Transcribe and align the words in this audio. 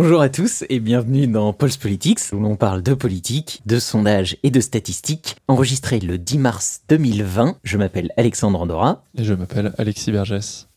Bonjour 0.00 0.20
à 0.20 0.28
tous 0.28 0.62
et 0.68 0.78
bienvenue 0.78 1.26
dans 1.26 1.52
Pulse 1.52 1.76
Politics 1.76 2.20
où 2.32 2.38
l'on 2.38 2.54
parle 2.54 2.84
de 2.84 2.94
politique, 2.94 3.62
de 3.66 3.80
sondage 3.80 4.36
et 4.44 4.52
de 4.52 4.60
statistiques. 4.60 5.34
Enregistré 5.48 5.98
le 5.98 6.18
10 6.18 6.38
mars 6.38 6.82
2020, 6.88 7.56
je 7.64 7.78
m'appelle 7.78 8.12
Alexandre 8.16 8.60
Andorra. 8.60 9.02
Et 9.16 9.24
je 9.24 9.34
m'appelle 9.34 9.74
Alexis 9.76 10.12
Vergès. 10.12 10.68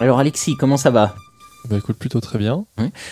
Alors 0.00 0.18
Alexis, 0.18 0.56
comment 0.56 0.78
ça 0.78 0.90
va? 0.90 1.14
Bah 1.68 1.76
écoute, 1.76 1.98
plutôt 1.98 2.20
très 2.20 2.38
bien. 2.38 2.64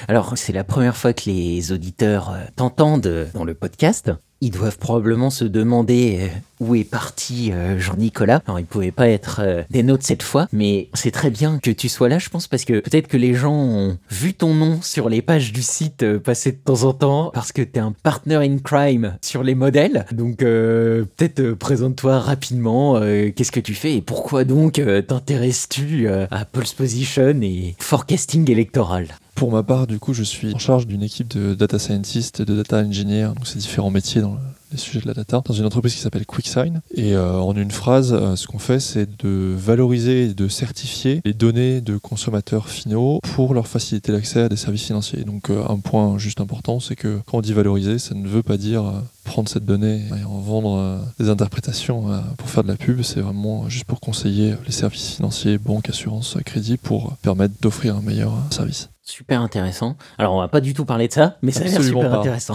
Alors, 0.08 0.32
c'est 0.36 0.54
la 0.54 0.64
première 0.64 0.96
fois 0.96 1.12
que 1.12 1.28
les 1.28 1.70
auditeurs 1.70 2.30
euh, 2.30 2.44
t'entendent 2.56 3.28
dans 3.34 3.44
le 3.44 3.52
podcast. 3.52 4.10
Ils 4.40 4.52
doivent 4.52 4.78
probablement 4.78 5.30
se 5.30 5.44
demander 5.44 6.20
euh, 6.20 6.28
où 6.60 6.76
est 6.76 6.84
parti 6.84 7.50
euh, 7.52 7.78
Jean-Nicolas. 7.80 8.40
Alors, 8.46 8.60
il 8.60 8.66
pouvait 8.66 8.92
pas 8.92 9.08
être 9.08 9.40
euh, 9.42 9.62
des 9.68 9.82
nôtres 9.82 10.06
cette 10.06 10.22
fois, 10.22 10.46
mais 10.52 10.88
c'est 10.94 11.10
très 11.10 11.30
bien 11.30 11.58
que 11.58 11.72
tu 11.72 11.88
sois 11.88 12.08
là, 12.08 12.20
je 12.20 12.28
pense, 12.28 12.46
parce 12.46 12.64
que 12.64 12.78
peut-être 12.78 13.08
que 13.08 13.16
les 13.16 13.34
gens 13.34 13.54
ont 13.54 13.98
vu 14.10 14.34
ton 14.34 14.54
nom 14.54 14.80
sur 14.80 15.08
les 15.08 15.22
pages 15.22 15.52
du 15.52 15.62
site 15.62 16.18
passer 16.18 16.52
de 16.52 16.58
temps 16.58 16.84
en 16.84 16.92
temps, 16.92 17.30
parce 17.34 17.50
que 17.50 17.62
tu 17.62 17.72
es 17.74 17.78
un 17.80 17.92
partner 18.02 18.36
in 18.36 18.58
crime 18.58 19.16
sur 19.22 19.42
les 19.42 19.56
modèles. 19.56 20.06
Donc, 20.12 20.38
peut-être 20.38 21.52
présente-toi 21.54 22.20
rapidement, 22.20 23.00
qu'est-ce 23.00 23.52
que 23.52 23.60
tu 23.60 23.74
fais 23.74 23.96
et 23.96 24.02
pourquoi 24.02 24.44
donc 24.44 24.80
t'intéresses-tu 25.06 26.08
à 26.08 26.44
Pulse 26.44 26.74
Position 26.74 27.40
et 27.42 27.74
forecasting 27.78 28.50
électoral? 28.50 29.08
Pour 29.38 29.52
ma 29.52 29.62
part, 29.62 29.86
du 29.86 30.00
coup, 30.00 30.14
je 30.14 30.24
suis 30.24 30.52
en 30.52 30.58
charge 30.58 30.88
d'une 30.88 31.04
équipe 31.04 31.28
de 31.28 31.54
data 31.54 31.78
scientists 31.78 32.42
de 32.42 32.56
data 32.56 32.78
engineers, 32.78 33.30
donc 33.36 33.46
ces 33.46 33.60
différents 33.60 33.90
métiers 33.90 34.20
dans 34.20 34.36
les 34.72 34.78
sujets 34.78 35.00
de 35.00 35.06
la 35.06 35.14
data, 35.14 35.40
dans 35.44 35.54
une 35.54 35.64
entreprise 35.64 35.94
qui 35.94 36.00
s'appelle 36.00 36.26
QuickSign. 36.26 36.80
Et 36.92 37.14
euh, 37.14 37.38
en 37.38 37.54
une 37.54 37.70
phrase, 37.70 38.12
euh, 38.12 38.34
ce 38.34 38.48
qu'on 38.48 38.58
fait, 38.58 38.80
c'est 38.80 39.08
de 39.22 39.54
valoriser 39.56 40.24
et 40.24 40.34
de 40.34 40.48
certifier 40.48 41.20
les 41.24 41.34
données 41.34 41.80
de 41.80 41.98
consommateurs 41.98 42.68
finaux 42.68 43.20
pour 43.22 43.54
leur 43.54 43.68
faciliter 43.68 44.10
l'accès 44.10 44.40
à 44.40 44.48
des 44.48 44.56
services 44.56 44.86
financiers. 44.86 45.22
Donc 45.22 45.50
euh, 45.50 45.62
un 45.68 45.78
point 45.78 46.18
juste 46.18 46.40
important, 46.40 46.80
c'est 46.80 46.96
que 46.96 47.20
quand 47.24 47.38
on 47.38 47.40
dit 47.40 47.52
valoriser, 47.52 48.00
ça 48.00 48.16
ne 48.16 48.26
veut 48.26 48.42
pas 48.42 48.56
dire 48.56 49.04
prendre 49.22 49.48
cette 49.48 49.64
donnée 49.64 50.02
et 50.20 50.24
en 50.24 50.40
vendre 50.40 51.00
des 51.20 51.28
interprétations 51.28 52.06
pour 52.38 52.50
faire 52.50 52.64
de 52.64 52.68
la 52.68 52.76
pub. 52.76 53.02
C'est 53.02 53.20
vraiment 53.20 53.68
juste 53.68 53.84
pour 53.84 54.00
conseiller 54.00 54.54
les 54.66 54.72
services 54.72 55.10
financiers, 55.14 55.58
banques, 55.58 55.88
assurances, 55.88 56.36
crédits, 56.44 56.76
pour 56.76 57.16
permettre 57.22 57.54
d'offrir 57.60 57.94
un 57.94 58.02
meilleur 58.02 58.32
service. 58.50 58.88
Super 59.08 59.40
intéressant. 59.40 59.96
Alors, 60.18 60.34
on 60.34 60.38
va 60.38 60.48
pas 60.48 60.60
du 60.60 60.74
tout 60.74 60.84
parler 60.84 61.08
de 61.08 61.14
ça, 61.14 61.38
mais 61.40 61.50
ça 61.50 61.62
a 61.62 61.64
l'air 61.64 61.82
super 61.82 62.12
intéressant. 62.12 62.52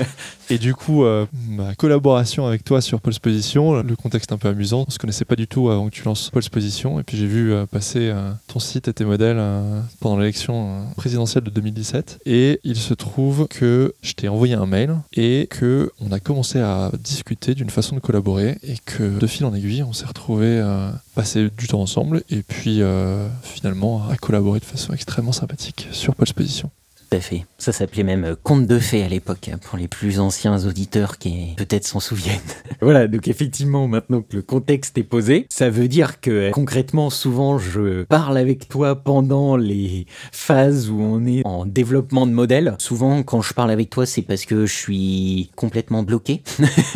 et 0.50 0.56
du 0.56 0.74
coup, 0.74 1.04
euh, 1.04 1.26
ma 1.46 1.74
collaboration 1.74 2.46
avec 2.46 2.64
toi 2.64 2.80
sur 2.80 3.02
Pulse 3.02 3.18
Position, 3.18 3.82
le 3.82 3.96
contexte 3.96 4.32
un 4.32 4.38
peu 4.38 4.48
amusant, 4.48 4.86
on 4.88 4.90
se 4.90 4.98
connaissait 4.98 5.26
pas 5.26 5.36
du 5.36 5.46
tout 5.46 5.68
avant 5.68 5.90
que 5.90 5.94
tu 5.94 6.02
lances 6.04 6.30
Pulse 6.30 6.48
Position, 6.48 6.98
et 7.00 7.02
puis 7.02 7.18
j'ai 7.18 7.26
vu 7.26 7.52
euh, 7.52 7.66
passer 7.66 8.08
euh, 8.08 8.32
ton 8.46 8.60
site 8.60 8.88
et 8.88 8.94
tes 8.94 9.04
modèles 9.04 9.42
pendant 10.00 10.16
l'élection 10.16 10.86
présidentielle 10.96 11.44
de 11.44 11.50
2017, 11.50 12.20
et 12.24 12.60
il 12.64 12.76
se 12.76 12.94
trouve 12.94 13.46
que 13.46 13.92
je 14.00 14.14
t'ai 14.14 14.28
envoyé 14.28 14.54
un 14.54 14.64
mail 14.64 14.96
et 15.12 15.48
que 15.50 15.92
on 16.00 16.12
a 16.12 16.18
commencé 16.18 16.60
à 16.60 16.90
discuter 16.98 17.54
d'une 17.54 17.68
façon 17.68 17.94
de 17.94 18.00
collaborer, 18.00 18.56
et 18.62 18.76
que 18.86 19.18
de 19.18 19.26
fil 19.26 19.44
en 19.44 19.52
aiguille, 19.52 19.82
on 19.82 19.92
s'est 19.92 20.06
retrouvé 20.06 20.62
passer 21.20 21.50
du 21.50 21.66
temps 21.66 21.82
ensemble, 21.82 22.22
et 22.30 22.42
puis 22.42 22.80
finalement 23.42 24.08
à 24.08 24.16
collaborer 24.16 24.58
de 24.58 24.64
façon 24.64 24.94
extrêmement 24.94 25.32
sympathique 25.32 25.86
sur 25.92 26.14
Pulse 26.14 26.32
Position. 26.32 26.70
Ça 27.58 27.72
s'appelait 27.72 28.04
même 28.04 28.24
euh, 28.24 28.34
conte 28.40 28.66
de 28.66 28.78
fées 28.78 29.02
à 29.02 29.08
l'époque, 29.08 29.50
hein, 29.52 29.58
pour 29.60 29.76
les 29.76 29.88
plus 29.88 30.20
anciens 30.20 30.64
auditeurs 30.64 31.18
qui 31.18 31.54
peut-être 31.56 31.84
s'en 31.84 31.98
souviennent. 31.98 32.38
voilà, 32.80 33.08
donc 33.08 33.26
effectivement, 33.26 33.88
maintenant 33.88 34.22
que 34.22 34.36
le 34.36 34.42
contexte 34.42 34.96
est 34.96 35.02
posé, 35.02 35.46
ça 35.50 35.70
veut 35.70 35.88
dire 35.88 36.20
que 36.20 36.30
euh, 36.30 36.50
concrètement, 36.50 37.10
souvent, 37.10 37.58
je 37.58 38.04
parle 38.04 38.38
avec 38.38 38.68
toi 38.68 38.94
pendant 38.94 39.56
les 39.56 40.06
phases 40.30 40.88
où 40.88 41.00
on 41.00 41.26
est 41.26 41.44
en 41.44 41.66
développement 41.66 42.26
de 42.26 42.32
modèle. 42.32 42.76
Souvent, 42.78 43.24
quand 43.24 43.42
je 43.42 43.54
parle 43.54 43.72
avec 43.72 43.90
toi, 43.90 44.06
c'est 44.06 44.22
parce 44.22 44.44
que 44.44 44.64
je 44.64 44.72
suis 44.72 45.50
complètement 45.56 46.04
bloqué 46.04 46.42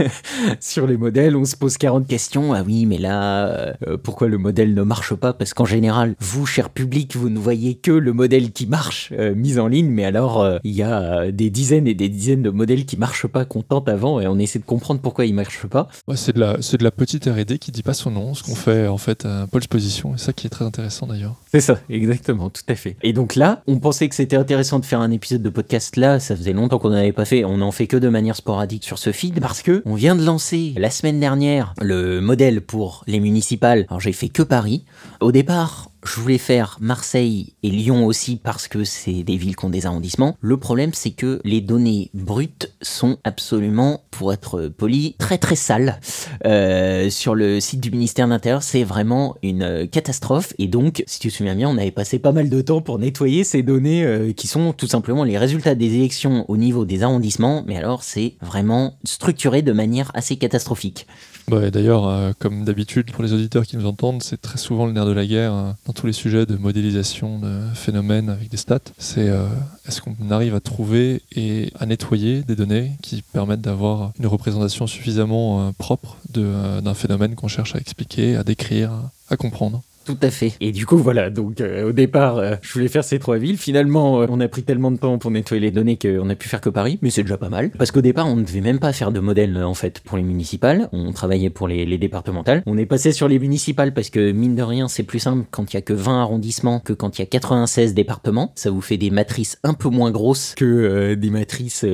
sur 0.61 0.87
les 0.87 0.97
modèles. 0.97 1.35
On 1.35 1.45
se 1.45 1.57
pose 1.57 1.77
40 1.77 2.07
questions. 2.07 2.55
Ah 2.55 2.63
oui, 2.65 2.87
mais 2.87 2.99
là, 2.99 3.75
euh, 3.87 3.97
pourquoi 4.03 4.29
le 4.29 4.39
modèle 4.39 4.75
ne 4.75 4.83
marche 4.83 5.15
pas? 5.15 5.33
Parce 5.33 5.55
qu'en 5.55 5.65
général, 5.65 6.15
vous, 6.21 6.47
cher 6.47 6.71
public, 6.71 7.17
vous 7.17 7.31
ne 7.31 7.39
voyez 7.39 7.75
que 7.75 7.91
le 7.91 8.13
modèle 8.13 8.53
qui 8.53 8.67
marche 8.67 9.13
mis 9.13 9.59
en 9.59 9.67
ligne, 9.67 9.89
mais 9.89 10.04
alors 10.05 10.43
euh, 10.43 10.59
il 10.65 10.73
y 10.73 10.83
a 10.83 11.01
euh, 11.01 11.31
des 11.31 11.51
dizaines 11.51 11.87
et 11.87 11.95
des 11.95 12.09
dizaines 12.09 12.43
de 12.43 12.51
modèles 12.51 12.85
qui 12.85 12.97
marchent 12.97 13.27
pas 13.27 13.45
qu'on 13.45 13.63
tente 13.63 13.89
avant 13.89 14.21
et 14.21 14.27
on 14.27 14.39
essaie 14.39 14.59
de 14.59 14.65
comprendre 14.65 15.01
pourquoi 15.01 15.27
ils 15.27 15.35
marchent 15.35 15.67
pas. 15.67 15.89
c'est 16.15 16.35
de 16.35 16.41
la 16.41 16.57
c'est 16.61 16.79
de 16.79 16.85
la 16.85 16.91
petite 16.91 17.27
R&D 17.27 17.59
qui 17.59 17.73
dit 17.73 17.83
pas 17.83 17.95
son 17.95 18.11
nom, 18.11 18.35
ce 18.35 18.43
qu'on 18.43 18.55
fait 18.55 18.87
en 18.89 18.99
fait 18.99 19.25
à 19.25 19.47
Pulse 19.51 19.67
Position 19.67 20.15
et 20.15 20.19
ça 20.19 20.33
qui 20.33 20.47
est 20.47 20.51
très 20.51 20.65
intéressant 20.65 21.07
d'ailleurs. 21.07 21.35
C'est 21.51 21.61
ça, 21.61 21.79
exactement, 21.89 22.51
tout 22.51 22.63
à 22.69 22.75
fait. 22.75 22.97
Et 23.03 23.13
donc 23.13 23.35
là, 23.35 23.63
on 23.67 23.79
pensait 23.79 24.09
que 24.09 24.15
c'était 24.15 24.37
intéressant 24.37 24.79
de 24.81 24.85
faire 24.85 25.01
un 25.01 25.11
épisode 25.11 25.43
de 25.43 25.51
podcast 25.51 25.97
là, 25.97 26.21
ça 26.21 26.37
faisait 26.37 26.53
longtemps 26.53 26.79
qu'on 26.79 26.91
n'en 26.91 26.97
avait 26.97 27.13
pas 27.13 27.25
fait, 27.25 27.45
on 27.45 27.61
en 27.61 27.73
fait 27.73 27.87
que 27.87 27.97
de 27.97 28.09
manière 28.09 28.37
sporadique 28.37 28.85
sur 28.85 28.99
ce 28.99 29.13
feed 29.13 29.41
parce 29.41 29.63
que 29.63 29.83
on 29.85 29.95
vient 29.95 30.17
de 30.17 30.25
lancer 30.25 30.75
la 30.77 30.91
semaine 30.91 31.21
dernière 31.21 31.75
le 31.81 32.21
modèle 32.21 32.61
pour 32.61 33.05
les 33.07 33.21
municipales. 33.21 33.87
Alors 33.89 34.01
j'ai 34.01 34.13
fait 34.13 34.29
que 34.29 34.43
Paris. 34.43 34.85
Au 35.21 35.33
départ, 35.33 35.91
je 36.05 36.21
voulais 36.21 36.39
faire 36.39 36.77
Marseille 36.81 37.55
et 37.63 37.71
Lyon 37.71 38.07
aussi 38.07 38.37
parce 38.37 38.69
que 38.69 38.85
c'est 38.85 39.23
des 39.23 39.37
villes 39.37 39.57
qui 39.57 39.65
ont 39.65 39.71
des 39.71 39.87
arrondissements. 39.87 40.37
Le 40.41 40.57
problème, 40.57 40.91
c'est 40.93 41.11
que 41.11 41.41
les 41.45 41.61
données 41.61 42.11
brutes 42.15 42.73
sont 42.83 43.19
absolument, 43.25 44.03
pour 44.11 44.33
être 44.33 44.69
poli, 44.69 45.17
très 45.19 45.39
très 45.39 45.57
sales. 45.57 46.01
Euh, 46.45 47.11
sur 47.11 47.35
le 47.35 47.61
site 47.61 47.81
du 47.81 47.91
ministère 47.91 48.27
de 48.27 48.33
l'Intérieur, 48.33 48.63
c'est 48.63 48.85
vraiment 48.85 49.37
une 49.43 49.89
catastrophe. 49.89 50.53
Et 50.59 50.69
donc, 50.69 51.03
si 51.07 51.21
tu 51.21 51.29
te 51.29 51.35
souviens 51.35 51.55
bien, 51.55 51.69
on 51.69 51.79
avait 51.79 51.91
passé 51.91 52.19
pas 52.19 52.33
mal 52.33 52.49
de 52.49 52.61
temps 52.61 52.81
pour 52.81 52.99
nettoyer 52.99 53.45
ces 53.45 53.63
données 53.63 54.05
euh, 54.05 54.33
qui 54.33 54.47
sont 54.47 54.73
tout 54.73 54.87
simplement 54.87 55.25
les 55.25 55.39
résultats 55.39 55.75
des 55.75 55.95
élections 55.95 56.45
au 56.49 56.57
niveau 56.57 56.85
des 56.85 57.03
arrondissements. 57.03 57.65
Mais 57.67 57.77
alors, 57.77 58.03
c'est 58.03 58.35
vraiment 58.43 58.99
structuré 59.05 59.63
de 59.63 59.73
manière 59.73 60.11
assez 60.15 60.37
catastrophique. 60.37 61.07
Bah, 61.49 61.71
D'ailleurs, 61.71 62.09
euh, 62.09 62.33
comme 62.39 62.65
d'habitude, 62.65 63.13
pour 63.13 63.23
les 63.23 63.33
auditeurs 63.33 63.67
qui 63.67 63.77
nous 63.77 63.87
entendent, 63.87 64.23
c'est 64.23 64.41
très 64.41 64.59
souvent 64.59 64.87
le 64.87 64.93
nerf 64.93 65.07
de 65.07 65.13
la 65.13 65.27
guerre 65.27 65.53
hein, 65.53 65.77
tous 65.95 66.07
les 66.07 66.13
sujets 66.13 66.47
de 66.47 66.57
modélisation 66.57 67.39
de 67.39 67.63
phénomènes 67.75 68.29
avec 68.29 68.49
des 68.51 68.57
stats. 68.57 68.81
C'est 68.99 69.29
euh, 69.29 69.47
est-ce 69.89 70.03
qu'on 70.03 70.31
arrive 70.31 70.55
à 70.55 70.61
trouver 70.61 71.23
et 71.35 71.73
à 71.79 71.87
nettoyer 71.87 72.43
des 72.43 72.57
données 72.57 72.93
qui 73.03 73.23
permettent 73.23 73.61
d'avoir 73.61 74.13
une 74.19 74.27
représentation 74.27 74.87
suffisamment 74.87 75.69
euh, 75.69 75.71
propre 75.79 76.19
d'un 76.29 76.95
phénomène 76.95 77.35
qu'on 77.35 77.49
cherche 77.49 77.75
à 77.75 77.79
expliquer, 77.79 78.37
à 78.37 78.45
décrire, 78.45 78.91
à 79.31 79.37
comprendre? 79.37 79.83
Tout 80.05 80.19
à 80.21 80.31
fait. 80.31 80.53
Et 80.61 80.71
du 80.71 80.85
coup, 80.85 80.99
voilà, 80.99 81.31
donc 81.31 81.61
euh, 81.61 81.89
au 81.89 81.93
départ, 81.93 82.37
euh, 82.37 82.57
je 82.61 82.73
voulais 82.75 82.89
faire 82.89 83.05
ces 83.05 83.19
trois 83.19 83.39
villes. 83.39 83.57
Finalement, 83.57 84.21
euh, 84.21 84.27
on 84.29 84.39
a 84.41 84.49
pris 84.49 84.63
tellement 84.63 84.91
de 84.91 84.99
temps 84.99 85.17
pour 85.17 85.31
nettoyer 85.31 85.61
les 85.61 85.71
données 85.71 85.99
qu'on 85.99 86.29
a 86.29 86.35
pu 86.35 86.49
faire 86.49 86.61
que 86.61 86.69
Paris, 86.69 86.99
mais 87.01 87.09
c'est 87.09 87.23
déjà 87.23 87.39
pas 87.39 87.49
mal. 87.49 87.71
Parce 87.71 87.91
qu'au 87.91 88.03
départ, 88.03 88.27
on 88.27 88.37
ne 88.37 88.43
devait 88.43 88.61
même 88.61 88.79
pas 88.79 88.93
faire 88.93 89.13
de 89.13 89.21
modèle 89.21 89.57
en 89.65 89.73
fait 89.73 90.01
pour 90.01 90.19
les 90.19 90.23
municipales. 90.23 90.89
On 90.93 91.13
travaillait 91.13 91.49
pour 91.49 91.69
les, 91.69 91.87
les 91.87 91.97
départementales. 91.97 92.63
On 92.67 92.77
est 92.77 92.85
passé 92.87 93.13
sur 93.13 93.29
les 93.29 93.39
municipales 93.39 93.95
parce 93.95 94.11
que 94.11 94.33
mine 94.33 94.55
de 94.55 94.63
rien, 94.63 94.89
c'est 94.89 95.05
plus 95.05 95.21
simple 95.21 95.47
quand 95.51 95.73
il 95.73 95.77
y 95.77 95.79
a 95.79 95.83
que 95.83 95.95
20 95.95 96.21
arrondissements 96.21 96.81
que 96.81 96.93
quand 96.93 97.19
il 97.19 97.23
y 97.23 97.25
a 97.25 97.27
96 97.27 97.95
départements. 97.95 98.53
Ça 98.57 98.71
vous 98.71 98.83
fait 98.83 98.99
des 98.99 99.11
matrices 99.11 99.59
un 99.63 99.73
peu 99.73 99.89
moins 99.89 100.11
grosses 100.11 100.55
que 100.55 101.15
des 101.15 101.31
matrices 101.31 101.87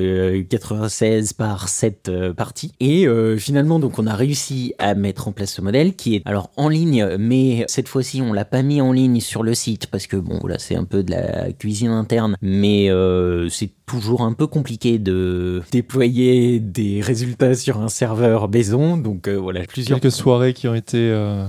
96 0.49 1.33
par 1.33 1.69
7 1.69 2.11
parties. 2.35 2.73
Et 2.81 3.07
finalement, 3.37 3.79
donc 3.79 3.99
on 3.99 4.07
a 4.07 4.15
réussi 4.15 4.73
à 4.79 4.95
mettre 4.95 5.29
en 5.29 5.31
place 5.31 5.53
ce 5.53 5.61
modèle 5.61 5.95
qui 5.95 6.15
est 6.15 6.21
alors 6.25 6.51
en 6.57 6.67
ligne, 6.67 7.15
mais 7.17 7.65
cette 7.67 7.87
fois 7.87 8.00
on 8.21 8.33
l'a 8.33 8.45
pas 8.45 8.61
mis 8.61 8.81
en 8.81 8.91
ligne 8.91 9.19
sur 9.19 9.43
le 9.43 9.53
site 9.53 9.87
parce 9.87 10.07
que 10.07 10.17
bon, 10.17 10.45
là, 10.47 10.55
c'est 10.57 10.75
un 10.75 10.83
peu 10.83 11.03
de 11.03 11.11
la 11.11 11.51
cuisine 11.51 11.91
interne, 11.91 12.35
mais 12.41 12.89
euh, 12.89 13.49
c'est 13.49 13.69
toujours 13.85 14.21
un 14.21 14.33
peu 14.33 14.47
compliqué 14.47 14.99
de 14.99 15.61
déployer 15.71 16.59
des 16.59 17.01
résultats 17.01 17.55
sur 17.55 17.79
un 17.79 17.89
serveur 17.89 18.49
maison. 18.49 18.97
Donc 18.97 19.27
euh, 19.27 19.35
voilà, 19.35 19.61
plusieurs 19.63 19.99
quelques 19.99 20.13
soirées 20.13 20.53
qui 20.53 20.67
ont 20.67 20.75
été 20.75 20.97
euh, 20.97 21.45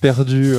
perdues 0.00 0.54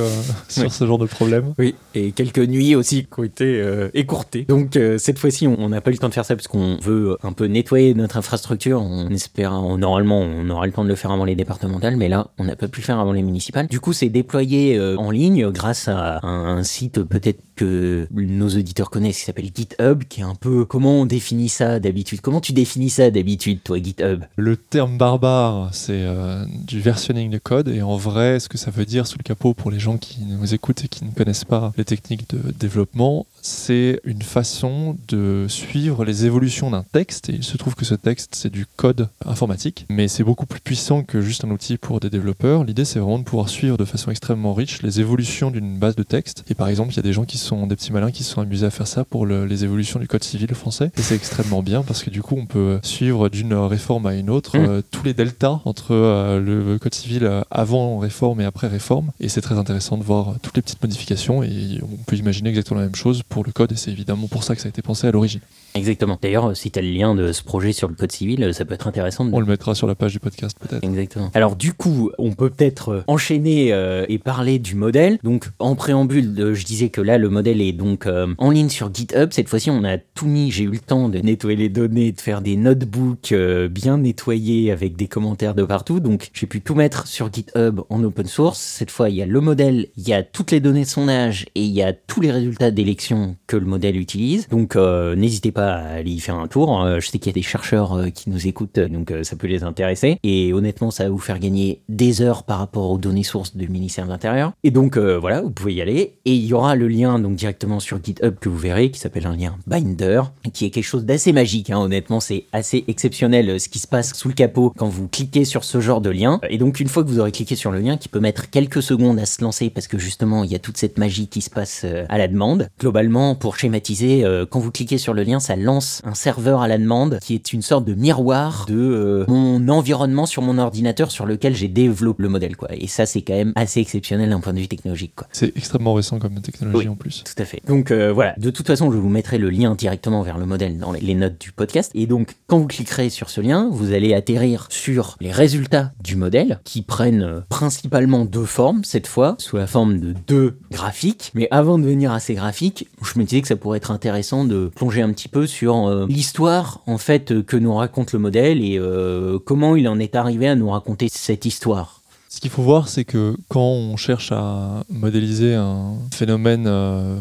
sur 0.48 0.72
ce 0.72 0.86
genre 0.86 0.98
de 0.98 1.06
problème. 1.06 1.54
Oui, 1.58 1.74
et 1.94 2.12
quelques 2.12 2.38
nuits 2.38 2.74
aussi 2.74 3.04
qui 3.04 3.20
ont 3.20 3.24
été 3.24 3.88
écourtées. 3.94 4.44
Donc 4.48 4.78
cette 4.98 5.18
fois-ci, 5.18 5.46
on 5.46 5.68
n'a 5.68 5.80
pas 5.80 5.90
eu 5.90 5.94
le 5.94 5.98
temps 5.98 6.08
de 6.08 6.14
faire 6.14 6.24
ça 6.24 6.36
parce 6.36 6.48
qu'on 6.48 6.76
veut 6.82 7.16
un 7.22 7.32
peu 7.32 7.46
nettoyer 7.46 7.94
notre 7.94 8.16
infrastructure. 8.16 8.82
On 8.82 9.08
espère, 9.08 9.52
normalement, 9.76 10.20
on 10.20 10.48
aura 10.50 10.66
le 10.66 10.72
temps 10.72 10.84
de 10.84 10.88
le 10.88 10.94
faire 10.94 11.10
avant 11.10 11.24
les 11.24 11.36
départementales, 11.36 11.96
mais 11.96 12.08
là, 12.08 12.30
on 12.38 12.44
n'a 12.44 12.56
pas 12.56 12.68
pu 12.68 12.80
le 12.80 12.84
faire 12.84 12.98
avant 12.98 13.12
les 13.12 13.22
municipales. 13.22 13.68
Du 13.68 13.80
coup, 13.80 13.92
c'est 13.92 14.08
déployé 14.08 14.78
en 14.98 15.10
ligne 15.10 15.37
grâce 15.46 15.88
à 15.88 16.24
un, 16.26 16.62
site 16.62 17.02
peut-être 17.02 17.40
que 17.56 18.06
nos 18.10 18.48
auditeurs 18.48 18.90
connaissent 18.90 19.18
qui 19.18 19.24
s'appelle 19.24 19.50
GitHub, 19.54 20.04
qui 20.04 20.20
est 20.20 20.24
un 20.24 20.34
peu 20.34 20.64
comment 20.64 21.00
on 21.00 21.06
définit 21.06 21.48
ça 21.48 21.80
d'habitude. 21.80 22.20
Comment 22.20 22.40
tu 22.40 22.52
définis 22.52 22.90
ça 22.90 23.10
d'habitude, 23.10 23.62
toi, 23.62 23.78
GitHub? 23.78 24.24
Le 24.36 24.56
terme 24.56 24.98
barbare, 24.98 25.70
c'est 25.72 26.02
euh, 26.02 26.44
du 26.66 26.80
versionning 26.80 27.30
de 27.30 27.38
code, 27.38 27.68
et 27.68 27.82
en 27.82 27.96
vrai, 27.96 28.40
ce 28.40 28.48
que 28.48 28.58
ça 28.58 28.70
veut 28.70 28.84
dire 28.84 29.06
sous 29.06 29.18
le 29.18 29.22
capot 29.22 29.54
pour 29.54 29.70
les 29.70 29.78
gens 29.78 29.98
qui 29.98 30.20
nous 30.22 30.54
écoutent 30.54 30.84
et 30.84 30.88
qui 30.88 31.04
ne 31.04 31.10
connaissent 31.10 31.44
pas 31.44 31.72
les 31.76 31.84
techniques 31.84 32.28
de 32.30 32.52
développement, 32.52 33.26
c'est 33.42 34.00
une 34.04 34.22
façon 34.22 34.96
de 35.08 35.46
suivre 35.48 36.04
les 36.04 36.26
évolutions 36.26 36.70
d'un 36.70 36.84
texte. 36.92 37.28
Et 37.30 37.34
il 37.34 37.44
se 37.44 37.56
trouve 37.56 37.74
que 37.74 37.84
ce 37.84 37.94
texte, 37.94 38.34
c'est 38.34 38.50
du 38.50 38.66
code 38.76 39.08
informatique, 39.24 39.86
mais 39.88 40.08
c'est 40.08 40.24
beaucoup 40.24 40.46
plus 40.46 40.60
puissant 40.60 41.02
que 41.02 41.20
juste 41.20 41.44
un 41.44 41.50
outil 41.50 41.76
pour 41.76 42.00
des 42.00 42.10
développeurs. 42.10 42.64
L'idée, 42.64 42.84
c'est 42.84 42.98
vraiment 42.98 43.18
de 43.18 43.24
pouvoir 43.24 43.48
suivre 43.48 43.76
de 43.76 43.84
façon 43.84 44.10
extrêmement 44.10 44.54
riche 44.54 44.82
les 44.82 45.00
évolutions 45.00 45.50
d'une 45.50 45.78
base 45.78 45.96
de 45.96 46.02
texte. 46.02 46.44
Et 46.48 46.54
par 46.54 46.68
exemple, 46.68 46.92
il 46.92 46.96
y 46.96 47.00
a 47.00 47.02
des 47.02 47.12
gens 47.12 47.24
qui 47.24 47.38
sont 47.38 47.66
des 47.66 47.76
petits 47.76 47.92
malins 47.92 48.10
qui 48.10 48.24
se 48.24 48.32
sont 48.32 48.40
amusés 48.40 48.66
à 48.66 48.70
faire 48.70 48.86
ça 48.86 49.04
pour 49.04 49.26
les 49.26 49.64
évolutions 49.64 50.00
du 50.00 50.08
code 50.08 50.24
civil 50.24 50.54
français. 50.54 50.90
Et 50.96 51.02
c'est 51.02 51.14
extrêmement 51.14 51.62
bien 51.62 51.82
parce 51.82 52.02
que 52.02 52.10
du 52.10 52.22
coup, 52.22 52.36
on 52.38 52.46
peut 52.46 52.78
suivre 52.82 53.28
d'une 53.28 53.54
réforme 53.54 54.06
à 54.06 54.14
une 54.14 54.30
autre 54.30 54.58
mmh. 54.58 54.64
euh, 54.64 54.82
tous 54.90 55.04
les 55.04 55.14
deltas 55.14 55.60
entre 55.64 55.94
euh, 55.94 56.40
le 56.40 56.78
code 56.78 56.94
civil 56.94 57.28
avant 57.50 57.98
réforme 57.98 58.40
et 58.40 58.44
après 58.44 58.68
réforme. 58.68 59.10
Et 59.20 59.28
c'est 59.28 59.40
très 59.40 59.58
intéressant 59.58 59.96
de 59.96 60.04
voir 60.04 60.34
toutes 60.42 60.56
les 60.56 60.62
petites 60.62 60.82
modifications. 60.82 61.42
Et 61.42 61.80
on 61.82 61.96
peut 62.04 62.16
imaginer 62.16 62.48
exactement 62.50 62.80
la 62.80 62.86
même 62.86 62.94
chose 62.94 63.22
pour 63.28 63.44
le 63.44 63.52
code 63.52 63.72
et 63.72 63.76
c'est 63.76 63.90
évidemment 63.90 64.28
pour 64.28 64.44
ça 64.44 64.54
que 64.54 64.60
ça 64.60 64.66
a 64.66 64.70
été 64.70 64.82
pensé 64.82 65.06
à 65.06 65.10
l'origine. 65.10 65.40
Exactement. 65.78 66.18
D'ailleurs, 66.20 66.56
si 66.56 66.70
tu 66.70 66.78
as 66.78 66.82
le 66.82 66.90
lien 66.90 67.14
de 67.14 67.32
ce 67.32 67.42
projet 67.42 67.72
sur 67.72 67.88
le 67.88 67.94
code 67.94 68.12
civil, 68.12 68.52
ça 68.52 68.64
peut 68.64 68.74
être 68.74 68.86
intéressant. 68.86 69.24
De... 69.24 69.32
On 69.32 69.40
le 69.40 69.46
mettra 69.46 69.74
sur 69.74 69.86
la 69.86 69.94
page 69.94 70.12
du 70.12 70.20
podcast 70.20 70.56
peut-être. 70.60 70.84
Exactement. 70.84 71.30
Alors 71.34 71.56
du 71.56 71.72
coup, 71.72 72.10
on 72.18 72.32
peut 72.32 72.50
peut-être 72.50 72.88
euh, 72.90 73.02
enchaîner 73.06 73.72
euh, 73.72 74.04
et 74.08 74.18
parler 74.18 74.58
du 74.58 74.74
modèle. 74.74 75.18
Donc 75.22 75.48
en 75.58 75.74
préambule, 75.74 76.34
euh, 76.38 76.54
je 76.54 76.64
disais 76.64 76.88
que 76.88 77.00
là, 77.00 77.18
le 77.18 77.28
modèle 77.28 77.60
est 77.60 77.72
donc 77.72 78.08
en 78.38 78.50
ligne 78.50 78.68
sur 78.68 78.92
GitHub. 78.92 79.30
Cette 79.32 79.48
fois-ci, 79.48 79.70
on 79.70 79.84
a 79.84 79.98
tout 79.98 80.26
mis. 80.26 80.50
J'ai 80.50 80.64
eu 80.64 80.70
le 80.70 80.78
temps 80.78 81.08
de 81.08 81.18
nettoyer 81.18 81.56
les 81.56 81.68
données, 81.68 82.12
de 82.12 82.20
faire 82.20 82.40
des 82.40 82.56
notebooks 82.56 83.34
bien 83.70 83.98
nettoyés 83.98 84.72
avec 84.72 84.96
des 84.96 85.08
commentaires 85.08 85.54
de 85.54 85.64
partout. 85.64 86.00
Donc 86.00 86.30
j'ai 86.32 86.46
pu 86.46 86.60
tout 86.60 86.74
mettre 86.74 87.06
sur 87.06 87.32
GitHub 87.32 87.80
en 87.88 88.02
open 88.02 88.26
source. 88.26 88.58
Cette 88.58 88.90
fois, 88.90 89.10
il 89.10 89.16
y 89.16 89.22
a 89.22 89.26
le 89.26 89.40
modèle, 89.40 89.88
il 89.96 90.08
y 90.08 90.12
a 90.12 90.22
toutes 90.22 90.50
les 90.50 90.60
données 90.60 90.84
de 90.84 90.88
son 90.88 91.08
âge 91.08 91.46
et 91.54 91.62
il 91.62 91.72
y 91.72 91.82
a 91.82 91.92
tous 91.92 92.20
les 92.20 92.30
résultats 92.30 92.70
d'élection 92.70 93.36
que 93.46 93.56
le 93.56 93.66
modèle 93.66 93.96
utilise. 93.96 94.48
Donc 94.48 94.76
n'hésitez 94.76 95.52
pas 95.52 95.67
aller 95.74 96.12
y 96.12 96.20
faire 96.20 96.36
un 96.36 96.48
tour. 96.48 96.82
Euh, 96.82 97.00
je 97.00 97.08
sais 97.08 97.18
qu'il 97.18 97.28
y 97.28 97.34
a 97.34 97.34
des 97.34 97.42
chercheurs 97.42 97.94
euh, 97.94 98.10
qui 98.10 98.30
nous 98.30 98.46
écoutent, 98.46 98.78
donc 98.78 99.10
euh, 99.10 99.22
ça 99.22 99.36
peut 99.36 99.46
les 99.46 99.64
intéresser. 99.64 100.18
Et 100.22 100.52
honnêtement, 100.52 100.90
ça 100.90 101.04
va 101.04 101.10
vous 101.10 101.18
faire 101.18 101.38
gagner 101.38 101.80
des 101.88 102.22
heures 102.22 102.42
par 102.42 102.58
rapport 102.58 102.90
aux 102.90 102.98
données 102.98 103.22
sources 103.22 103.56
du 103.56 103.68
ministère 103.68 104.04
de 104.04 104.10
l'Intérieur. 104.10 104.52
Et 104.64 104.70
donc 104.70 104.96
voilà, 104.98 105.42
vous 105.42 105.50
pouvez 105.50 105.74
y 105.74 105.80
aller. 105.80 106.14
Et 106.24 106.34
il 106.34 106.44
y 106.44 106.52
aura 106.52 106.74
le 106.74 106.88
lien 106.88 107.18
donc 107.18 107.36
directement 107.36 107.80
sur 107.80 108.02
GitHub 108.02 108.36
que 108.40 108.48
vous 108.48 108.58
verrez, 108.58 108.90
qui 108.90 108.98
s'appelle 108.98 109.26
un 109.26 109.36
lien 109.36 109.56
Binder, 109.66 110.22
qui 110.52 110.64
est 110.64 110.70
quelque 110.70 110.84
chose 110.84 111.04
d'assez 111.04 111.32
magique. 111.32 111.70
Hein. 111.70 111.78
Honnêtement, 111.78 112.20
c'est 112.20 112.44
assez 112.52 112.84
exceptionnel 112.88 113.60
ce 113.60 113.68
qui 113.68 113.78
se 113.78 113.86
passe 113.86 114.14
sous 114.14 114.28
le 114.28 114.34
capot 114.34 114.72
quand 114.76 114.88
vous 114.88 115.08
cliquez 115.08 115.44
sur 115.44 115.64
ce 115.64 115.80
genre 115.80 116.00
de 116.00 116.10
lien. 116.10 116.40
Et 116.48 116.58
donc 116.58 116.80
une 116.80 116.88
fois 116.88 117.04
que 117.04 117.08
vous 117.08 117.20
aurez 117.20 117.32
cliqué 117.32 117.56
sur 117.56 117.70
le 117.70 117.80
lien, 117.80 117.96
qui 117.96 118.08
peut 118.08 118.20
mettre 118.20 118.50
quelques 118.50 118.82
secondes 118.82 119.18
à 119.18 119.26
se 119.26 119.42
lancer 119.42 119.70
parce 119.70 119.86
que 119.86 119.98
justement 119.98 120.44
il 120.44 120.50
y 120.50 120.54
a 120.54 120.58
toute 120.58 120.76
cette 120.76 120.98
magie 120.98 121.28
qui 121.28 121.40
se 121.40 121.50
passe 121.50 121.84
à 122.08 122.18
la 122.18 122.28
demande. 122.28 122.68
Globalement, 122.80 123.34
pour 123.34 123.56
schématiser, 123.56 124.24
quand 124.50 124.60
vous 124.60 124.70
cliquez 124.70 124.98
sur 124.98 125.14
le 125.14 125.22
lien, 125.22 125.40
ça 125.48 125.56
lance 125.56 126.02
un 126.04 126.12
serveur 126.12 126.60
à 126.60 126.68
la 126.68 126.76
demande 126.76 127.20
qui 127.22 127.34
est 127.34 127.54
une 127.54 127.62
sorte 127.62 127.86
de 127.86 127.94
miroir 127.94 128.66
de 128.68 128.76
euh, 128.76 129.24
mon 129.28 129.66
environnement 129.70 130.26
sur 130.26 130.42
mon 130.42 130.58
ordinateur 130.58 131.10
sur 131.10 131.24
lequel 131.24 131.56
j'ai 131.56 131.68
développé 131.68 132.22
le 132.22 132.28
modèle 132.28 132.54
quoi. 132.54 132.68
Et 132.72 132.86
ça 132.86 133.06
c'est 133.06 133.22
quand 133.22 133.32
même 133.32 133.54
assez 133.56 133.80
exceptionnel 133.80 134.28
d'un 134.28 134.40
point 134.40 134.52
de 134.52 134.58
vue 134.58 134.68
technologique 134.68 135.12
quoi. 135.16 135.26
C'est 135.32 135.56
extrêmement 135.56 135.94
récent 135.94 136.18
comme 136.18 136.38
technologie 136.42 136.90
en 136.90 136.96
plus. 136.96 137.24
Tout 137.24 137.42
à 137.42 137.46
fait. 137.46 137.62
Donc 137.66 137.90
euh, 137.90 138.12
voilà, 138.12 138.34
de 138.36 138.50
toute 138.50 138.66
façon 138.66 138.92
je 138.92 138.98
vous 138.98 139.08
mettrai 139.08 139.38
le 139.38 139.48
lien 139.48 139.74
directement 139.74 140.20
vers 140.20 140.36
le 140.36 140.44
modèle 140.44 140.76
dans 140.76 140.92
les 140.92 141.14
notes 141.14 141.40
du 141.40 141.50
podcast. 141.50 141.92
Et 141.94 142.06
donc 142.06 142.34
quand 142.46 142.58
vous 142.58 142.66
cliquerez 142.66 143.08
sur 143.08 143.30
ce 143.30 143.40
lien, 143.40 143.70
vous 143.72 143.94
allez 143.94 144.12
atterrir 144.12 144.66
sur 144.68 145.16
les 145.18 145.32
résultats 145.32 145.92
du 146.04 146.16
modèle 146.16 146.60
qui 146.64 146.82
prennent 146.82 147.22
euh, 147.22 147.40
principalement 147.48 148.26
deux 148.26 148.44
formes 148.44 148.84
cette 148.84 149.06
fois, 149.06 149.36
sous 149.38 149.56
la 149.56 149.66
forme 149.66 149.98
de 149.98 150.14
deux 150.26 150.58
graphiques. 150.70 151.30
Mais 151.32 151.48
avant 151.50 151.78
de 151.78 151.84
venir 151.84 152.12
à 152.12 152.20
ces 152.20 152.34
graphiques, 152.34 152.86
je 153.02 153.18
me 153.18 153.24
disais 153.24 153.40
que 153.40 153.48
ça 153.48 153.56
pourrait 153.56 153.78
être 153.78 153.92
intéressant 153.92 154.44
de 154.44 154.70
plonger 154.74 155.00
un 155.00 155.10
petit 155.10 155.28
peu 155.28 155.37
sur 155.46 155.86
euh, 155.86 156.06
l'histoire 156.08 156.80
en 156.86 156.98
fait 156.98 157.42
que 157.44 157.56
nous 157.56 157.74
raconte 157.74 158.12
le 158.12 158.18
modèle 158.18 158.62
et 158.62 158.78
euh, 158.78 159.38
comment 159.38 159.76
il 159.76 159.88
en 159.88 159.98
est 159.98 160.16
arrivé 160.16 160.48
à 160.48 160.54
nous 160.54 160.70
raconter 160.70 161.08
cette 161.10 161.44
histoire. 161.44 162.02
Ce 162.28 162.40
qu'il 162.40 162.50
faut 162.50 162.62
voir, 162.62 162.88
c'est 162.88 163.04
que 163.04 163.36
quand 163.48 163.60
on 163.60 163.96
cherche 163.96 164.32
à 164.32 164.84
modéliser 164.90 165.54
un 165.54 165.94
phénomène 166.12 166.66
euh, 166.66 167.18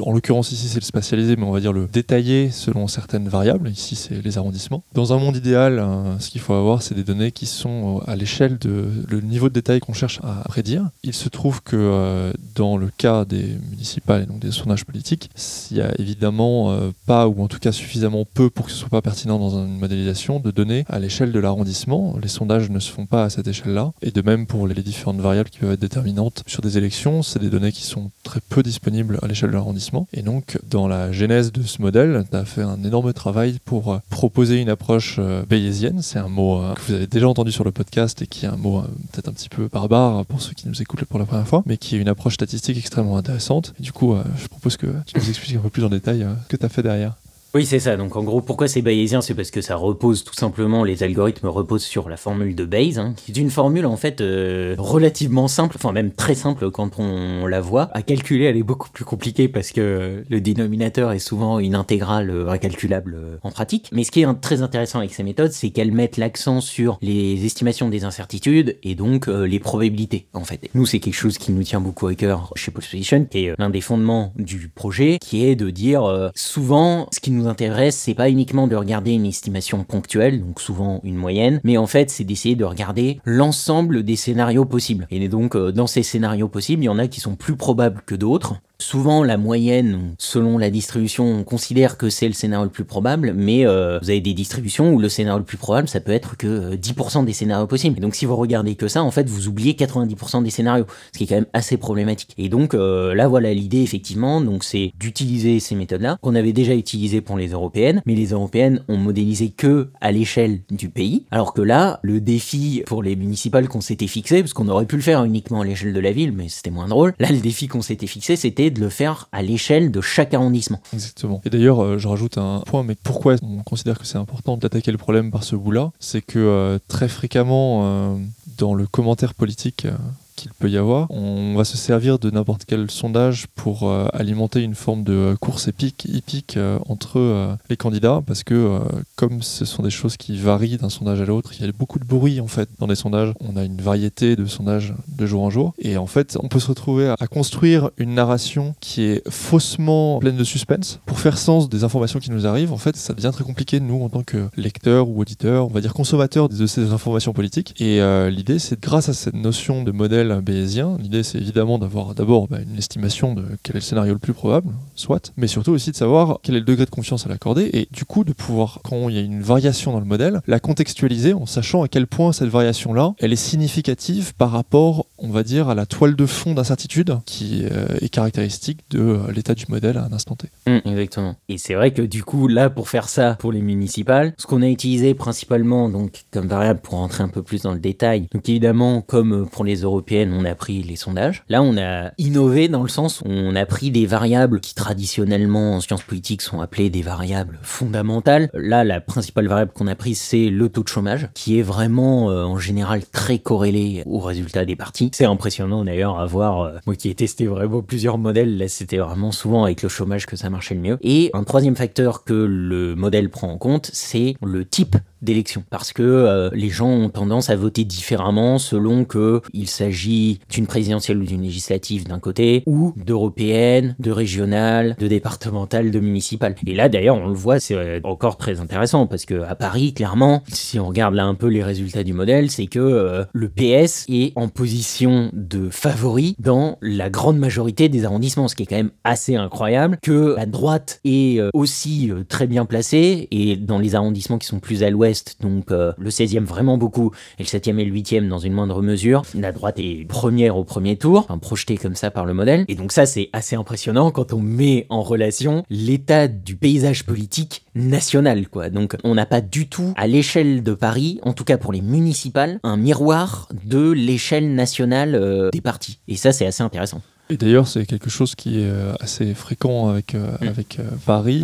en 0.00 0.12
l'occurrence 0.12 0.52
ici 0.52 0.68
c'est 0.68 0.80
le 0.80 0.84
spatialisé, 0.84 1.36
mais 1.36 1.44
on 1.44 1.52
va 1.52 1.60
dire 1.60 1.72
le 1.72 1.86
détaillé 1.92 2.50
selon 2.50 2.88
certaines 2.88 3.28
variables. 3.28 3.68
Ici 3.68 3.96
c'est 3.96 4.22
les 4.22 4.38
arrondissements. 4.38 4.82
Dans 4.94 5.12
un 5.12 5.18
monde 5.18 5.36
idéal, 5.36 5.78
euh, 5.78 6.18
ce 6.18 6.30
qu'il 6.30 6.40
faut 6.40 6.54
avoir, 6.54 6.82
c'est 6.82 6.94
des 6.94 7.04
données 7.04 7.32
qui 7.32 7.46
sont 7.46 7.98
euh, 7.98 8.10
à 8.10 8.16
l'échelle 8.16 8.58
de 8.58 8.86
le 9.08 9.20
niveau 9.20 9.48
de 9.48 9.54
détail 9.54 9.80
qu'on 9.80 9.92
cherche 9.92 10.20
à 10.22 10.42
prédire. 10.48 10.88
Il 11.02 11.14
se 11.14 11.28
trouve 11.28 11.62
que 11.62 11.76
euh, 11.76 12.32
dans 12.54 12.76
le 12.76 12.90
cas 12.96 13.24
des 13.24 13.58
municipales 13.70 14.22
et 14.22 14.26
donc 14.26 14.38
des 14.38 14.50
sondages 14.50 14.84
politiques, 14.84 15.30
il 15.70 15.78
y 15.78 15.80
a 15.80 15.92
évidemment 15.98 16.74
pas 17.06 17.28
ou 17.28 17.42
en 17.42 17.48
tout 17.48 17.58
cas 17.58 17.72
suffisamment 17.72 18.24
peu 18.24 18.50
pour 18.50 18.66
que 18.66 18.72
ce 18.72 18.78
soit 18.78 18.88
pas 18.88 19.02
pertinent 19.02 19.38
dans 19.38 19.64
une 19.64 19.78
modélisation 19.78 20.40
de 20.40 20.50
données 20.50 20.84
à 20.88 20.98
l'échelle 20.98 21.32
de 21.32 21.38
l'arrondissement. 21.38 22.16
Les 22.22 22.28
sondages 22.28 22.70
ne 22.70 22.78
se 22.78 22.90
font 22.90 23.06
pas 23.06 23.24
à 23.24 23.30
cette 23.30 23.48
échelle-là. 23.48 23.92
Et 24.02 24.10
de 24.10 24.22
même 24.22 24.46
pour 24.46 24.66
les 24.66 24.74
différentes 24.82 25.20
variables 25.20 25.50
qui 25.50 25.58
peuvent 25.58 25.72
être 25.72 25.80
déterminantes 25.80 26.42
sur 26.46 26.62
des 26.62 26.78
élections, 26.78 27.22
c'est 27.22 27.38
des 27.38 27.50
données 27.50 27.72
qui 27.72 27.82
sont 27.82 28.10
très 28.22 28.40
peu 28.40 28.62
disponibles 28.62 29.18
à 29.22 29.26
l'échelle 29.26 29.50
de 29.50 29.54
l'arrondissement 29.54 29.83
et 30.12 30.22
donc, 30.22 30.58
dans 30.68 30.88
la 30.88 31.12
genèse 31.12 31.52
de 31.52 31.62
ce 31.62 31.82
modèle, 31.82 32.24
tu 32.30 32.36
as 32.36 32.44
fait 32.44 32.62
un 32.62 32.82
énorme 32.82 33.12
travail 33.12 33.58
pour 33.64 33.92
euh, 33.92 33.98
proposer 34.10 34.60
une 34.60 34.68
approche 34.68 35.16
euh, 35.18 35.44
bayésienne. 35.44 36.00
C'est 36.02 36.18
un 36.18 36.28
mot 36.28 36.60
euh, 36.60 36.74
que 36.74 36.80
vous 36.86 36.92
avez 36.94 37.06
déjà 37.06 37.28
entendu 37.28 37.52
sur 37.52 37.64
le 37.64 37.72
podcast 37.72 38.22
et 38.22 38.26
qui 38.26 38.46
est 38.46 38.48
un 38.48 38.56
mot 38.56 38.82
peut-être 39.12 39.28
un 39.28 39.32
petit 39.32 39.48
peu 39.48 39.68
barbare 39.72 40.24
pour 40.26 40.40
ceux 40.40 40.52
qui 40.52 40.68
nous 40.68 40.82
écoutent 40.82 41.04
pour 41.04 41.18
la 41.18 41.26
première 41.26 41.46
fois, 41.46 41.62
mais 41.66 41.76
qui 41.76 41.96
est 41.96 41.98
une 41.98 42.08
approche 42.08 42.34
statistique 42.34 42.78
extrêmement 42.78 43.16
intéressante. 43.16 43.74
Du 43.80 43.92
coup, 43.92 44.16
je 44.36 44.46
propose 44.48 44.76
que 44.76 44.86
tu 45.06 45.18
nous 45.18 45.28
expliques 45.28 45.56
un 45.56 45.60
peu 45.60 45.70
plus 45.70 45.84
en 45.84 45.88
détail 45.88 46.26
ce 46.44 46.48
que 46.48 46.56
tu 46.56 46.66
as 46.66 46.68
fait 46.68 46.82
derrière. 46.82 47.14
Oui, 47.56 47.64
c'est 47.64 47.78
ça. 47.78 47.96
Donc 47.96 48.16
en 48.16 48.24
gros, 48.24 48.40
pourquoi 48.40 48.66
c'est 48.66 48.82
bayésien? 48.82 49.20
C'est 49.20 49.34
parce 49.34 49.52
que 49.52 49.60
ça 49.60 49.76
repose 49.76 50.24
tout 50.24 50.34
simplement, 50.34 50.82
les 50.82 51.04
algorithmes 51.04 51.46
reposent 51.46 51.84
sur 51.84 52.08
la 52.08 52.16
formule 52.16 52.56
de 52.56 52.64
Bayes, 52.64 52.98
hein, 52.98 53.14
qui 53.16 53.30
est 53.30 53.36
une 53.36 53.50
formule 53.50 53.86
en 53.86 53.96
fait 53.96 54.20
euh, 54.20 54.74
relativement 54.76 55.46
simple, 55.46 55.76
enfin 55.78 55.92
même 55.92 56.10
très 56.10 56.34
simple 56.34 56.72
quand 56.72 56.98
on 56.98 57.46
la 57.46 57.60
voit. 57.60 57.90
À 57.92 58.02
calculer, 58.02 58.46
elle 58.46 58.56
est 58.56 58.64
beaucoup 58.64 58.90
plus 58.90 59.04
compliquée 59.04 59.46
parce 59.46 59.70
que 59.70 60.24
le 60.28 60.40
dénominateur 60.40 61.12
est 61.12 61.20
souvent 61.20 61.60
une 61.60 61.76
intégrale 61.76 62.30
euh, 62.30 62.48
incalculable 62.48 63.14
euh, 63.16 63.36
en 63.44 63.52
pratique. 63.52 63.88
Mais 63.92 64.02
ce 64.02 64.10
qui 64.10 64.22
est 64.22 64.40
très 64.40 64.62
intéressant 64.62 64.98
avec 64.98 65.14
ces 65.14 65.22
méthodes, 65.22 65.52
c'est 65.52 65.70
qu'elles 65.70 65.92
mettent 65.92 66.16
l'accent 66.16 66.60
sur 66.60 66.98
les 67.02 67.46
estimations 67.46 67.88
des 67.88 68.02
incertitudes 68.02 68.78
et 68.82 68.96
donc 68.96 69.28
les 69.28 69.60
probabilités 69.60 70.26
en 70.32 70.42
fait. 70.42 70.68
Nous, 70.74 70.86
c'est 70.86 70.98
quelque 70.98 71.14
chose 71.14 71.38
qui 71.38 71.52
nous 71.52 71.62
tient 71.62 71.80
beaucoup 71.80 72.08
à 72.08 72.16
cœur 72.16 72.52
chez 72.56 72.72
Postposition, 72.72 73.26
qui 73.30 73.44
est 73.44 73.54
l'un 73.58 73.70
des 73.70 73.80
fondements 73.80 74.32
du 74.34 74.68
projet, 74.74 75.18
qui 75.20 75.46
est 75.46 75.54
de 75.54 75.70
dire 75.70 76.32
souvent 76.34 77.06
ce 77.12 77.20
qui 77.20 77.30
nous 77.30 77.43
intéresse, 77.46 77.96
c'est 77.96 78.14
pas 78.14 78.30
uniquement 78.30 78.66
de 78.66 78.76
regarder 78.76 79.12
une 79.12 79.26
estimation 79.26 79.84
ponctuelle, 79.84 80.40
donc 80.40 80.60
souvent 80.60 81.00
une 81.04 81.16
moyenne, 81.16 81.60
mais 81.64 81.76
en 81.76 81.86
fait, 81.86 82.10
c'est 82.10 82.24
d'essayer 82.24 82.56
de 82.56 82.64
regarder 82.64 83.20
l'ensemble 83.24 84.02
des 84.02 84.16
scénarios 84.16 84.64
possibles. 84.64 85.06
Et 85.10 85.28
donc, 85.28 85.56
euh, 85.56 85.72
dans 85.72 85.86
ces 85.86 86.02
scénarios 86.02 86.48
possibles, 86.48 86.82
il 86.82 86.86
y 86.86 86.90
en 86.90 86.98
a 86.98 87.08
qui 87.08 87.20
sont 87.20 87.36
plus 87.36 87.56
probables 87.56 88.02
que 88.06 88.14
d'autres. 88.14 88.56
Souvent, 88.80 89.22
la 89.22 89.36
moyenne, 89.36 90.14
selon 90.18 90.58
la 90.58 90.68
distribution, 90.68 91.24
on 91.24 91.44
considère 91.44 91.96
que 91.96 92.10
c'est 92.10 92.26
le 92.26 92.34
scénario 92.34 92.64
le 92.64 92.70
plus 92.70 92.84
probable, 92.84 93.32
mais 93.32 93.64
euh, 93.64 94.00
vous 94.02 94.10
avez 94.10 94.20
des 94.20 94.34
distributions 94.34 94.92
où 94.92 94.98
le 94.98 95.08
scénario 95.08 95.38
le 95.38 95.44
plus 95.44 95.56
probable, 95.56 95.88
ça 95.88 96.00
peut 96.00 96.10
être 96.10 96.36
que 96.36 96.74
10% 96.74 97.22
euh, 97.22 97.24
des 97.24 97.32
scénarios 97.32 97.68
possibles. 97.68 97.96
Et 97.98 98.00
donc, 98.00 98.16
si 98.16 98.24
vous 98.24 98.34
regardez 98.34 98.74
que 98.74 98.88
ça, 98.88 99.04
en 99.04 99.12
fait, 99.12 99.28
vous 99.28 99.46
oubliez 99.46 99.74
90% 99.74 100.42
des 100.42 100.50
scénarios, 100.50 100.86
ce 101.12 101.18
qui 101.18 101.24
est 101.24 101.26
quand 101.28 101.36
même 101.36 101.46
assez 101.52 101.76
problématique. 101.76 102.34
Et 102.36 102.48
donc, 102.48 102.74
euh, 102.74 103.14
là, 103.14 103.28
voilà 103.28 103.54
l'idée, 103.54 103.80
effectivement, 103.80 104.40
donc 104.40 104.64
c'est 104.64 104.92
d'utiliser 104.98 105.60
ces 105.60 105.76
méthodes-là, 105.76 106.18
qu'on 106.20 106.34
avait 106.34 106.52
déjà 106.52 106.74
utilisées 106.74 107.20
pour 107.20 107.38
les 107.38 107.48
européennes, 107.48 108.02
mais 108.06 108.16
les 108.16 108.30
européennes 108.30 108.82
ont 108.88 108.96
modélisé 108.96 109.50
que 109.50 109.90
à 110.00 110.10
l'échelle 110.10 110.60
du 110.70 110.88
pays, 110.88 111.26
alors 111.30 111.54
que 111.54 111.62
là, 111.62 112.00
le 112.02 112.20
défi 112.20 112.82
pour 112.86 113.04
les 113.04 113.14
municipales 113.14 113.68
qu'on 113.68 113.80
s'était 113.80 114.08
fixé, 114.08 114.40
parce 114.42 114.52
qu'on 114.52 114.68
aurait 114.68 114.86
pu 114.86 114.96
le 114.96 115.02
faire 115.02 115.22
uniquement 115.22 115.60
à 115.60 115.64
l'échelle 115.64 115.92
de 115.92 116.00
la 116.00 116.10
ville, 116.10 116.32
mais 116.32 116.48
c'était 116.48 116.70
moins 116.70 116.88
drôle, 116.88 117.14
là, 117.20 117.30
le 117.30 117.38
défi 117.38 117.68
qu'on 117.68 117.82
s'était 117.82 118.08
fixé, 118.08 118.34
c'était 118.34 118.63
de 118.70 118.80
le 118.80 118.88
faire 118.88 119.28
à 119.32 119.42
l'échelle 119.42 119.90
de 119.90 120.00
chaque 120.00 120.34
arrondissement. 120.34 120.80
Exactement. 120.92 121.40
Et 121.44 121.50
d'ailleurs, 121.50 121.82
euh, 121.82 121.98
je 121.98 122.08
rajoute 122.08 122.38
un 122.38 122.62
point, 122.66 122.82
mais 122.82 122.94
pourquoi 122.94 123.36
on 123.42 123.62
considère 123.62 123.98
que 123.98 124.06
c'est 124.06 124.18
important 124.18 124.56
d'attaquer 124.56 124.92
le 124.92 124.98
problème 124.98 125.30
par 125.30 125.44
ce 125.44 125.56
bout-là? 125.56 125.92
C'est 126.00 126.22
que 126.22 126.38
euh, 126.38 126.78
très 126.88 127.08
fréquemment, 127.08 127.82
euh, 127.84 128.16
dans 128.58 128.74
le 128.74 128.86
commentaire 128.86 129.34
politique 129.34 129.86
qu'il 130.34 130.52
peut 130.52 130.70
y 130.70 130.76
avoir. 130.76 131.10
On 131.10 131.54
va 131.56 131.64
se 131.64 131.76
servir 131.76 132.18
de 132.18 132.30
n'importe 132.30 132.64
quel 132.66 132.90
sondage 132.90 133.46
pour 133.54 133.88
euh, 133.88 134.06
alimenter 134.12 134.62
une 134.62 134.74
forme 134.74 135.04
de 135.04 135.36
course 135.40 135.68
épique, 135.68 136.06
hippique 136.08 136.56
euh, 136.56 136.78
entre 136.88 137.18
euh, 137.18 137.54
les 137.70 137.76
candidats, 137.76 138.22
parce 138.26 138.42
que 138.42 138.80
comme 139.16 139.42
ce 139.42 139.64
sont 139.64 139.82
des 139.82 139.90
choses 139.90 140.16
qui 140.16 140.36
varient 140.36 140.76
d'un 140.76 140.88
sondage 140.88 141.20
à 141.20 141.24
l'autre, 141.24 141.52
il 141.54 141.64
y 141.64 141.68
a 141.68 141.72
beaucoup 141.72 141.98
de 141.98 142.04
bruit 142.04 142.40
en 142.40 142.46
fait 142.46 142.68
dans 142.78 142.86
les 142.86 142.94
sondages. 142.94 143.32
On 143.40 143.56
a 143.56 143.64
une 143.64 143.80
variété 143.80 144.36
de 144.36 144.46
sondages 144.46 144.94
de 145.08 145.26
jour 145.26 145.42
en 145.42 145.50
jour, 145.50 145.74
et 145.78 145.96
en 145.96 146.06
fait, 146.06 146.36
on 146.42 146.48
peut 146.48 146.60
se 146.60 146.68
retrouver 146.68 147.14
à 147.18 147.26
construire 147.26 147.90
une 147.96 148.14
narration 148.14 148.74
qui 148.80 149.02
est 149.02 149.28
faussement 149.28 150.18
pleine 150.18 150.36
de 150.36 150.44
suspense 150.44 151.00
pour 151.06 151.18
faire 151.18 151.38
sens 151.38 151.68
des 151.68 151.84
informations 151.84 152.18
qui 152.18 152.30
nous 152.30 152.46
arrivent. 152.46 152.72
En 152.72 152.78
fait, 152.78 152.96
ça 152.96 153.14
devient 153.14 153.30
très 153.32 153.44
compliqué 153.44 153.80
nous 153.80 154.02
en 154.02 154.08
tant 154.08 154.22
que 154.22 154.48
lecteurs 154.56 155.08
ou 155.08 155.20
auditeurs, 155.20 155.66
on 155.66 155.70
va 155.70 155.80
dire 155.80 155.94
consommateurs 155.94 156.48
de 156.48 156.66
ces 156.66 156.92
informations 156.92 157.32
politiques. 157.32 157.74
Et 157.80 158.00
l'idée, 158.30 158.58
c'est 158.58 158.80
grâce 158.80 159.08
à 159.08 159.14
cette 159.14 159.34
notion 159.34 159.82
de 159.82 159.92
modèle 159.92 160.23
bayésien, 160.40 160.96
l'idée 160.98 161.22
c'est 161.22 161.38
évidemment 161.38 161.78
d'avoir 161.78 162.14
d'abord 162.14 162.48
bah, 162.48 162.58
une 162.60 162.76
estimation 162.76 163.34
de 163.34 163.44
quel 163.62 163.76
est 163.76 163.78
le 163.78 163.84
scénario 163.84 164.12
le 164.12 164.18
plus 164.18 164.32
probable, 164.32 164.70
soit, 164.94 165.32
mais 165.36 165.46
surtout 165.46 165.72
aussi 165.72 165.90
de 165.90 165.96
savoir 165.96 166.38
quel 166.42 166.56
est 166.56 166.60
le 166.60 166.64
degré 166.64 166.84
de 166.84 166.90
confiance 166.90 167.26
à 167.26 167.28
l'accorder 167.28 167.70
et 167.72 167.88
du 167.90 168.04
coup 168.04 168.24
de 168.24 168.32
pouvoir, 168.32 168.80
quand 168.84 169.08
il 169.08 169.14
y 169.14 169.18
a 169.18 169.22
une 169.22 169.42
variation 169.42 169.92
dans 169.92 170.00
le 170.00 170.04
modèle, 170.04 170.40
la 170.46 170.60
contextualiser 170.60 171.32
en 171.32 171.46
sachant 171.46 171.82
à 171.82 171.88
quel 171.88 172.06
point 172.06 172.32
cette 172.32 172.48
variation-là, 172.48 173.14
elle 173.18 173.32
est 173.32 173.36
significative 173.36 174.34
par 174.34 174.50
rapport, 174.50 175.06
on 175.18 175.28
va 175.28 175.42
dire, 175.42 175.68
à 175.68 175.74
la 175.74 175.86
toile 175.86 176.16
de 176.16 176.26
fond 176.26 176.54
d'incertitude 176.54 177.18
qui 177.26 177.64
euh, 177.64 177.86
est 178.00 178.08
caractéristique 178.08 178.80
de 178.90 179.00
euh, 179.00 179.32
l'état 179.32 179.54
du 179.54 179.64
modèle 179.68 179.96
à 179.96 180.04
un 180.04 180.12
instant 180.12 180.36
T. 180.36 180.48
Mmh, 180.66 180.88
exactement. 180.88 181.36
Et 181.48 181.58
c'est 181.58 181.74
vrai 181.74 181.92
que 181.92 182.02
du 182.02 182.22
coup, 182.22 182.48
là, 182.48 182.70
pour 182.70 182.88
faire 182.88 183.08
ça, 183.08 183.36
pour 183.38 183.52
les 183.52 183.62
municipales, 183.62 184.34
ce 184.38 184.46
qu'on 184.46 184.62
a 184.62 184.68
utilisé 184.68 185.14
principalement 185.14 185.88
donc 185.88 186.24
comme 186.30 186.46
variable 186.46 186.80
pour 186.80 186.94
rentrer 186.94 187.22
un 187.22 187.28
peu 187.28 187.42
plus 187.42 187.62
dans 187.62 187.72
le 187.72 187.80
détail, 187.80 188.28
donc 188.32 188.48
évidemment, 188.48 189.00
comme 189.00 189.48
pour 189.48 189.64
les 189.64 189.76
européennes, 189.76 190.32
on 190.32 190.44
a 190.44 190.54
pris 190.54 190.82
les 190.82 190.96
sondages. 190.96 191.44
Là, 191.48 191.62
on 191.62 191.76
a 191.76 192.12
innové 192.18 192.68
dans 192.68 192.82
le 192.82 192.88
sens 192.88 193.20
où 193.20 193.28
on 193.28 193.56
a 193.56 193.66
pris 193.66 193.90
des 193.90 194.06
variables 194.06 194.60
qui 194.60 194.74
traditionnellement 194.84 195.76
en 195.76 195.80
sciences 195.80 196.02
politiques 196.02 196.42
sont 196.42 196.60
appelées 196.60 196.90
des 196.90 197.00
variables 197.00 197.58
fondamentales. 197.62 198.50
Là, 198.52 198.84
la 198.84 199.00
principale 199.00 199.48
variable 199.48 199.72
qu'on 199.72 199.86
a 199.86 199.94
prise, 199.94 200.20
c'est 200.20 200.50
le 200.50 200.68
taux 200.68 200.82
de 200.82 200.88
chômage, 200.88 201.30
qui 201.32 201.58
est 201.58 201.62
vraiment 201.62 202.30
euh, 202.30 202.44
en 202.44 202.58
général 202.58 203.02
très 203.06 203.38
corrélé 203.38 204.02
au 204.04 204.18
résultat 204.18 204.66
des 204.66 204.76
partis. 204.76 205.10
C'est 205.14 205.24
impressionnant 205.24 205.86
d'ailleurs 205.86 206.18
à 206.18 206.26
voir, 206.26 206.60
euh, 206.60 206.72
moi 206.84 206.96
qui 206.96 207.08
ai 207.08 207.14
testé 207.14 207.46
vraiment 207.46 207.80
plusieurs 207.80 208.18
modèles, 208.18 208.58
là 208.58 208.68
c'était 208.68 208.98
vraiment 208.98 209.32
souvent 209.32 209.64
avec 209.64 209.82
le 209.82 209.88
chômage 209.88 210.26
que 210.26 210.36
ça 210.36 210.50
marchait 210.50 210.74
le 210.74 210.82
mieux. 210.82 210.98
Et 211.00 211.30
un 211.32 211.44
troisième 211.44 211.76
facteur 211.76 212.22
que 212.24 212.34
le 212.34 212.94
modèle 212.94 213.30
prend 213.30 213.48
en 213.48 213.56
compte, 213.56 213.88
c'est 213.94 214.36
le 214.44 214.66
type 214.66 214.96
d'élection 215.24 215.64
parce 215.70 215.92
que 215.92 216.02
euh, 216.02 216.50
les 216.52 216.68
gens 216.68 216.88
ont 216.88 217.08
tendance 217.08 217.50
à 217.50 217.56
voter 217.56 217.84
différemment 217.84 218.58
selon 218.58 219.04
que 219.04 219.40
il 219.52 219.68
s'agit 219.68 220.40
d'une 220.50 220.66
présidentielle 220.66 221.18
ou 221.18 221.24
d'une 221.24 221.42
législative 221.42 222.06
d'un 222.06 222.18
côté 222.18 222.62
ou 222.66 222.92
d'européenne, 222.96 223.96
de 223.98 224.10
régionale, 224.10 224.96
de 224.98 225.08
départementale, 225.08 225.90
de 225.90 226.00
municipale. 226.00 226.54
Et 226.66 226.74
là 226.74 226.88
d'ailleurs 226.88 227.16
on 227.16 227.28
le 227.28 227.34
voit 227.34 227.60
c'est 227.60 227.74
euh, 227.74 228.00
encore 228.04 228.36
très 228.36 228.60
intéressant 228.60 229.06
parce 229.06 229.24
que 229.24 229.42
à 229.42 229.54
Paris 229.54 229.94
clairement 229.94 230.42
si 230.48 230.78
on 230.78 230.86
regarde 230.86 231.14
là 231.14 231.24
un 231.24 231.34
peu 231.34 231.46
les 231.46 231.62
résultats 231.62 232.04
du 232.04 232.12
modèle 232.12 232.50
c'est 232.50 232.66
que 232.66 232.78
euh, 232.78 233.24
le 233.32 233.48
PS 233.48 234.04
est 234.08 234.32
en 234.36 234.48
position 234.48 235.30
de 235.32 235.70
favori 235.70 236.36
dans 236.38 236.78
la 236.82 237.10
grande 237.10 237.38
majorité 237.38 237.88
des 237.88 238.04
arrondissements 238.04 238.48
ce 238.48 238.54
qui 238.54 238.64
est 238.64 238.66
quand 238.66 238.76
même 238.76 238.92
assez 239.04 239.36
incroyable 239.36 239.98
que 240.02 240.34
la 240.36 240.46
droite 240.46 241.00
est 241.04 241.40
aussi 241.52 242.10
très 242.28 242.46
bien 242.46 242.64
placée 242.64 243.28
et 243.30 243.56
dans 243.56 243.78
les 243.78 243.94
arrondissements 243.94 244.38
qui 244.38 244.46
sont 244.46 244.60
plus 244.60 244.82
à 244.82 244.90
l'ouest 244.90 245.13
donc 245.40 245.70
euh, 245.70 245.92
le 245.98 246.10
16e 246.10 246.44
vraiment 246.44 246.78
beaucoup, 246.78 247.12
et 247.38 247.42
le 247.42 247.48
7e 247.48 247.78
et 247.78 247.84
le 247.84 247.94
8e 247.94 248.28
dans 248.28 248.38
une 248.38 248.52
moindre 248.52 248.82
mesure. 248.82 249.22
La 249.34 249.52
droite 249.52 249.78
est 249.78 250.06
première 250.08 250.56
au 250.56 250.64
premier 250.64 250.96
tour, 250.96 251.26
projetée 251.40 251.76
comme 251.76 251.94
ça 251.94 252.10
par 252.10 252.24
le 252.24 252.34
modèle. 252.34 252.64
Et 252.68 252.74
donc 252.74 252.92
ça, 252.92 253.06
c'est 253.06 253.30
assez 253.32 253.56
impressionnant 253.56 254.10
quand 254.10 254.32
on 254.32 254.40
met 254.40 254.86
en 254.88 255.02
relation 255.02 255.64
l'état 255.70 256.28
du 256.28 256.56
paysage 256.56 257.04
politique 257.04 257.64
national, 257.74 258.48
quoi. 258.48 258.70
Donc 258.70 258.96
on 259.04 259.14
n'a 259.14 259.26
pas 259.26 259.40
du 259.40 259.68
tout, 259.68 259.92
à 259.96 260.06
l'échelle 260.06 260.62
de 260.62 260.74
Paris, 260.74 261.20
en 261.22 261.32
tout 261.32 261.44
cas 261.44 261.58
pour 261.58 261.72
les 261.72 261.80
municipales, 261.80 262.58
un 262.62 262.76
miroir 262.76 263.48
de 263.64 263.90
l'échelle 263.90 264.54
nationale 264.54 265.14
euh, 265.14 265.50
des 265.50 265.60
partis. 265.60 265.98
Et 266.08 266.16
ça, 266.16 266.32
c'est 266.32 266.46
assez 266.46 266.62
intéressant. 266.62 267.02
Et 267.30 267.36
d'ailleurs, 267.38 267.66
c'est 267.66 267.86
quelque 267.86 268.10
chose 268.10 268.34
qui 268.34 268.60
est 268.60 268.68
euh, 268.68 268.92
assez 269.00 269.32
fréquent 269.34 269.88
avec, 269.88 270.14
euh, 270.14 270.36
avec 270.42 270.78
euh, 270.78 270.82
Paris, 271.06 271.42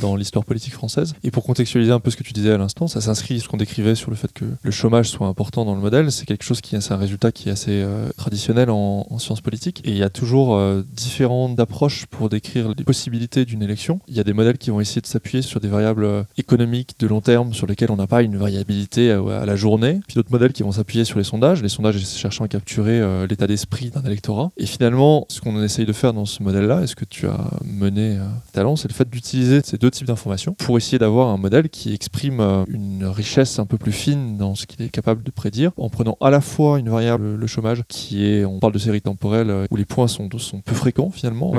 dans 0.00 0.16
l'histoire 0.16 0.44
politique 0.44 0.72
française. 0.72 1.14
Et 1.24 1.30
pour 1.30 1.44
contextualiser 1.44 1.92
un 1.92 2.00
peu 2.00 2.10
ce 2.10 2.16
que 2.16 2.22
tu 2.22 2.32
disais 2.32 2.52
à 2.52 2.58
l'instant, 2.58 2.86
ça 2.86 3.00
s'inscrit 3.00 3.40
ce 3.40 3.48
qu'on 3.48 3.56
décrivait 3.56 3.94
sur 3.94 4.10
le 4.10 4.16
fait 4.16 4.32
que 4.32 4.44
le 4.62 4.70
chômage 4.70 5.08
soit 5.08 5.26
important 5.26 5.64
dans 5.64 5.74
le 5.74 5.80
modèle. 5.80 6.12
C'est 6.12 6.26
quelque 6.26 6.44
chose 6.44 6.60
qui 6.60 6.76
est 6.76 6.92
un 6.92 6.96
résultat 6.96 7.32
qui 7.32 7.48
est 7.48 7.52
assez 7.52 7.84
traditionnel 8.16 8.70
en, 8.70 9.18
sciences 9.18 9.40
politiques. 9.40 9.80
Et 9.84 9.90
il 9.90 9.96
y 9.96 10.02
a 10.02 10.10
toujours 10.10 10.60
différentes 10.92 11.58
approches 11.58 12.06
pour 12.06 12.28
décrire 12.28 12.72
les 12.76 12.84
possibilités 12.84 13.44
d'une 13.44 13.62
élection. 13.62 14.00
Il 14.08 14.16
y 14.16 14.20
a 14.20 14.24
des 14.24 14.32
modèles 14.32 14.58
qui 14.58 14.70
vont 14.70 14.80
essayer 14.80 15.00
de 15.00 15.06
s'appuyer 15.06 15.42
sur 15.42 15.60
des 15.60 15.68
variables 15.68 16.26
économiques 16.36 16.94
de 16.98 17.06
long 17.06 17.20
terme 17.20 17.54
sur 17.54 17.66
lesquelles 17.66 17.90
on 17.90 17.96
n'a 17.96 18.06
pas 18.06 18.22
une 18.22 18.36
variabilité 18.36 19.10
à, 19.10 19.46
la 19.46 19.56
journée. 19.56 20.00
Puis 20.06 20.16
d'autres 20.16 20.32
modèles 20.32 20.52
qui 20.52 20.62
vont 20.62 20.72
s'appuyer 20.72 21.04
sur 21.04 21.18
les 21.18 21.24
sondages, 21.24 21.62
les 21.62 21.68
sondages 21.68 22.04
cherchant 22.06 22.44
à 22.44 22.48
capturer 22.48 23.26
l'état 23.26 23.46
d'esprit 23.46 23.90
d'un 23.90 24.02
électorat. 24.02 24.50
Et 24.56 24.66
finalement, 24.66 24.83
finalement, 24.84 25.24
ce 25.30 25.40
qu'on 25.40 25.62
essaye 25.62 25.86
de 25.86 25.94
faire 25.94 26.12
dans 26.12 26.26
ce 26.26 26.42
modèle-là, 26.42 26.82
et 26.82 26.86
ce 26.86 26.94
que 26.94 27.06
tu 27.06 27.26
as 27.26 27.48
mené 27.64 28.18
euh, 28.18 28.24
talent, 28.52 28.76
c'est 28.76 28.86
le 28.86 28.92
fait 28.92 29.08
d'utiliser 29.08 29.62
ces 29.64 29.78
deux 29.78 29.90
types 29.90 30.06
d'informations 30.06 30.52
pour 30.52 30.76
essayer 30.76 30.98
d'avoir 30.98 31.28
un 31.28 31.38
modèle 31.38 31.70
qui 31.70 31.94
exprime 31.94 32.40
euh, 32.40 32.64
une 32.68 33.06
richesse 33.06 33.58
un 33.58 33.64
peu 33.64 33.78
plus 33.78 33.92
fine 33.92 34.36
dans 34.36 34.54
ce 34.54 34.66
qu'il 34.66 34.84
est 34.84 34.90
capable 34.90 35.22
de 35.22 35.30
prédire, 35.30 35.70
en 35.78 35.88
prenant 35.88 36.18
à 36.20 36.28
la 36.28 36.42
fois 36.42 36.78
une 36.78 36.90
variable, 36.90 37.34
le 37.34 37.46
chômage, 37.46 37.82
qui 37.88 38.26
est, 38.26 38.44
on 38.44 38.58
parle 38.58 38.74
de 38.74 38.78
série 38.78 39.00
temporelle, 39.00 39.48
euh, 39.48 39.64
où 39.70 39.76
les 39.76 39.86
points 39.86 40.06
sont, 40.06 40.28
sont 40.36 40.60
peu 40.60 40.74
fréquents 40.74 41.08
finalement. 41.08 41.54